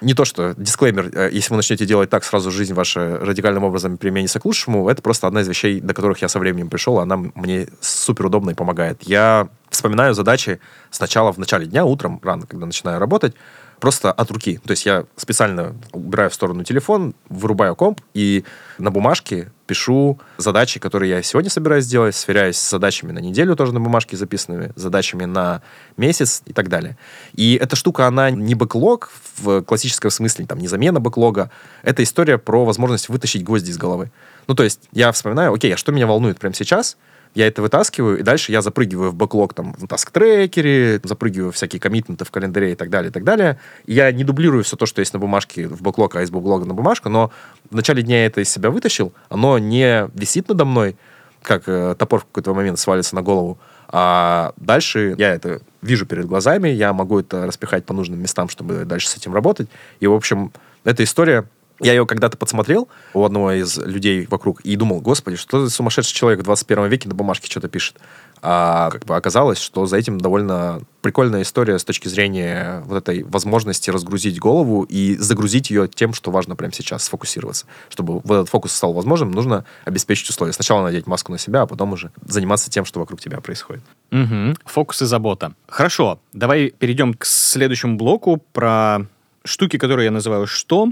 не 0.00 0.14
то 0.14 0.24
что 0.24 0.54
дисклеймер, 0.56 1.10
э, 1.12 1.30
если 1.32 1.50
вы 1.50 1.56
начнете 1.56 1.84
делать 1.84 2.10
так, 2.10 2.24
сразу 2.24 2.50
жизнь 2.50 2.72
ваша 2.72 3.18
радикальным 3.18 3.64
образом 3.64 3.98
переменится 3.98 4.40
к 4.40 4.44
лучшему, 4.44 4.88
это 4.88 5.02
просто 5.02 5.26
одна 5.26 5.42
из 5.42 5.48
вещей, 5.48 5.80
до 5.80 5.94
которых 5.94 6.22
я 6.22 6.28
со 6.28 6.38
временем 6.38 6.70
пришел, 6.70 6.98
она 7.00 7.16
мне 7.16 7.68
супер 7.80 8.26
удобно 8.26 8.50
и 8.50 8.54
помогает. 8.54 9.02
Я 9.02 9.48
вспоминаю 9.68 10.14
задачи 10.14 10.60
сначала 10.90 11.32
в 11.32 11.38
начале 11.38 11.66
дня, 11.66 11.84
утром, 11.84 12.20
рано, 12.22 12.46
когда 12.46 12.66
начинаю 12.66 12.98
работать, 12.98 13.34
просто 13.80 14.12
от 14.12 14.30
руки. 14.30 14.60
То 14.64 14.72
есть 14.72 14.86
я 14.86 15.04
специально 15.16 15.74
убираю 15.92 16.30
в 16.30 16.34
сторону 16.34 16.62
телефон, 16.64 17.14
вырубаю 17.28 17.74
комп 17.74 18.00
и 18.14 18.44
на 18.78 18.90
бумажке 18.90 19.50
пишу 19.66 20.18
задачи, 20.36 20.80
которые 20.80 21.10
я 21.10 21.22
сегодня 21.22 21.50
собираюсь 21.50 21.84
сделать, 21.84 22.14
сверяюсь 22.14 22.56
с 22.56 22.70
задачами 22.70 23.12
на 23.12 23.20
неделю 23.20 23.56
тоже 23.56 23.72
на 23.72 23.80
бумажке 23.80 24.16
записанными, 24.16 24.72
задачами 24.76 25.24
на 25.24 25.62
месяц 25.96 26.42
и 26.46 26.52
так 26.52 26.68
далее. 26.68 26.98
И 27.34 27.54
эта 27.54 27.76
штука, 27.76 28.06
она 28.06 28.30
не 28.30 28.54
бэклог 28.54 29.12
в 29.36 29.62
классическом 29.62 30.10
смысле, 30.10 30.46
там, 30.46 30.58
не 30.58 30.68
замена 30.68 31.00
бэклога. 31.00 31.50
Это 31.82 32.02
история 32.02 32.36
про 32.36 32.64
возможность 32.64 33.08
вытащить 33.08 33.44
гвозди 33.44 33.70
из 33.70 33.78
головы. 33.78 34.10
Ну, 34.48 34.54
то 34.54 34.64
есть 34.64 34.88
я 34.92 35.12
вспоминаю, 35.12 35.54
окей, 35.54 35.72
а 35.74 35.76
что 35.76 35.92
меня 35.92 36.06
волнует 36.06 36.38
прямо 36.38 36.54
сейчас— 36.54 36.96
я 37.34 37.46
это 37.46 37.62
вытаскиваю, 37.62 38.18
и 38.18 38.22
дальше 38.22 38.52
я 38.52 38.62
запрыгиваю 38.62 39.10
в 39.10 39.14
бэклог 39.14 39.54
там 39.54 39.74
в 39.74 39.86
таск-трекере, 39.86 41.00
запрыгиваю 41.04 41.52
всякие 41.52 41.80
коммитменты 41.80 42.24
в 42.24 42.30
календаре 42.30 42.72
и 42.72 42.74
так 42.74 42.90
далее, 42.90 43.10
и 43.10 43.12
так 43.12 43.24
далее. 43.24 43.58
И 43.86 43.94
я 43.94 44.10
не 44.12 44.24
дублирую 44.24 44.64
все 44.64 44.76
то, 44.76 44.86
что 44.86 45.00
есть 45.00 45.12
на 45.12 45.18
бумажке 45.18 45.68
в 45.68 45.82
бэклог, 45.82 46.16
а 46.16 46.22
из 46.22 46.30
бэклога 46.30 46.66
на 46.66 46.74
бумажку, 46.74 47.08
но 47.08 47.30
в 47.70 47.74
начале 47.74 48.02
дня 48.02 48.20
я 48.20 48.26
это 48.26 48.40
из 48.40 48.50
себя 48.50 48.70
вытащил, 48.70 49.12
оно 49.28 49.58
не 49.58 50.08
висит 50.14 50.48
надо 50.48 50.64
мной, 50.64 50.96
как 51.42 51.64
э, 51.68 51.94
топор 51.98 52.20
в 52.20 52.24
какой-то 52.26 52.52
момент 52.52 52.78
свалится 52.78 53.14
на 53.14 53.22
голову, 53.22 53.58
а 53.88 54.52
дальше 54.56 55.14
я 55.18 55.34
это 55.34 55.62
вижу 55.82 56.06
перед 56.06 56.26
глазами, 56.26 56.68
я 56.68 56.92
могу 56.92 57.20
это 57.20 57.46
распихать 57.46 57.84
по 57.84 57.94
нужным 57.94 58.20
местам, 58.20 58.48
чтобы 58.48 58.84
дальше 58.84 59.08
с 59.08 59.16
этим 59.16 59.34
работать. 59.34 59.68
И, 60.00 60.06
в 60.06 60.12
общем, 60.12 60.52
эта 60.84 61.02
история 61.02 61.46
я 61.80 61.92
ее 61.92 62.06
когда-то 62.06 62.36
подсмотрел 62.36 62.88
у 63.14 63.24
одного 63.24 63.52
из 63.52 63.78
людей 63.78 64.26
вокруг 64.30 64.60
и 64.62 64.76
думал, 64.76 65.00
господи, 65.00 65.36
что 65.36 65.64
за 65.64 65.70
сумасшедший 65.70 66.14
человек 66.14 66.40
в 66.40 66.44
21 66.44 66.86
веке 66.86 67.08
на 67.08 67.14
бумажке 67.14 67.50
что-то 67.50 67.68
пишет. 67.68 67.96
А 68.42 68.90
как 68.90 69.04
бы 69.04 69.16
оказалось, 69.16 69.58
что 69.58 69.84
за 69.84 69.98
этим 69.98 70.18
довольно 70.18 70.80
прикольная 71.02 71.42
история 71.42 71.78
с 71.78 71.84
точки 71.84 72.08
зрения 72.08 72.82
вот 72.86 72.96
этой 72.96 73.22
возможности 73.22 73.90
разгрузить 73.90 74.38
голову 74.38 74.82
и 74.82 75.16
загрузить 75.16 75.70
ее 75.70 75.88
тем, 75.88 76.14
что 76.14 76.30
важно 76.30 76.56
прямо 76.56 76.72
сейчас, 76.72 77.04
сфокусироваться. 77.04 77.66
Чтобы 77.90 78.20
вот 78.20 78.34
этот 78.34 78.48
фокус 78.48 78.72
стал 78.72 78.94
возможным, 78.94 79.30
нужно 79.30 79.66
обеспечить 79.84 80.30
условия. 80.30 80.52
Сначала 80.52 80.82
надеть 80.82 81.06
маску 81.06 81.32
на 81.32 81.38
себя, 81.38 81.62
а 81.62 81.66
потом 81.66 81.92
уже 81.92 82.12
заниматься 82.24 82.70
тем, 82.70 82.86
что 82.86 83.00
вокруг 83.00 83.20
тебя 83.20 83.40
происходит. 83.40 83.82
Угу. 84.10 84.56
Фокус 84.64 85.02
и 85.02 85.06
забота. 85.06 85.52
Хорошо, 85.68 86.18
давай 86.32 86.70
перейдем 86.70 87.12
к 87.12 87.26
следующему 87.26 87.96
блоку 87.96 88.42
про 88.52 89.00
штуки, 89.44 89.76
которые 89.76 90.06
я 90.06 90.10
называю 90.10 90.46
«что?». 90.46 90.88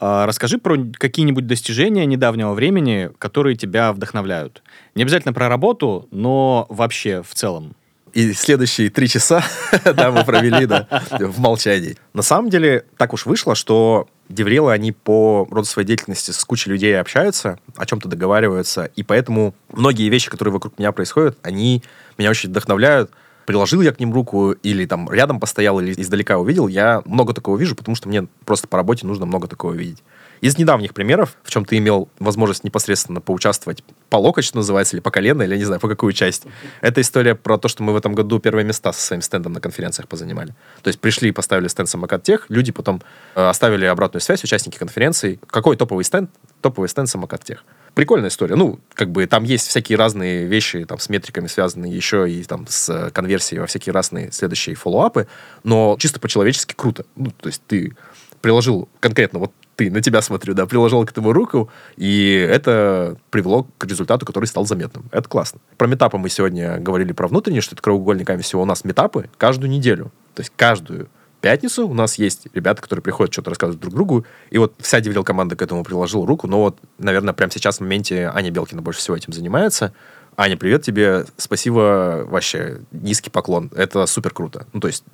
А, 0.00 0.26
расскажи 0.26 0.58
про 0.58 0.76
какие-нибудь 0.92 1.46
достижения 1.46 2.06
недавнего 2.06 2.52
времени, 2.52 3.10
которые 3.18 3.56
тебя 3.56 3.92
вдохновляют. 3.92 4.62
Не 4.94 5.02
обязательно 5.02 5.32
про 5.32 5.48
работу, 5.48 6.08
но 6.10 6.66
вообще 6.68 7.22
в 7.22 7.34
целом. 7.34 7.74
И 8.12 8.32
следующие 8.32 8.90
три 8.90 9.08
часа 9.08 9.42
да, 9.84 10.12
мы 10.12 10.24
провели 10.24 10.66
да, 10.66 10.86
в 11.10 11.40
молчании. 11.40 11.96
На 12.12 12.22
самом 12.22 12.48
деле, 12.48 12.84
так 12.96 13.12
уж 13.12 13.26
вышло, 13.26 13.56
что 13.56 14.08
деврелы, 14.28 14.72
они 14.72 14.92
по 14.92 15.48
роду 15.50 15.66
своей 15.66 15.86
деятельности 15.86 16.30
с 16.30 16.44
кучей 16.44 16.70
людей 16.70 16.98
общаются, 16.98 17.58
о 17.76 17.86
чем-то 17.86 18.08
договариваются, 18.08 18.90
и 18.96 19.02
поэтому 19.02 19.54
многие 19.72 20.08
вещи, 20.08 20.30
которые 20.30 20.52
вокруг 20.52 20.78
меня 20.78 20.92
происходят, 20.92 21.36
они 21.42 21.82
меня 22.16 22.30
очень 22.30 22.50
вдохновляют, 22.50 23.10
приложил 23.46 23.80
я 23.82 23.92
к 23.92 24.00
ним 24.00 24.12
руку 24.12 24.52
или 24.52 24.86
там 24.86 25.10
рядом 25.10 25.40
постоял 25.40 25.80
или 25.80 25.92
издалека 26.00 26.38
увидел, 26.38 26.68
я 26.68 27.02
много 27.04 27.34
такого 27.34 27.56
вижу, 27.56 27.74
потому 27.76 27.94
что 27.94 28.08
мне 28.08 28.26
просто 28.44 28.68
по 28.68 28.76
работе 28.76 29.06
нужно 29.06 29.26
много 29.26 29.48
такого 29.48 29.72
видеть. 29.72 30.02
Из 30.40 30.58
недавних 30.58 30.92
примеров, 30.92 31.36
в 31.42 31.50
чем 31.50 31.64
ты 31.64 31.78
имел 31.78 32.08
возможность 32.18 32.64
непосредственно 32.64 33.20
поучаствовать 33.20 33.82
по 34.10 34.16
локоть, 34.16 34.44
что 34.44 34.58
называется, 34.58 34.96
или 34.96 35.00
по 35.00 35.10
колено, 35.10 35.42
или 35.42 35.52
я 35.52 35.58
не 35.58 35.64
знаю, 35.64 35.80
по 35.80 35.88
какую 35.88 36.12
часть. 36.12 36.44
Это 36.80 37.00
история 37.00 37.34
про 37.34 37.56
то, 37.56 37.68
что 37.68 37.82
мы 37.82 37.92
в 37.92 37.96
этом 37.96 38.14
году 38.14 38.38
первые 38.40 38.64
места 38.64 38.92
со 38.92 39.00
своим 39.00 39.22
стендом 39.22 39.52
на 39.52 39.60
конференциях 39.60 40.08
позанимали. 40.08 40.54
То 40.82 40.88
есть 40.88 41.00
пришли 41.00 41.30
и 41.30 41.32
поставили 41.32 41.68
стенд 41.68 41.88
самокат 41.88 42.22
тех, 42.22 42.46
люди 42.50 42.72
потом 42.72 43.00
э, 43.34 43.46
оставили 43.46 43.86
обратную 43.86 44.20
связь, 44.20 44.44
участники 44.44 44.76
конференции. 44.76 45.40
Какой 45.46 45.76
топовый 45.76 46.04
стенд? 46.04 46.30
Топовый 46.60 46.88
стенд 46.88 47.08
самокат 47.08 47.42
тех 47.44 47.64
прикольная 47.94 48.28
история. 48.28 48.56
Ну, 48.56 48.78
как 48.92 49.10
бы 49.10 49.26
там 49.26 49.44
есть 49.44 49.68
всякие 49.68 49.96
разные 49.96 50.46
вещи, 50.46 50.84
там, 50.84 50.98
с 50.98 51.08
метриками 51.08 51.46
связанные 51.46 51.94
еще 51.94 52.30
и 52.30 52.42
там 52.44 52.66
с 52.68 53.10
конверсией 53.12 53.60
во 53.60 53.66
всякие 53.66 53.92
разные 53.92 54.32
следующие 54.32 54.74
фоллоуапы, 54.74 55.26
но 55.62 55.96
чисто 55.98 56.20
по-человечески 56.20 56.74
круто. 56.74 57.06
Ну, 57.16 57.30
то 57.30 57.48
есть 57.48 57.62
ты 57.66 57.96
приложил 58.40 58.88
конкретно 59.00 59.38
вот 59.38 59.52
ты, 59.76 59.90
на 59.90 60.00
тебя 60.00 60.22
смотрю, 60.22 60.54
да, 60.54 60.66
приложил 60.66 61.04
к 61.04 61.10
этому 61.10 61.32
руку, 61.32 61.68
и 61.96 62.46
это 62.48 63.16
привело 63.30 63.66
к 63.78 63.86
результату, 63.86 64.24
который 64.24 64.44
стал 64.44 64.66
заметным. 64.66 65.06
Это 65.10 65.28
классно. 65.28 65.60
Про 65.76 65.88
метапы 65.88 66.16
мы 66.16 66.28
сегодня 66.28 66.78
говорили 66.78 67.12
про 67.12 67.26
внутренние, 67.26 67.60
что 67.60 67.74
это 67.74 67.82
краеугольниками 67.82 68.42
всего 68.42 68.62
у 68.62 68.66
нас 68.66 68.84
метапы 68.84 69.28
каждую 69.36 69.70
неделю. 69.70 70.12
То 70.34 70.42
есть 70.42 70.52
каждую 70.56 71.08
пятницу 71.44 71.86
у 71.86 71.92
нас 71.92 72.14
есть 72.14 72.46
ребята, 72.54 72.80
которые 72.80 73.02
приходят, 73.02 73.30
что-то 73.30 73.50
рассказывают 73.50 73.78
друг 73.78 73.92
другу, 73.92 74.26
и 74.48 74.56
вот 74.56 74.72
вся 74.78 75.00
Деврел 75.00 75.24
команда 75.24 75.56
к 75.56 75.60
этому 75.60 75.84
приложила 75.84 76.26
руку, 76.26 76.46
но 76.46 76.60
вот, 76.60 76.78
наверное, 76.96 77.34
прямо 77.34 77.52
сейчас 77.52 77.76
в 77.76 77.80
моменте 77.80 78.32
Аня 78.34 78.50
Белкина 78.50 78.80
больше 78.80 79.00
всего 79.00 79.14
этим 79.14 79.34
занимается. 79.34 79.92
Аня, 80.38 80.56
привет 80.56 80.84
тебе, 80.84 81.26
спасибо, 81.36 82.24
вообще, 82.26 82.78
низкий 82.92 83.28
поклон, 83.28 83.70
это 83.76 84.06
супер 84.06 84.30
круто. 84.30 84.66
Ну, 84.72 84.80
то 84.80 84.88
есть 84.88 85.04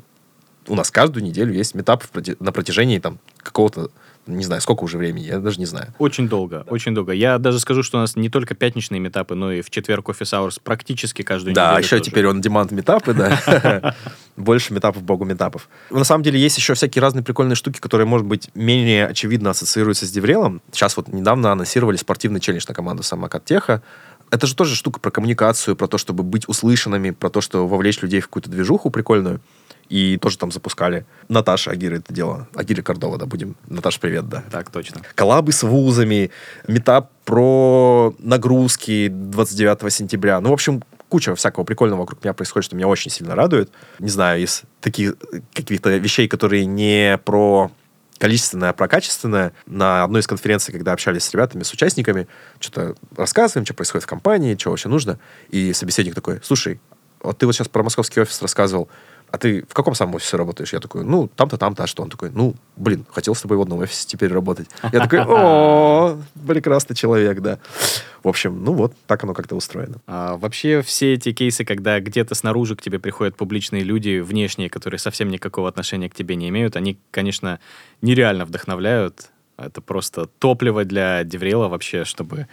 у 0.66 0.74
нас 0.74 0.90
каждую 0.90 1.24
неделю 1.24 1.52
есть 1.52 1.74
метап 1.74 2.04
на 2.38 2.52
протяжении 2.52 2.98
там 2.98 3.18
какого-то 3.38 3.90
не 4.26 4.44
знаю, 4.44 4.60
сколько 4.60 4.84
уже 4.84 4.98
времени, 4.98 5.24
я 5.24 5.38
даже 5.38 5.58
не 5.58 5.66
знаю. 5.66 5.92
Очень 5.98 6.28
долго, 6.28 6.58
да. 6.58 6.70
очень 6.70 6.94
долго. 6.94 7.12
Я 7.12 7.38
даже 7.38 7.58
скажу, 7.58 7.82
что 7.82 7.98
у 7.98 8.00
нас 8.00 8.16
не 8.16 8.28
только 8.28 8.54
пятничные 8.54 9.00
метапы, 9.00 9.34
но 9.34 9.52
и 9.52 9.62
в 9.62 9.70
четверг 9.70 10.08
офис 10.08 10.32
hours 10.32 10.60
практически 10.62 11.22
каждую 11.22 11.54
да, 11.54 11.62
неделю. 11.62 11.74
Да, 11.74 11.78
еще 11.80 11.98
тоже. 11.98 12.10
теперь 12.10 12.26
он 12.26 12.40
демант 12.40 12.70
метапы, 12.70 13.14
да. 13.14 13.94
Больше 14.36 14.72
метапов, 14.72 15.02
богу 15.02 15.24
метапов. 15.24 15.68
На 15.90 16.04
самом 16.04 16.22
деле 16.22 16.38
есть 16.38 16.56
еще 16.56 16.74
всякие 16.74 17.02
разные 17.02 17.24
прикольные 17.24 17.56
штуки, 17.56 17.80
которые, 17.80 18.06
может 18.06 18.26
быть, 18.26 18.50
менее 18.54 19.06
очевидно 19.06 19.50
ассоциируются 19.50 20.06
с 20.06 20.10
Деврелом. 20.10 20.62
Сейчас 20.70 20.96
вот 20.96 21.08
недавно 21.08 21.52
анонсировали 21.52 21.96
спортивный 21.96 22.40
челлендж 22.40 22.64
на 22.68 22.74
команду 22.74 23.02
Самокат 23.02 23.44
Теха. 23.44 23.82
Это 24.30 24.46
же 24.46 24.54
тоже 24.54 24.76
штука 24.76 25.00
про 25.00 25.10
коммуникацию, 25.10 25.74
про 25.74 25.88
то, 25.88 25.98
чтобы 25.98 26.22
быть 26.22 26.48
услышанными, 26.48 27.10
про 27.10 27.30
то, 27.30 27.40
что 27.40 27.66
вовлечь 27.66 28.00
людей 28.00 28.20
в 28.20 28.26
какую-то 28.26 28.48
движуху 28.48 28.90
прикольную 28.90 29.40
и 29.90 30.16
тоже 30.18 30.38
там 30.38 30.52
запускали. 30.52 31.04
Наташа 31.28 31.72
Агира 31.72 31.96
это 31.96 32.14
дело. 32.14 32.48
Агира 32.54 32.80
Кордова, 32.80 33.18
да, 33.18 33.26
будем. 33.26 33.56
Наташа, 33.68 34.00
привет, 34.00 34.28
да. 34.28 34.44
Так, 34.50 34.70
точно. 34.70 35.02
Коллабы 35.16 35.52
с 35.52 35.64
вузами, 35.64 36.30
метап 36.66 37.10
про 37.24 38.14
нагрузки 38.20 39.08
29 39.08 39.92
сентября. 39.92 40.40
Ну, 40.40 40.50
в 40.50 40.52
общем, 40.52 40.82
куча 41.08 41.34
всякого 41.34 41.64
прикольного 41.64 42.00
вокруг 42.00 42.22
меня 42.22 42.32
происходит, 42.32 42.66
что 42.66 42.76
меня 42.76 42.86
очень 42.86 43.10
сильно 43.10 43.34
радует. 43.34 43.72
Не 43.98 44.08
знаю, 44.08 44.40
из 44.42 44.62
таких 44.80 45.16
каких-то 45.52 45.90
вещей, 45.96 46.28
которые 46.28 46.66
не 46.66 47.18
про 47.24 47.72
количественное, 48.18 48.70
а 48.70 48.72
про 48.72 48.86
качественное. 48.86 49.52
На 49.66 50.04
одной 50.04 50.20
из 50.20 50.28
конференций, 50.28 50.72
когда 50.72 50.92
общались 50.92 51.24
с 51.24 51.32
ребятами, 51.32 51.64
с 51.64 51.72
участниками, 51.72 52.28
что-то 52.60 52.94
рассказываем, 53.16 53.64
что 53.64 53.74
происходит 53.74 54.04
в 54.04 54.08
компании, 54.08 54.56
что 54.56 54.70
вообще 54.70 54.88
нужно. 54.88 55.18
И 55.48 55.72
собеседник 55.72 56.14
такой, 56.14 56.38
слушай, 56.44 56.80
вот 57.22 57.38
ты 57.38 57.46
вот 57.46 57.54
сейчас 57.54 57.68
про 57.68 57.82
московский 57.82 58.20
офис 58.20 58.40
рассказывал 58.40 58.88
а 59.32 59.38
ты 59.38 59.64
в 59.68 59.74
каком 59.74 59.94
самом 59.94 60.16
офисе 60.16 60.36
работаешь? 60.36 60.72
Я 60.72 60.80
такой, 60.80 61.04
ну, 61.04 61.28
там-то, 61.28 61.56
там-то, 61.56 61.84
а 61.84 61.86
что? 61.86 62.02
Он 62.02 62.10
такой, 62.10 62.30
ну, 62.30 62.54
блин, 62.76 63.04
хотел 63.10 63.34
с 63.34 63.42
тобой 63.42 63.58
в 63.58 63.62
одном 63.62 63.78
офисе 63.80 64.06
теперь 64.06 64.32
работать. 64.32 64.68
Я 64.92 65.00
такой, 65.00 65.20
о, 65.20 66.18
прекрасный 66.46 66.96
человек, 66.96 67.40
да. 67.40 67.58
В 68.22 68.28
общем, 68.28 68.64
ну 68.64 68.72
вот, 68.72 68.94
так 69.06 69.22
оно 69.24 69.34
как-то 69.34 69.56
устроено. 69.56 69.96
А, 70.06 70.36
вообще 70.36 70.82
все 70.82 71.14
эти 71.14 71.32
кейсы, 71.32 71.64
когда 71.64 72.00
где-то 72.00 72.34
снаружи 72.34 72.74
к 72.74 72.82
тебе 72.82 72.98
приходят 72.98 73.36
публичные 73.36 73.82
люди, 73.82 74.18
внешние, 74.18 74.68
которые 74.68 74.98
совсем 74.98 75.30
никакого 75.30 75.68
отношения 75.68 76.10
к 76.10 76.14
тебе 76.14 76.34
не 76.34 76.48
имеют, 76.48 76.76
они, 76.76 76.98
конечно, 77.10 77.60
нереально 78.02 78.44
вдохновляют. 78.44 79.30
Это 79.56 79.80
просто 79.80 80.26
топливо 80.26 80.84
для 80.84 81.22
Деврела 81.22 81.68
вообще, 81.68 82.04
чтобы 82.04 82.48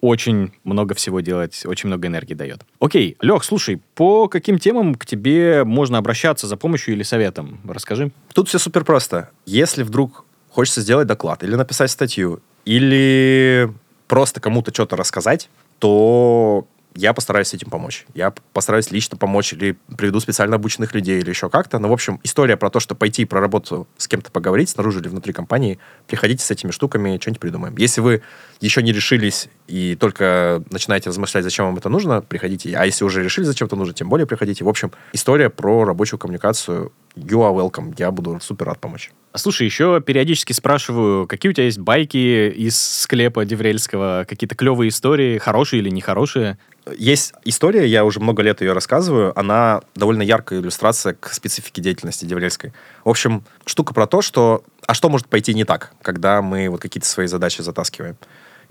очень 0.00 0.52
много 0.64 0.94
всего 0.94 1.20
делать, 1.20 1.62
очень 1.66 1.88
много 1.88 2.08
энергии 2.08 2.34
дает. 2.34 2.62
Окей, 2.80 3.16
Лех, 3.20 3.44
слушай, 3.44 3.80
по 3.94 4.28
каким 4.28 4.58
темам 4.58 4.94
к 4.94 5.06
тебе 5.06 5.64
можно 5.64 5.98
обращаться 5.98 6.46
за 6.46 6.56
помощью 6.56 6.94
или 6.94 7.02
советом? 7.02 7.60
Расскажи. 7.68 8.12
Тут 8.34 8.48
все 8.48 8.58
супер 8.58 8.84
просто. 8.84 9.30
Если 9.46 9.82
вдруг 9.82 10.24
хочется 10.50 10.80
сделать 10.80 11.06
доклад 11.06 11.42
или 11.42 11.54
написать 11.54 11.90
статью, 11.90 12.40
или 12.64 13.72
просто 14.08 14.40
кому-то 14.40 14.72
что-то 14.72 14.96
рассказать, 14.96 15.48
то 15.78 16.66
я 16.94 17.12
постараюсь 17.12 17.54
этим 17.54 17.70
помочь. 17.70 18.06
Я 18.14 18.32
постараюсь 18.52 18.90
лично 18.90 19.16
помочь 19.16 19.52
или 19.52 19.76
приведу 19.96 20.20
специально 20.20 20.56
обученных 20.56 20.94
людей 20.94 21.20
или 21.20 21.30
еще 21.30 21.48
как-то. 21.48 21.78
Но, 21.78 21.88
в 21.88 21.92
общем, 21.92 22.20
история 22.24 22.56
про 22.56 22.70
то, 22.70 22.80
что 22.80 22.94
пойти 22.94 23.24
про 23.24 23.40
работу 23.40 23.86
с 23.96 24.08
кем-то 24.08 24.30
поговорить 24.30 24.70
снаружи 24.70 25.00
или 25.00 25.08
внутри 25.08 25.32
компании, 25.32 25.78
приходите 26.06 26.44
с 26.44 26.50
этими 26.50 26.70
штуками, 26.70 27.18
что-нибудь 27.20 27.40
придумаем. 27.40 27.76
Если 27.76 28.00
вы 28.00 28.22
еще 28.60 28.82
не 28.82 28.92
решились 28.92 29.48
и 29.68 29.96
только 29.96 30.62
начинаете 30.70 31.10
размышлять, 31.10 31.44
зачем 31.44 31.66
вам 31.66 31.76
это 31.76 31.88
нужно, 31.88 32.22
приходите. 32.22 32.74
А 32.76 32.84
если 32.84 33.04
уже 33.04 33.22
решили, 33.22 33.44
зачем 33.44 33.66
это 33.66 33.76
нужно, 33.76 33.94
тем 33.94 34.08
более 34.08 34.26
приходите. 34.26 34.64
В 34.64 34.68
общем, 34.68 34.90
история 35.12 35.50
про 35.50 35.84
рабочую 35.84 36.18
коммуникацию 36.18 36.92
You 37.16 37.40
are 37.40 37.54
welcome. 37.54 37.94
Я 37.98 38.10
буду 38.10 38.38
супер 38.40 38.66
рад 38.66 38.78
помочь. 38.78 39.10
Слушай, 39.34 39.66
еще 39.66 40.00
периодически 40.00 40.52
спрашиваю, 40.52 41.28
какие 41.28 41.50
у 41.50 41.52
тебя 41.52 41.66
есть 41.66 41.78
байки 41.78 42.50
из 42.50 42.76
склепа 42.76 43.44
Деврельского, 43.44 44.26
какие-то 44.28 44.56
клевые 44.56 44.88
истории, 44.88 45.38
хорошие 45.38 45.80
или 45.80 45.88
нехорошие? 45.88 46.58
Есть 46.98 47.34
история, 47.44 47.86
я 47.86 48.04
уже 48.04 48.18
много 48.18 48.42
лет 48.42 48.60
ее 48.60 48.72
рассказываю, 48.72 49.38
она 49.38 49.82
довольно 49.94 50.22
яркая 50.22 50.60
иллюстрация 50.60 51.14
к 51.14 51.32
специфике 51.32 51.80
деятельности 51.80 52.24
Деврельской. 52.24 52.72
В 53.04 53.08
общем, 53.08 53.44
штука 53.66 53.94
про 53.94 54.08
то, 54.08 54.20
что... 54.20 54.64
А 54.86 54.94
что 54.94 55.08
может 55.08 55.28
пойти 55.28 55.54
не 55.54 55.64
так, 55.64 55.92
когда 56.02 56.42
мы 56.42 56.68
вот 56.68 56.80
какие-то 56.80 57.06
свои 57.06 57.28
задачи 57.28 57.62
затаскиваем? 57.62 58.16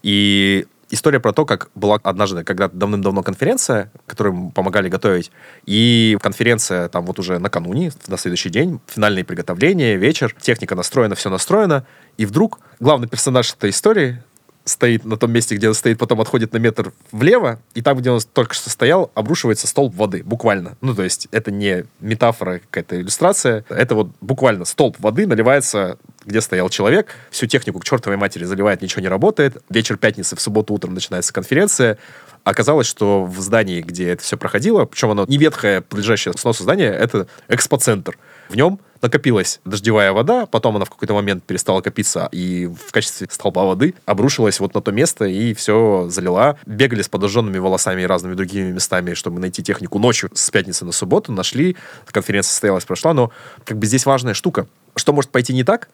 И 0.02 0.66
история 0.90 1.20
про 1.20 1.34
то, 1.34 1.46
как 1.46 1.70
была 1.76 2.00
однажды, 2.04 2.44
когда 2.44 2.68
давным-давно 2.68 3.24
конференция, 3.24 3.92
которую 4.08 4.52
помогали 4.52 4.90
готовить, 4.90 5.32
и 5.66 6.18
конференция 6.22 6.90
там 6.90 7.06
вот 7.06 7.20
уже 7.20 7.40
накануне, 7.40 7.92
на 8.08 8.18
следующий 8.18 8.50
день, 8.50 8.80
финальные 8.88 9.24
приготовления, 9.24 9.96
вечер, 9.96 10.36
техника 10.40 10.76
настроена, 10.76 11.16
все 11.16 11.30
настроено, 11.30 11.86
и 12.18 12.26
вдруг 12.26 12.60
главный 12.80 13.08
персонаж 13.08 13.54
этой 13.54 13.70
истории 13.70 14.22
стоит 14.66 15.06
на 15.06 15.18
том 15.18 15.32
месте, 15.32 15.56
где 15.56 15.68
он 15.68 15.74
стоит, 15.74 15.98
потом 15.98 16.22
отходит 16.22 16.54
на 16.54 16.58
метр 16.58 16.94
влево, 17.12 17.60
и 17.74 17.82
там, 17.82 17.98
где 17.98 18.12
он 18.12 18.20
только 18.34 18.54
что 18.54 18.70
стоял, 18.70 19.12
обрушивается 19.16 19.68
столб 19.68 19.96
воды, 19.96 20.24
буквально. 20.24 20.78
Ну, 20.82 20.94
то 20.94 21.04
есть 21.04 21.28
это 21.32 21.52
не 21.52 21.86
метафора, 22.00 22.60
какая-то 22.60 23.02
иллюстрация, 23.02 23.66
это 23.70 23.96
вот 23.96 24.10
буквально 24.22 24.66
столб 24.66 24.98
воды 25.00 25.26
наливается, 25.28 25.98
где 26.26 26.42
стоял 26.42 26.70
человек, 26.70 27.16
всю 27.32 27.48
технику 27.48 27.80
к 27.80 27.84
чертовой 27.84 28.18
матери 28.18 28.44
заливает, 28.44 28.82
ничего 28.82 29.02
не 29.02 29.08
работает. 29.08 29.64
Вечер 29.70 29.98
пятницы, 29.98 30.36
в 30.36 30.42
субботу 30.42 30.74
утром 30.74 30.94
начинается 30.94 31.34
конференция, 31.34 31.98
Оказалось, 32.44 32.88
что 32.88 33.26
в 33.26 33.40
здании, 33.40 33.82
где 33.82 34.10
это 34.10 34.24
все 34.24 34.38
проходило, 34.38 34.86
причем 34.86 35.12
оно 35.12 35.26
не 35.28 35.38
ветхое, 35.38 35.82
подлежащее 35.82 36.34
сносу 36.34 36.64
здание, 36.64 36.90
это 36.90 37.28
экспоцентр. 37.48 38.18
В 38.50 38.56
нем 38.56 38.80
накопилась 39.02 39.62
дождевая 39.64 40.12
вода, 40.12 40.46
потом 40.46 40.76
она 40.76 40.84
в 40.84 40.90
какой-то 40.90 41.14
момент 41.14 41.44
перестала 41.44 41.82
копиться 41.82 42.28
и 42.32 42.66
в 42.66 42.92
качестве 42.92 43.28
столба 43.30 43.64
воды 43.64 43.94
обрушилась 44.06 44.60
вот 44.60 44.74
на 44.74 44.82
то 44.82 44.92
место 44.92 45.26
и 45.26 45.54
все 45.54 46.08
залила. 46.10 46.58
Бегали 46.66 47.02
с 47.02 47.08
подожженными 47.08 47.60
волосами 47.60 48.02
и 48.02 48.06
разными 48.06 48.34
другими 48.34 48.72
местами, 48.72 49.14
чтобы 49.14 49.40
найти 49.40 49.64
технику 49.64 50.00
ночью 50.00 50.32
с 50.34 50.50
пятницы 50.50 50.84
на 50.84 50.92
субботу, 50.92 51.32
нашли, 51.32 51.78
конференция 52.06 52.50
состоялась, 52.50 52.84
прошла, 52.84 53.14
но 53.14 53.32
как 53.64 53.78
бы 53.78 53.86
здесь 53.86 54.06
важная 54.06 54.34
штука. 54.34 54.68
Что 54.96 55.14
может 55.14 55.32
пойти 55.32 55.54
не 55.54 55.64
так? 55.64 55.90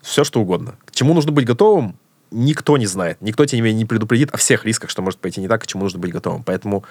Все, 0.00 0.24
что 0.24 0.40
угодно. 0.40 0.76
К 0.86 0.92
чему 0.92 1.14
нужно 1.14 1.30
быть 1.32 1.44
готовым? 1.44 1.96
никто 2.32 2.76
не 2.76 2.86
знает, 2.86 3.18
никто 3.20 3.44
тебе 3.44 3.72
не 3.72 3.84
предупредит 3.84 4.30
о 4.32 4.36
всех 4.36 4.64
рисках, 4.64 4.88
что 4.88 5.02
может 5.02 5.18
пойти 5.18 5.40
не 5.40 5.48
так, 5.48 5.62
к 5.62 5.66
чему 5.66 5.82
нужно 5.82 5.98
быть 5.98 6.12
готовым. 6.12 6.44
Поэтому 6.44 6.84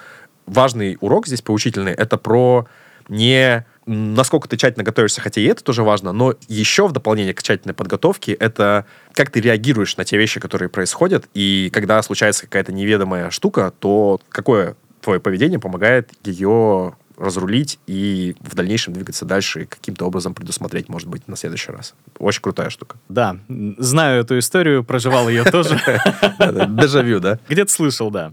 важный 0.44 0.98
урок 1.00 1.26
здесь 1.26 1.40
поучительный, 1.40 1.92
это 1.92 2.18
про 2.18 2.66
не 3.08 3.64
насколько 3.90 4.48
ты 4.48 4.56
тщательно 4.56 4.84
готовишься, 4.84 5.20
хотя 5.20 5.40
и 5.40 5.44
это 5.44 5.64
тоже 5.64 5.82
важно, 5.82 6.12
но 6.12 6.34
еще 6.48 6.86
в 6.86 6.92
дополнение 6.92 7.34
к 7.34 7.42
тщательной 7.42 7.74
подготовке 7.74 8.32
это 8.32 8.86
как 9.12 9.30
ты 9.30 9.40
реагируешь 9.40 9.96
на 9.96 10.04
те 10.04 10.16
вещи, 10.16 10.38
которые 10.38 10.68
происходят, 10.68 11.28
и 11.34 11.70
когда 11.72 12.00
случается 12.02 12.42
какая-то 12.42 12.72
неведомая 12.72 13.30
штука, 13.30 13.72
то 13.80 14.20
какое 14.28 14.76
твое 15.00 15.18
поведение 15.18 15.58
помогает 15.58 16.10
ее 16.24 16.94
разрулить 17.20 17.78
и 17.86 18.34
в 18.40 18.54
дальнейшем 18.54 18.94
двигаться 18.94 19.26
дальше 19.26 19.62
и 19.62 19.66
каким-то 19.66 20.06
образом 20.06 20.34
предусмотреть, 20.34 20.88
может 20.88 21.06
быть, 21.06 21.28
на 21.28 21.36
следующий 21.36 21.70
раз. 21.70 21.94
Очень 22.18 22.40
крутая 22.40 22.70
штука. 22.70 22.96
Да, 23.10 23.36
знаю 23.48 24.22
эту 24.22 24.38
историю, 24.38 24.84
проживал 24.84 25.28
ее 25.28 25.44
тоже. 25.44 25.78
Дежавю, 26.38 27.20
да? 27.20 27.38
Где-то 27.48 27.70
слышал, 27.70 28.10
да. 28.10 28.32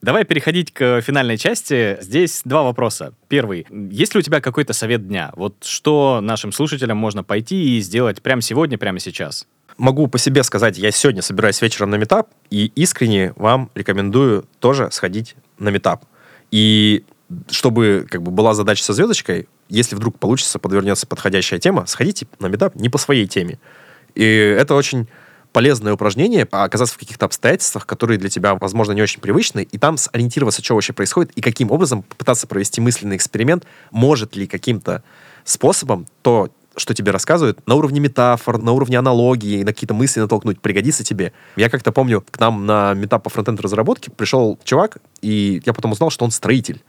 Давай 0.00 0.24
переходить 0.24 0.72
к 0.72 1.00
финальной 1.00 1.36
части. 1.36 1.98
Здесь 2.00 2.42
два 2.44 2.62
вопроса. 2.62 3.14
Первый. 3.28 3.66
Есть 3.90 4.14
ли 4.14 4.20
у 4.20 4.22
тебя 4.22 4.40
какой-то 4.40 4.72
совет 4.72 5.06
дня? 5.08 5.32
Вот 5.34 5.64
что 5.64 6.20
нашим 6.22 6.52
слушателям 6.52 6.96
можно 6.96 7.24
пойти 7.24 7.76
и 7.76 7.80
сделать 7.80 8.22
прямо 8.22 8.40
сегодня, 8.40 8.78
прямо 8.78 9.00
сейчас? 9.00 9.46
Могу 9.76 10.06
по 10.08 10.18
себе 10.18 10.42
сказать, 10.44 10.78
я 10.78 10.90
сегодня 10.90 11.22
собираюсь 11.22 11.60
вечером 11.62 11.90
на 11.90 11.96
метап, 11.96 12.30
и 12.50 12.72
искренне 12.74 13.32
вам 13.36 13.70
рекомендую 13.74 14.44
тоже 14.60 14.88
сходить 14.90 15.36
на 15.58 15.68
метап. 15.68 16.04
И 16.50 17.04
чтобы 17.50 18.06
как 18.08 18.22
бы 18.22 18.30
была 18.30 18.54
задача 18.54 18.82
со 18.82 18.92
звездочкой, 18.92 19.48
если 19.68 19.94
вдруг 19.94 20.18
получится, 20.18 20.58
подвернется 20.58 21.06
подходящая 21.06 21.60
тема, 21.60 21.86
сходите 21.86 22.26
на 22.38 22.46
метап 22.46 22.74
не 22.74 22.88
по 22.88 22.98
своей 22.98 23.26
теме. 23.26 23.58
И 24.14 24.24
это 24.24 24.74
очень 24.74 25.08
полезное 25.58 25.92
упражнение, 25.92 26.46
оказаться 26.52 26.94
в 26.94 26.98
каких-то 26.98 27.26
обстоятельствах, 27.26 27.84
которые 27.84 28.16
для 28.16 28.28
тебя, 28.28 28.54
возможно, 28.54 28.92
не 28.92 29.02
очень 29.02 29.20
привычны, 29.20 29.66
и 29.68 29.76
там 29.76 29.96
сориентироваться, 29.96 30.62
что 30.62 30.74
вообще 30.74 30.92
происходит, 30.92 31.32
и 31.32 31.40
каким 31.40 31.72
образом 31.72 32.04
попытаться 32.04 32.46
провести 32.46 32.80
мысленный 32.80 33.16
эксперимент, 33.16 33.64
может 33.90 34.36
ли 34.36 34.46
каким-то 34.46 35.02
способом 35.42 36.06
то, 36.22 36.48
что 36.76 36.94
тебе 36.94 37.10
рассказывают, 37.10 37.58
на 37.66 37.74
уровне 37.74 37.98
метафор, 37.98 38.58
на 38.58 38.70
уровне 38.70 39.00
аналогии, 39.00 39.64
на 39.64 39.72
какие-то 39.72 39.94
мысли 39.94 40.20
натолкнуть, 40.20 40.60
пригодится 40.60 41.02
тебе. 41.02 41.32
Я 41.56 41.68
как-то 41.68 41.90
помню, 41.90 42.24
к 42.30 42.38
нам 42.38 42.64
на 42.64 42.94
метап 42.94 43.24
по 43.24 43.30
фронтенд 43.30 43.58
разработке 43.60 44.12
пришел 44.12 44.60
чувак, 44.62 44.98
и 45.22 45.60
я 45.66 45.72
потом 45.72 45.90
узнал, 45.90 46.10
что 46.10 46.24
он 46.24 46.30
строитель. 46.30 46.84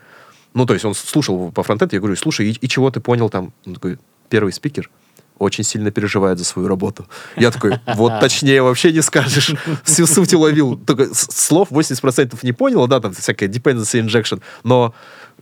Ну, 0.53 0.67
то 0.67 0.73
есть 0.73 0.85
он 0.85 0.93
слушал 0.93 1.51
по 1.51 1.63
фронтенду, 1.63 1.95
я 1.95 1.99
говорю, 2.01 2.15
слушай, 2.15 2.51
и, 2.51 2.51
и 2.51 2.67
чего 2.67 2.91
ты 2.91 2.99
понял 2.99 3.31
там? 3.31 3.51
Он 3.65 3.73
такой, 3.73 3.97
первый 4.29 4.53
спикер, 4.53 4.91
очень 5.39 5.63
сильно 5.63 5.91
переживает 5.91 6.37
за 6.37 6.45
свою 6.45 6.67
работу. 6.67 7.07
Я 7.35 7.51
такой, 7.51 7.79
вот 7.95 8.19
точнее 8.19 8.61
вообще 8.61 8.91
не 8.91 9.01
скажешь. 9.01 9.51
Всю 9.83 10.05
суть 10.05 10.33
уловил. 10.33 10.77
Только 10.77 11.07
слов 11.13 11.71
80% 11.71 12.39
не 12.43 12.51
понял, 12.51 12.87
да, 12.87 12.99
там 12.99 13.13
всякая 13.13 13.49
dependency 13.49 14.05
injection, 14.05 14.41
но 14.63 14.93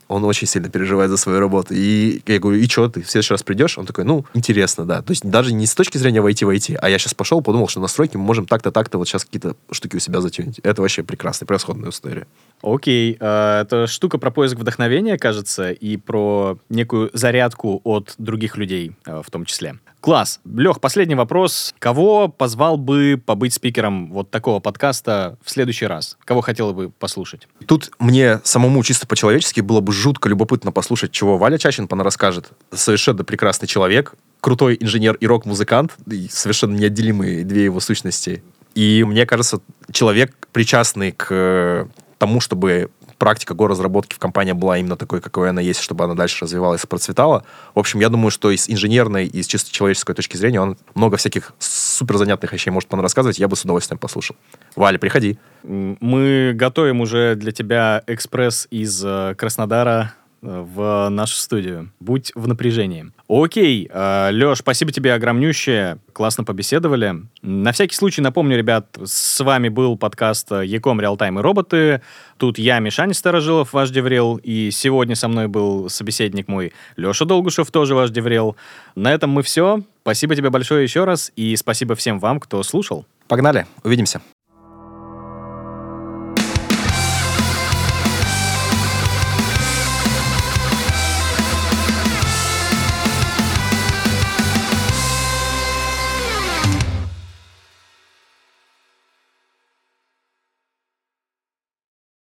он 0.08 0.24
очень 0.24 0.48
сильно 0.48 0.70
переживает 0.70 1.12
за 1.12 1.18
свою 1.18 1.40
работу. 1.40 1.74
И 1.74 2.22
я 2.26 2.40
говорю, 2.40 2.60
и 2.60 2.68
что, 2.68 2.90
ты 2.90 3.02
в 3.02 3.10
следующий 3.10 3.34
раз 3.34 3.44
придешь? 3.44 3.78
Он 3.78 3.86
такой, 3.86 4.04
ну, 4.04 4.26
интересно, 4.34 4.86
да. 4.86 5.02
То 5.02 5.12
есть 5.12 5.28
даже 5.28 5.54
не 5.54 5.66
с 5.66 5.76
точки 5.76 5.98
зрения 5.98 6.22
войти 6.22 6.46
войти, 6.46 6.78
а 6.80 6.90
я 6.90 6.98
сейчас 6.98 7.14
пошел, 7.14 7.42
подумал, 7.42 7.68
что 7.68 7.80
настройки 7.80 8.18
мы 8.18 8.24
можем 8.24 8.46
так-то, 8.46 8.72
так-то 8.72 8.98
вот 8.98 9.08
сейчас 9.08 9.26
какие-то 9.26 9.56
штуки 9.72 9.98
у 9.98 10.00
себя 10.00 10.22
затюнить. 10.22 10.60
Это 10.60 10.82
вообще 10.82 11.04
прекрасная, 11.04 11.48
превосходная 11.48 11.90
история. 11.90 12.28
Окей, 12.62 13.18
э, 13.20 13.62
это 13.62 13.88
штука 13.88 14.18
про 14.18 14.32
поиск 14.32 14.58
вдохновения, 14.58 15.18
кажется, 15.18 15.72
и 15.72 15.98
про 15.98 16.58
некую 16.70 17.10
зарядку 17.14 17.82
от 17.84 18.16
других 18.18 18.58
людей 18.58 18.94
э, 19.06 19.22
в 19.24 19.30
том 19.30 19.46
числе. 19.46 19.78
Класс. 20.00 20.40
Лех, 20.46 20.80
последний 20.80 21.16
вопрос. 21.16 21.74
Кого 21.80 22.28
позвал 22.28 22.78
бы 22.78 23.22
побыть 23.24 23.54
спикером 23.54 24.12
вот 24.12 24.30
такого 24.30 24.60
подкаста 24.60 25.38
в 25.44 25.50
следующий 25.50 25.86
раз? 25.86 26.18
Кого 26.24 26.42
хотел 26.42 26.74
бы 26.74 26.90
послушать? 26.90 27.48
Тут 27.66 27.92
мне 28.00 28.40
самому 28.44 28.84
чисто 28.84 29.08
по-человечески 29.08 29.62
было 29.62 29.82
бы 29.82 29.92
жутко 29.92 30.30
любопытно 30.30 30.72
послушать, 30.72 31.12
чего 31.12 31.38
Валя 31.38 31.58
Чащин 31.58 31.88
расскажет. 31.90 32.52
Совершенно 32.72 33.24
прекрасный 33.24 33.68
человек, 33.68 34.14
крутой 34.40 34.78
инженер 34.80 35.16
и 35.16 35.26
рок-музыкант, 35.26 35.96
совершенно 36.30 36.76
неотделимые 36.76 37.44
две 37.44 37.66
его 37.66 37.80
сущности. 37.80 38.44
И 38.76 39.04
мне 39.04 39.26
кажется, 39.26 39.62
человек, 39.92 40.34
причастный 40.52 41.12
к 41.12 41.88
тому, 42.20 42.40
чтобы 42.40 42.92
практика 43.18 43.54
горазработки 43.54 44.16
в 44.16 44.20
компании 44.20 44.54
была 44.54 44.78
именно 44.78 44.96
такой, 44.96 45.22
какой 45.22 45.50
она 45.50 45.62
есть, 45.62 45.80
чтобы 45.80 46.04
она 46.04 46.16
дальше 46.16 46.46
развивалась 46.46 46.84
и 46.84 46.88
процветала. 46.88 47.44
В 47.76 47.80
общем, 47.80 48.00
я 48.00 48.10
думаю, 48.10 48.32
что 48.32 48.52
из 48.52 48.70
инженерной 48.70 49.26
и 49.26 49.40
из 49.40 49.48
чисто 49.48 49.72
человеческой 49.72 50.14
точки 50.14 50.38
зрения 50.38 50.62
он 50.62 50.78
много 50.96 51.18
всяких 51.18 51.54
супер 51.60 52.18
занятных 52.18 52.54
вещей 52.54 52.70
может 52.72 52.94
рассказывать, 52.94 53.40
я 53.40 53.48
бы 53.48 53.56
с 53.56 53.64
удовольствием 53.64 53.98
послушал. 54.00 54.36
Валя, 54.76 54.98
приходи. 54.98 55.38
Мы 55.64 56.54
готовим 56.56 57.02
уже 57.02 57.36
для 57.36 57.52
тебя 57.52 58.04
экспресс 58.08 58.68
из 58.72 59.04
э, 59.04 59.36
Краснодара 59.38 60.14
в 60.42 61.10
нашу 61.10 61.36
студию. 61.36 61.92
Будь 62.00 62.32
в 62.36 62.48
напряжении. 62.48 63.12
Окей, 63.30 63.90
э, 63.92 64.30
Леш, 64.32 64.60
спасибо 64.60 64.94
тебе 64.94 65.14
огромнющее. 65.14 65.98
Классно 66.14 66.46
побеседовали. 66.46 67.16
На 67.42 67.74
всякий 67.74 67.96
случай 67.96 68.22
напомню, 68.22 68.58
ребят, 68.58 68.98
с 69.04 69.44
вами 69.44 69.68
был 69.68 69.98
подкаст 69.98 70.52
Ecom 70.52 71.02
Realtime 71.02 71.38
и 71.38 71.42
роботы. 71.42 72.02
Тут 72.38 72.58
я, 72.58 72.80
Мишаня 72.80 73.14
Старожилов, 73.14 73.74
ваш 73.74 73.90
DevRel, 73.90 74.40
и 74.42 74.72
сегодня 74.72 75.16
со 75.16 75.28
мной 75.28 75.48
был 75.48 75.90
собеседник 75.90 76.48
мой 76.48 76.72
Леша 76.96 77.26
Долгушев, 77.26 77.70
тоже 77.70 77.96
ваш 77.96 78.12
DevRel. 78.12 78.56
На 78.96 79.12
этом 79.12 79.32
мы 79.32 79.44
все. 79.44 79.82
Спасибо 80.04 80.34
тебе 80.36 80.50
большое 80.50 80.84
еще 80.84 81.04
раз, 81.04 81.34
и 81.36 81.58
спасибо 81.58 81.96
всем 81.96 82.20
вам, 82.20 82.40
кто 82.40 82.64
слушал. 82.64 83.06
Погнали, 83.28 83.68
увидимся. 83.84 84.22